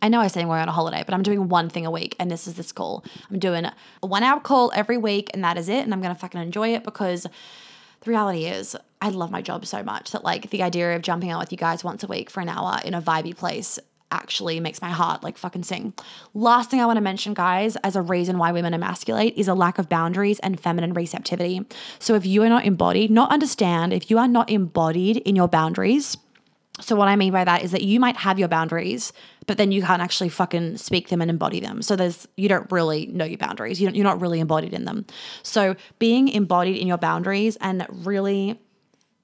I 0.04 0.08
know 0.08 0.20
I 0.20 0.26
say 0.26 0.44
we're 0.44 0.58
on 0.58 0.68
a 0.68 0.72
holiday, 0.72 1.02
but 1.02 1.14
I'm 1.14 1.22
doing 1.22 1.48
one 1.48 1.70
thing 1.70 1.86
a 1.86 1.90
week, 1.90 2.14
and 2.20 2.30
this 2.30 2.46
is 2.46 2.56
this 2.56 2.72
call. 2.72 3.06
I'm 3.30 3.38
doing 3.38 3.64
a 3.64 3.74
one 4.02 4.22
hour 4.22 4.38
call 4.38 4.70
every 4.74 4.98
week, 4.98 5.30
and 5.32 5.42
that 5.42 5.56
is 5.56 5.70
it. 5.70 5.82
And 5.82 5.94
I'm 5.94 6.02
gonna 6.02 6.14
fucking 6.14 6.42
enjoy 6.42 6.74
it 6.74 6.84
because 6.84 7.22
the 7.22 8.10
reality 8.10 8.44
is, 8.44 8.76
I 9.00 9.08
love 9.08 9.30
my 9.30 9.40
job 9.40 9.64
so 9.64 9.82
much 9.82 10.10
that 10.10 10.22
like 10.22 10.50
the 10.50 10.62
idea 10.62 10.94
of 10.94 11.00
jumping 11.00 11.30
out 11.30 11.40
with 11.40 11.52
you 11.52 11.56
guys 11.56 11.82
once 11.82 12.02
a 12.02 12.06
week 12.06 12.28
for 12.28 12.42
an 12.42 12.50
hour 12.50 12.80
in 12.84 12.92
a 12.92 13.00
vibey 13.00 13.34
place 13.34 13.78
actually 14.12 14.60
makes 14.60 14.82
my 14.82 14.90
heart 14.90 15.22
like 15.22 15.38
fucking 15.38 15.62
sing. 15.62 15.94
Last 16.34 16.70
thing 16.70 16.82
I 16.82 16.86
want 16.86 16.98
to 16.98 17.00
mention, 17.00 17.32
guys, 17.32 17.76
as 17.76 17.96
a 17.96 18.02
reason 18.02 18.36
why 18.36 18.52
women 18.52 18.74
emasculate 18.74 19.32
is 19.38 19.48
a 19.48 19.54
lack 19.54 19.78
of 19.78 19.88
boundaries 19.88 20.38
and 20.40 20.60
feminine 20.60 20.92
receptivity. 20.92 21.64
So 21.98 22.14
if 22.14 22.26
you 22.26 22.42
are 22.42 22.50
not 22.50 22.66
embodied, 22.66 23.10
not 23.10 23.32
understand, 23.32 23.94
if 23.94 24.10
you 24.10 24.18
are 24.18 24.28
not 24.28 24.50
embodied 24.50 25.16
in 25.16 25.34
your 25.34 25.48
boundaries, 25.48 26.18
So, 26.80 26.96
what 26.96 27.06
I 27.06 27.14
mean 27.14 27.32
by 27.32 27.44
that 27.44 27.62
is 27.62 27.70
that 27.70 27.82
you 27.82 28.00
might 28.00 28.16
have 28.16 28.36
your 28.36 28.48
boundaries, 28.48 29.12
but 29.46 29.59
then 29.59 29.72
you 29.72 29.83
can't 29.83 30.02
actually 30.02 30.28
fucking 30.28 30.76
speak 30.76 31.09
them 31.09 31.20
and 31.20 31.30
embody 31.30 31.61
them. 31.61 31.83
So, 31.83 31.96
there's, 31.96 32.26
you 32.37 32.48
don't 32.48 32.70
really 32.70 33.07
know 33.07 33.24
your 33.24 33.38
boundaries. 33.38 33.80
You 33.80 33.90
you're 33.90 34.04
not 34.04 34.20
really 34.20 34.40
embodied 34.40 34.74
in 34.74 34.85
them. 34.85 35.07
So, 35.42 35.76
being 35.98 36.28
embodied 36.28 36.76
in 36.76 36.87
your 36.87 36.98
boundaries 36.98 37.57
and 37.61 37.87
really 37.88 38.61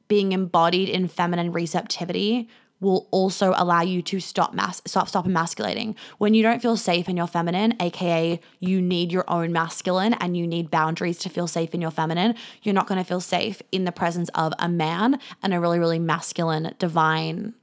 being 0.08 0.32
embodied 0.32 0.88
in 0.88 1.06
feminine 1.08 1.52
receptivity 1.52 2.48
will 2.80 3.06
also 3.10 3.52
allow 3.56 3.82
you 3.82 4.02
to 4.02 4.18
stop 4.20 4.54
mass 4.54 4.82
stop 4.86 5.08
stop 5.08 5.26
emasculating. 5.26 5.94
When 6.18 6.34
you 6.34 6.42
don't 6.42 6.60
feel 6.60 6.76
safe 6.76 7.08
in 7.08 7.16
your 7.16 7.26
feminine, 7.26 7.74
aka 7.80 8.40
you 8.58 8.82
need 8.82 9.12
your 9.12 9.24
own 9.28 9.52
masculine 9.52 10.14
and 10.14 10.36
you 10.36 10.46
need 10.46 10.70
boundaries 10.70 11.18
to 11.18 11.28
feel 11.28 11.46
safe 11.46 11.74
in 11.74 11.80
your 11.80 11.90
feminine, 11.90 12.34
you're 12.62 12.74
not 12.74 12.86
going 12.86 12.98
to 12.98 13.04
feel 13.04 13.20
safe 13.20 13.62
in 13.70 13.84
the 13.84 13.92
presence 13.92 14.30
of 14.34 14.52
a 14.58 14.68
man 14.68 15.20
and 15.42 15.54
a 15.54 15.60
really 15.60 15.78
really 15.78 15.98
masculine 15.98 16.74
divine 16.78 17.54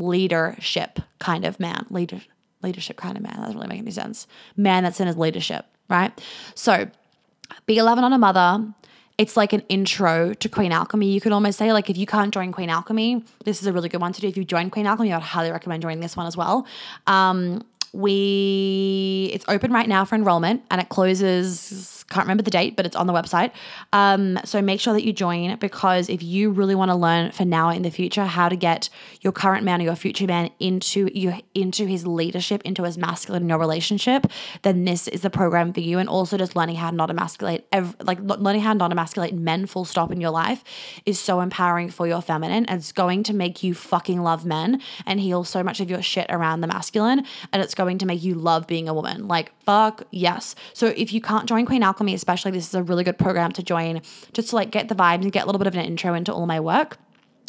leadership 0.00 1.00
kind 1.18 1.44
of 1.44 1.58
man. 1.60 1.86
Leader 1.90 2.20
leadership 2.62 2.96
kind 2.96 3.16
of 3.16 3.22
man. 3.22 3.34
That 3.36 3.42
doesn't 3.42 3.56
really 3.56 3.68
make 3.68 3.80
any 3.80 3.90
sense. 3.90 4.26
Man 4.56 4.82
that's 4.84 5.00
in 5.00 5.06
his 5.06 5.16
leadership, 5.16 5.66
right? 5.88 6.12
So 6.54 6.88
Be 7.66 7.78
a 7.78 7.84
Lover 7.84 8.00
Not 8.00 8.12
a 8.12 8.18
Mother 8.18 8.74
it's 9.18 9.36
like 9.36 9.52
an 9.52 9.60
intro 9.68 10.34
to 10.34 10.48
Queen 10.48 10.72
Alchemy. 10.72 11.10
You 11.10 11.20
could 11.20 11.32
almost 11.32 11.58
say, 11.58 11.72
like, 11.72 11.88
if 11.88 11.96
you 11.96 12.06
can't 12.06 12.32
join 12.32 12.52
Queen 12.52 12.68
Alchemy, 12.68 13.24
this 13.44 13.62
is 13.62 13.66
a 13.66 13.72
really 13.72 13.88
good 13.88 14.00
one 14.00 14.12
to 14.12 14.20
do. 14.20 14.28
If 14.28 14.36
you 14.36 14.44
join 14.44 14.68
Queen 14.68 14.86
Alchemy, 14.86 15.12
I'd 15.12 15.22
highly 15.22 15.50
recommend 15.50 15.82
joining 15.82 16.00
this 16.00 16.16
one 16.16 16.26
as 16.26 16.36
well. 16.36 16.66
Um, 17.06 17.62
we 17.92 19.30
it's 19.32 19.44
open 19.48 19.72
right 19.72 19.88
now 19.88 20.04
for 20.04 20.16
enrollment 20.16 20.62
and 20.70 20.82
it 20.82 20.90
closes 20.90 21.95
can't 22.10 22.24
remember 22.24 22.42
the 22.42 22.50
date 22.50 22.76
but 22.76 22.86
it's 22.86 22.96
on 22.96 23.06
the 23.06 23.12
website 23.12 23.50
um, 23.92 24.38
so 24.44 24.60
make 24.62 24.80
sure 24.80 24.92
that 24.92 25.04
you 25.04 25.12
join 25.12 25.56
because 25.56 26.08
if 26.08 26.22
you 26.22 26.50
really 26.50 26.74
want 26.74 26.90
to 26.90 26.94
learn 26.94 27.30
for 27.32 27.44
now 27.44 27.70
in 27.70 27.82
the 27.82 27.90
future 27.90 28.24
how 28.24 28.48
to 28.48 28.56
get 28.56 28.88
your 29.20 29.32
current 29.32 29.64
man 29.64 29.80
or 29.80 29.84
your 29.84 29.96
future 29.96 30.26
man 30.26 30.50
into 30.60 31.10
your 31.12 31.38
into 31.54 31.86
his 31.86 32.06
leadership 32.06 32.62
into 32.62 32.84
his 32.84 32.96
masculine 32.96 33.42
in 33.42 33.48
your 33.48 33.58
relationship 33.58 34.26
then 34.62 34.84
this 34.84 35.08
is 35.08 35.22
the 35.22 35.30
program 35.30 35.72
for 35.72 35.80
you 35.80 35.98
and 35.98 36.08
also 36.08 36.36
just 36.36 36.54
learning 36.56 36.76
how 36.76 36.90
to 36.90 36.96
not 36.96 37.10
emasculate 37.10 37.66
every, 37.72 37.94
like 38.02 38.18
learning 38.20 38.60
how 38.60 38.72
not 38.72 38.92
emasculate 38.92 39.34
men 39.34 39.66
full 39.66 39.84
stop 39.84 40.10
in 40.12 40.20
your 40.20 40.30
life 40.30 40.62
is 41.04 41.18
so 41.18 41.40
empowering 41.40 41.90
for 41.90 42.06
your 42.06 42.22
feminine 42.22 42.64
it's 42.68 42.92
going 42.92 43.22
to 43.22 43.34
make 43.34 43.62
you 43.62 43.74
fucking 43.74 44.22
love 44.22 44.44
men 44.44 44.80
and 45.04 45.20
heal 45.20 45.44
so 45.44 45.62
much 45.62 45.80
of 45.80 45.90
your 45.90 46.02
shit 46.02 46.26
around 46.30 46.60
the 46.60 46.66
masculine 46.66 47.24
and 47.52 47.62
it's 47.62 47.74
going 47.74 47.98
to 47.98 48.06
make 48.06 48.22
you 48.22 48.34
love 48.34 48.66
being 48.66 48.88
a 48.88 48.94
woman. 48.94 49.28
Like, 49.28 49.52
fuck 49.64 50.04
yes. 50.10 50.54
So 50.72 50.88
if 50.96 51.12
you 51.12 51.20
can't 51.20 51.48
join 51.48 51.66
Queen 51.66 51.82
Alchemy, 51.96 52.12
especially, 52.12 52.50
this 52.50 52.68
is 52.68 52.74
a 52.74 52.82
really 52.82 53.04
good 53.04 53.16
program 53.16 53.52
to 53.52 53.62
join 53.62 54.02
just 54.34 54.50
to 54.50 54.56
like 54.56 54.70
get 54.70 54.88
the 54.88 54.94
vibes 54.94 55.22
and 55.22 55.32
get 55.32 55.44
a 55.44 55.46
little 55.46 55.58
bit 55.58 55.66
of 55.66 55.74
an 55.74 55.80
intro 55.80 56.12
into 56.12 56.30
all 56.30 56.44
my 56.44 56.60
work. 56.60 56.98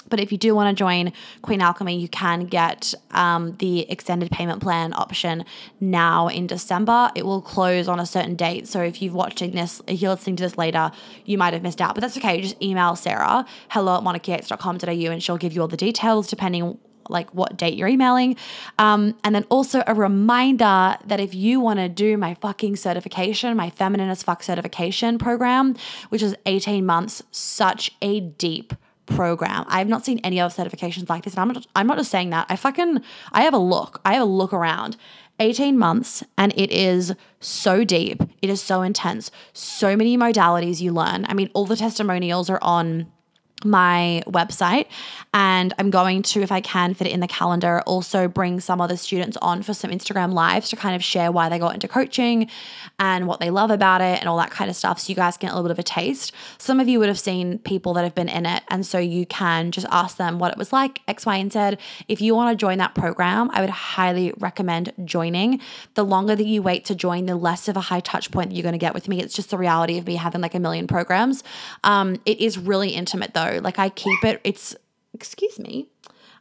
But 0.09 0.21
if 0.21 0.31
you 0.31 0.37
do 0.37 0.55
want 0.55 0.69
to 0.69 0.79
join 0.79 1.11
Queen 1.41 1.59
Alchemy, 1.59 1.99
you 1.99 2.07
can 2.07 2.45
get 2.45 2.93
um, 3.11 3.57
the 3.57 3.81
extended 3.91 4.31
payment 4.31 4.61
plan 4.61 4.93
option 4.93 5.43
now 5.81 6.29
in 6.29 6.47
December. 6.47 7.11
It 7.13 7.25
will 7.25 7.41
close 7.41 7.89
on 7.89 7.99
a 7.99 8.05
certain 8.05 8.35
date. 8.35 8.69
So 8.69 8.81
if 8.81 9.01
you're 9.01 9.13
watching 9.13 9.51
this, 9.51 9.81
if 9.85 10.01
you're 10.01 10.11
listening 10.11 10.37
to 10.37 10.43
this 10.43 10.57
later, 10.57 10.91
you 11.25 11.37
might 11.37 11.51
have 11.51 11.61
missed 11.61 11.81
out. 11.81 11.93
But 11.93 11.99
that's 11.99 12.15
okay. 12.15 12.39
Just 12.39 12.63
email 12.63 12.95
Sarah, 12.95 13.45
hello 13.71 13.97
at 13.97 14.03
monarchyyates.com.au, 14.03 15.11
and 15.11 15.21
she'll 15.21 15.35
give 15.35 15.51
you 15.51 15.59
all 15.59 15.67
the 15.67 15.75
details 15.75 16.27
depending 16.27 16.79
like 17.09 17.33
what 17.33 17.57
date 17.57 17.75
you're 17.75 17.87
emailing. 17.87 18.35
Um, 18.79 19.15
and 19.23 19.33
then 19.35 19.45
also 19.49 19.83
a 19.87 19.93
reminder 19.93 20.97
that 21.05 21.19
if 21.19 21.33
you 21.33 21.59
want 21.59 21.79
to 21.79 21.89
do 21.89 22.17
my 22.17 22.33
fucking 22.35 22.75
certification, 22.75 23.55
my 23.57 23.69
feminine 23.69 24.09
as 24.09 24.23
fuck 24.23 24.43
certification 24.43 25.17
program, 25.17 25.75
which 26.09 26.21
is 26.21 26.35
18 26.45 26.85
months, 26.85 27.23
such 27.31 27.91
a 28.01 28.19
deep 28.19 28.73
program. 29.05 29.65
I've 29.67 29.87
not 29.87 30.05
seen 30.05 30.19
any 30.19 30.39
other 30.39 30.53
certifications 30.53 31.09
like 31.09 31.23
this. 31.23 31.33
And 31.33 31.41
I'm 31.41 31.47
not, 31.49 31.67
I'm 31.75 31.87
not 31.87 31.97
just 31.97 32.11
saying 32.11 32.29
that. 32.31 32.45
I 32.49 32.55
fucking, 32.55 33.01
I 33.31 33.41
have 33.41 33.53
a 33.53 33.59
look. 33.59 34.01
I 34.05 34.13
have 34.13 34.23
a 34.23 34.25
look 34.25 34.53
around. 34.53 34.97
18 35.39 35.77
months 35.77 36.23
and 36.37 36.51
it 36.57 36.71
is 36.71 37.13
so 37.39 37.83
deep. 37.83 38.21
It 38.41 38.49
is 38.49 38.61
so 38.61 38.81
intense. 38.81 39.31
So 39.53 39.95
many 39.95 40.17
modalities 40.17 40.81
you 40.81 40.91
learn. 40.91 41.25
I 41.29 41.33
mean, 41.33 41.49
all 41.53 41.65
the 41.65 41.75
testimonials 41.75 42.49
are 42.49 42.59
on 42.61 43.11
my 43.63 44.21
website 44.27 44.85
and 45.33 45.73
I'm 45.79 45.89
going 45.89 46.21
to 46.21 46.41
if 46.41 46.51
I 46.51 46.61
can 46.61 46.93
fit 46.93 47.07
it 47.07 47.11
in 47.11 47.21
the 47.21 47.27
calendar 47.27 47.81
also 47.87 48.27
bring 48.27 48.59
some 48.59 48.79
other 48.79 48.95
students 48.95 49.35
on 49.37 49.63
for 49.63 49.73
some 49.73 49.89
Instagram 49.89 50.31
lives 50.33 50.69
to 50.69 50.75
kind 50.75 50.95
of 50.95 51.03
share 51.03 51.31
why 51.31 51.49
they 51.49 51.57
got 51.57 51.73
into 51.73 51.87
coaching 51.87 52.49
and 52.99 53.27
what 53.27 53.39
they 53.39 53.49
love 53.49 53.71
about 53.71 54.01
it 54.01 54.19
and 54.19 54.29
all 54.29 54.37
that 54.37 54.51
kind 54.51 54.69
of 54.69 54.75
stuff 54.75 54.99
so 54.99 55.09
you 55.09 55.15
guys 55.15 55.37
can 55.37 55.47
get 55.47 55.53
a 55.53 55.55
little 55.55 55.67
bit 55.67 55.71
of 55.71 55.79
a 55.79 55.83
taste. 55.83 56.33
Some 56.59 56.79
of 56.79 56.87
you 56.87 56.99
would 56.99 57.07
have 57.07 57.19
seen 57.19 57.57
people 57.59 57.93
that 57.95 58.03
have 58.03 58.13
been 58.13 58.29
in 58.29 58.45
it 58.45 58.61
and 58.67 58.85
so 58.85 58.99
you 58.99 59.25
can 59.25 59.71
just 59.71 59.87
ask 59.89 60.17
them 60.17 60.37
what 60.37 60.51
it 60.51 60.57
was 60.57 60.71
like 60.71 61.01
X 61.07 61.25
Y 61.25 61.37
and 61.37 61.51
Z. 61.51 61.77
If 62.07 62.21
you 62.21 62.35
want 62.35 62.51
to 62.51 62.55
join 62.55 62.77
that 62.77 62.93
program, 62.93 63.49
I 63.53 63.61
would 63.61 63.71
highly 63.71 64.33
recommend 64.37 64.93
joining. 65.03 65.61
The 65.95 66.05
longer 66.05 66.35
that 66.35 66.45
you 66.45 66.61
wait 66.61 66.85
to 66.85 66.95
join, 66.95 67.25
the 67.25 67.35
less 67.35 67.67
of 67.67 67.75
a 67.75 67.81
high 67.81 68.01
touch 68.01 68.29
point 68.29 68.49
that 68.49 68.55
you're 68.55 68.63
going 68.63 68.73
to 68.73 68.79
get 68.79 68.93
with 68.93 69.07
me. 69.07 69.19
It's 69.19 69.33
just 69.33 69.49
the 69.49 69.57
reality 69.57 69.97
of 69.97 70.05
me 70.05 70.15
having 70.15 70.41
like 70.41 70.53
a 70.53 70.59
million 70.59 70.85
programs. 70.85 71.43
Um, 71.83 72.21
it 72.25 72.39
is 72.39 72.59
really 72.59 72.91
intimate 72.91 73.33
though 73.33 73.46
like 73.61 73.79
I 73.79 73.89
keep 73.89 74.23
it, 74.23 74.41
it's, 74.43 74.75
excuse 75.13 75.59
me. 75.59 75.87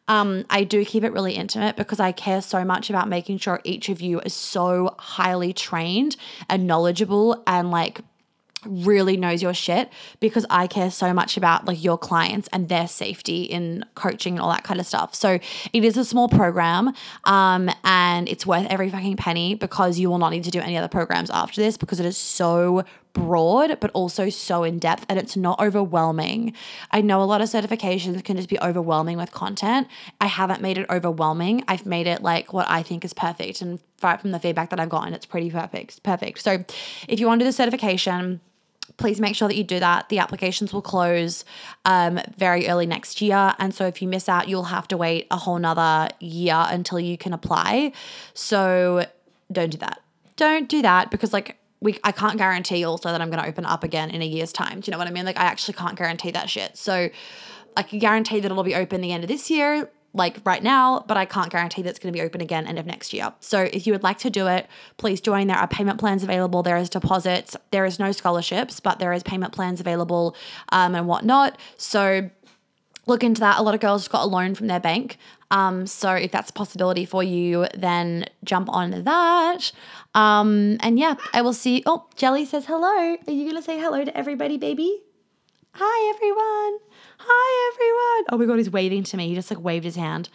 Um, 0.08 0.44
I 0.50 0.62
do 0.64 0.84
keep 0.84 1.02
it 1.02 1.12
really 1.12 1.32
intimate 1.32 1.76
because 1.76 1.98
I 1.98 2.12
care 2.12 2.40
so 2.40 2.64
much 2.64 2.90
about 2.90 3.08
making 3.08 3.38
sure 3.38 3.60
each 3.64 3.88
of 3.88 4.00
you 4.00 4.20
is 4.20 4.34
so 4.34 4.94
highly 4.98 5.52
trained 5.52 6.16
and 6.48 6.66
knowledgeable 6.66 7.42
and 7.46 7.70
like 7.72 8.00
really 8.66 9.16
knows 9.16 9.42
your 9.42 9.54
shit 9.54 9.90
because 10.20 10.46
I 10.50 10.66
care 10.66 10.90
so 10.90 11.12
much 11.12 11.36
about 11.36 11.66
like 11.66 11.82
your 11.82 11.98
clients 11.98 12.48
and 12.52 12.68
their 12.68 12.88
safety 12.88 13.44
in 13.44 13.84
coaching 13.94 14.34
and 14.34 14.40
all 14.40 14.50
that 14.50 14.64
kind 14.64 14.80
of 14.80 14.86
stuff. 14.86 15.14
So 15.14 15.38
it 15.72 15.84
is 15.84 15.96
a 15.96 16.04
small 16.04 16.28
program 16.28 16.92
um, 17.24 17.70
and 17.84 18.28
it's 18.28 18.46
worth 18.46 18.66
every 18.70 18.90
fucking 18.90 19.16
penny 19.16 19.54
because 19.54 19.98
you 19.98 20.10
will 20.10 20.18
not 20.18 20.30
need 20.30 20.44
to 20.44 20.50
do 20.50 20.60
any 20.60 20.76
other 20.76 20.88
programs 20.88 21.30
after 21.30 21.60
this 21.60 21.76
because 21.76 22.00
it 22.00 22.06
is 22.06 22.16
so 22.16 22.84
broad, 23.16 23.80
but 23.80 23.90
also 23.92 24.28
so 24.28 24.62
in 24.62 24.78
depth 24.78 25.06
and 25.08 25.18
it's 25.18 25.38
not 25.38 25.58
overwhelming. 25.58 26.52
I 26.90 27.00
know 27.00 27.22
a 27.22 27.24
lot 27.24 27.40
of 27.40 27.48
certifications 27.48 28.22
can 28.22 28.36
just 28.36 28.50
be 28.50 28.60
overwhelming 28.60 29.16
with 29.16 29.32
content. 29.32 29.88
I 30.20 30.26
haven't 30.26 30.60
made 30.60 30.76
it 30.76 30.84
overwhelming. 30.90 31.64
I've 31.66 31.86
made 31.86 32.06
it 32.06 32.22
like 32.22 32.52
what 32.52 32.68
I 32.68 32.82
think 32.82 33.06
is 33.06 33.14
perfect. 33.14 33.62
And 33.62 33.80
from 33.96 34.32
the 34.32 34.38
feedback 34.38 34.68
that 34.68 34.78
I've 34.78 34.90
gotten, 34.90 35.14
it's 35.14 35.24
pretty 35.24 35.50
perfect. 35.50 36.02
Perfect. 36.02 36.40
So 36.40 36.62
if 37.08 37.18
you 37.18 37.26
want 37.26 37.38
to 37.38 37.44
do 37.44 37.48
the 37.48 37.54
certification, 37.54 38.42
please 38.98 39.18
make 39.18 39.34
sure 39.34 39.48
that 39.48 39.56
you 39.56 39.64
do 39.64 39.80
that. 39.80 40.10
The 40.10 40.18
applications 40.18 40.74
will 40.74 40.82
close 40.82 41.46
um, 41.86 42.20
very 42.36 42.68
early 42.68 42.84
next 42.84 43.22
year. 43.22 43.54
And 43.58 43.74
so 43.74 43.86
if 43.86 44.02
you 44.02 44.08
miss 44.08 44.28
out, 44.28 44.46
you'll 44.46 44.64
have 44.64 44.86
to 44.88 44.98
wait 44.98 45.26
a 45.30 45.38
whole 45.38 45.58
nother 45.58 46.10
year 46.20 46.66
until 46.68 47.00
you 47.00 47.16
can 47.16 47.32
apply. 47.32 47.92
So 48.34 49.06
don't 49.50 49.70
do 49.70 49.78
that. 49.78 50.02
Don't 50.36 50.68
do 50.68 50.82
that 50.82 51.10
because, 51.10 51.32
like, 51.32 51.56
we 51.80 51.98
I 52.04 52.12
can't 52.12 52.38
guarantee 52.38 52.84
also 52.84 53.10
that 53.10 53.20
I'm 53.20 53.30
going 53.30 53.42
to 53.42 53.48
open 53.48 53.64
up 53.64 53.84
again 53.84 54.10
in 54.10 54.22
a 54.22 54.26
year's 54.26 54.52
time. 54.52 54.80
Do 54.80 54.88
you 54.88 54.92
know 54.92 54.98
what 54.98 55.08
I 55.08 55.10
mean? 55.10 55.24
Like 55.24 55.38
I 55.38 55.44
actually 55.44 55.74
can't 55.74 55.96
guarantee 55.96 56.30
that 56.30 56.48
shit. 56.48 56.76
So 56.76 57.10
I 57.76 57.82
can 57.82 57.98
guarantee 57.98 58.40
that 58.40 58.50
it'll 58.50 58.64
be 58.64 58.74
open 58.74 59.00
the 59.00 59.12
end 59.12 59.22
of 59.22 59.28
this 59.28 59.50
year, 59.50 59.90
like 60.14 60.38
right 60.44 60.62
now, 60.62 61.04
but 61.06 61.18
I 61.18 61.26
can't 61.26 61.50
guarantee 61.50 61.82
that 61.82 61.90
it's 61.90 61.98
going 61.98 62.12
to 62.12 62.18
be 62.18 62.24
open 62.24 62.40
again 62.40 62.66
end 62.66 62.78
of 62.78 62.86
next 62.86 63.12
year. 63.12 63.34
So 63.40 63.62
if 63.64 63.86
you 63.86 63.92
would 63.92 64.02
like 64.02 64.18
to 64.20 64.30
do 64.30 64.46
it, 64.46 64.66
please 64.96 65.20
join. 65.20 65.46
There 65.46 65.58
are 65.58 65.68
payment 65.68 66.00
plans 66.00 66.22
available. 66.22 66.62
There 66.62 66.78
is 66.78 66.88
deposits. 66.88 67.54
There 67.70 67.84
is 67.84 67.98
no 67.98 68.12
scholarships, 68.12 68.80
but 68.80 68.98
there 68.98 69.12
is 69.12 69.22
payment 69.22 69.52
plans 69.52 69.78
available 69.78 70.34
um, 70.70 70.94
and 70.94 71.06
whatnot. 71.06 71.58
So 71.76 72.30
look 73.06 73.22
into 73.24 73.40
that. 73.40 73.58
A 73.58 73.62
lot 73.62 73.74
of 73.74 73.80
girls 73.80 74.06
got 74.08 74.24
a 74.24 74.26
loan 74.26 74.54
from 74.54 74.66
their 74.66 74.80
bank. 74.80 75.16
Um, 75.50 75.86
so 75.86 76.12
if 76.12 76.32
that's 76.32 76.50
a 76.50 76.52
possibility 76.52 77.04
for 77.04 77.22
you, 77.22 77.66
then 77.74 78.26
jump 78.44 78.68
on 78.68 79.04
that. 79.04 79.72
Um, 80.14 80.76
and 80.80 80.98
yeah, 80.98 81.14
I 81.32 81.42
will 81.42 81.52
see. 81.52 81.82
Oh, 81.86 82.06
Jelly 82.16 82.44
says 82.44 82.66
hello. 82.66 83.16
Are 83.26 83.32
you 83.32 83.48
gonna 83.48 83.62
say 83.62 83.78
hello 83.78 84.04
to 84.04 84.16
everybody, 84.16 84.58
baby? 84.58 85.02
Hi 85.74 86.14
everyone. 86.14 86.80
Hi 87.18 87.72
everyone. 87.72 88.26
Oh 88.32 88.38
my 88.38 88.46
god, 88.46 88.58
he's 88.58 88.70
waving 88.70 89.04
to 89.04 89.16
me. 89.16 89.28
He 89.28 89.34
just 89.34 89.50
like 89.50 89.62
waved 89.62 89.84
his 89.84 89.96
hand. 89.96 90.28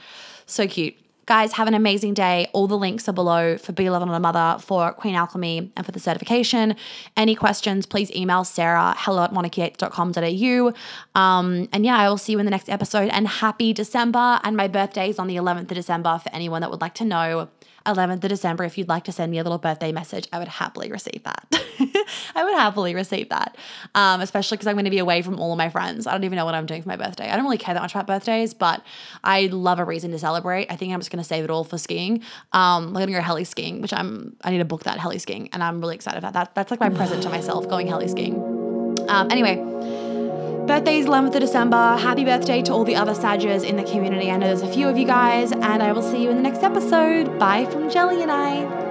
So 0.45 0.67
cute. 0.67 0.95
Guys, 1.31 1.53
have 1.53 1.69
an 1.69 1.73
amazing 1.73 2.13
day. 2.13 2.49
All 2.51 2.67
the 2.67 2.77
links 2.77 3.07
are 3.07 3.13
below 3.13 3.57
for 3.57 3.71
Be 3.71 3.85
a 3.85 3.91
Lover 3.93 4.05
Not 4.05 4.15
a 4.15 4.19
Mother, 4.19 4.59
for 4.59 4.91
Queen 4.91 5.15
Alchemy, 5.15 5.71
and 5.77 5.85
for 5.85 5.93
the 5.93 5.99
certification. 6.01 6.75
Any 7.15 7.35
questions, 7.35 7.85
please 7.85 8.11
email 8.11 8.43
Sarah, 8.43 8.93
hello 8.97 9.23
at 9.23 9.31
monarchyyates.com.au. 9.31 10.73
Um, 11.17 11.69
and 11.71 11.85
yeah, 11.85 11.97
I 11.97 12.09
will 12.09 12.17
see 12.17 12.33
you 12.33 12.39
in 12.39 12.43
the 12.43 12.51
next 12.51 12.67
episode. 12.67 13.07
And 13.13 13.29
happy 13.29 13.71
December. 13.71 14.41
And 14.43 14.57
my 14.57 14.67
birthday 14.67 15.09
is 15.09 15.19
on 15.19 15.27
the 15.27 15.37
11th 15.37 15.61
of 15.61 15.67
December 15.69 16.19
for 16.21 16.35
anyone 16.35 16.59
that 16.63 16.69
would 16.69 16.81
like 16.81 16.95
to 16.95 17.05
know. 17.05 17.47
11th 17.85 18.23
of 18.23 18.29
December, 18.29 18.63
if 18.63 18.77
you'd 18.77 18.87
like 18.87 19.03
to 19.05 19.11
send 19.11 19.31
me 19.31 19.39
a 19.39 19.43
little 19.43 19.57
birthday 19.57 19.91
message, 19.91 20.27
I 20.31 20.39
would 20.39 20.47
happily 20.47 20.91
receive 20.91 21.23
that. 21.23 21.47
I 22.35 22.43
would 22.43 22.53
happily 22.53 22.93
receive 22.93 23.29
that, 23.29 23.57
um, 23.95 24.21
especially 24.21 24.57
because 24.57 24.67
I'm 24.67 24.75
going 24.75 24.85
to 24.85 24.91
be 24.91 24.99
away 24.99 25.21
from 25.21 25.39
all 25.39 25.51
of 25.51 25.57
my 25.57 25.69
friends. 25.69 26.07
I 26.07 26.11
don't 26.11 26.23
even 26.23 26.35
know 26.35 26.45
what 26.45 26.55
I'm 26.55 26.65
doing 26.65 26.81
for 26.81 26.89
my 26.89 26.95
birthday. 26.95 27.29
I 27.29 27.35
don't 27.35 27.45
really 27.45 27.57
care 27.57 27.73
that 27.73 27.81
much 27.81 27.93
about 27.93 28.07
birthdays, 28.07 28.53
but 28.53 28.83
I 29.23 29.47
love 29.47 29.79
a 29.79 29.85
reason 29.85 30.11
to 30.11 30.19
celebrate. 30.19 30.71
I 30.71 30.75
think 30.75 30.93
I'm 30.93 30.99
just 30.99 31.11
going 31.11 31.23
to 31.23 31.27
save 31.27 31.43
it 31.43 31.49
all 31.49 31.63
for 31.63 31.77
skiing. 31.77 32.21
Um, 32.53 32.87
I'm 32.87 32.93
going 32.93 33.07
to 33.07 33.13
go 33.13 33.21
heli 33.21 33.43
skiing, 33.43 33.81
which 33.81 33.93
I'm, 33.93 34.35
I 34.43 34.51
need 34.51 34.59
to 34.59 34.65
book 34.65 34.83
that 34.83 34.99
heli 34.99 35.19
skiing, 35.19 35.49
and 35.53 35.63
I'm 35.63 35.81
really 35.81 35.95
excited 35.95 36.17
about 36.17 36.33
that. 36.33 36.55
That's 36.55 36.71
like 36.71 36.79
my 36.79 36.89
present 36.89 37.23
to 37.23 37.29
myself, 37.29 37.67
going 37.67 37.87
heli 37.87 38.07
skiing. 38.07 38.35
Um, 39.09 39.31
anyway, 39.31 39.55
Birthday's 40.67 41.05
11th 41.07 41.35
of 41.35 41.41
December. 41.41 41.97
Happy 41.97 42.23
birthday 42.23 42.61
to 42.61 42.71
all 42.71 42.83
the 42.83 42.95
other 42.95 43.15
Sages 43.15 43.63
in 43.63 43.77
the 43.77 43.83
community. 43.83 44.29
I 44.29 44.37
know 44.37 44.47
there's 44.47 44.61
a 44.61 44.71
few 44.71 44.87
of 44.87 44.97
you 44.97 45.05
guys, 45.05 45.51
and 45.51 45.81
I 45.81 45.91
will 45.91 46.03
see 46.03 46.23
you 46.23 46.29
in 46.29 46.37
the 46.37 46.43
next 46.43 46.63
episode. 46.63 47.39
Bye 47.39 47.65
from 47.65 47.89
Jelly 47.89 48.21
and 48.21 48.31
I. 48.31 48.90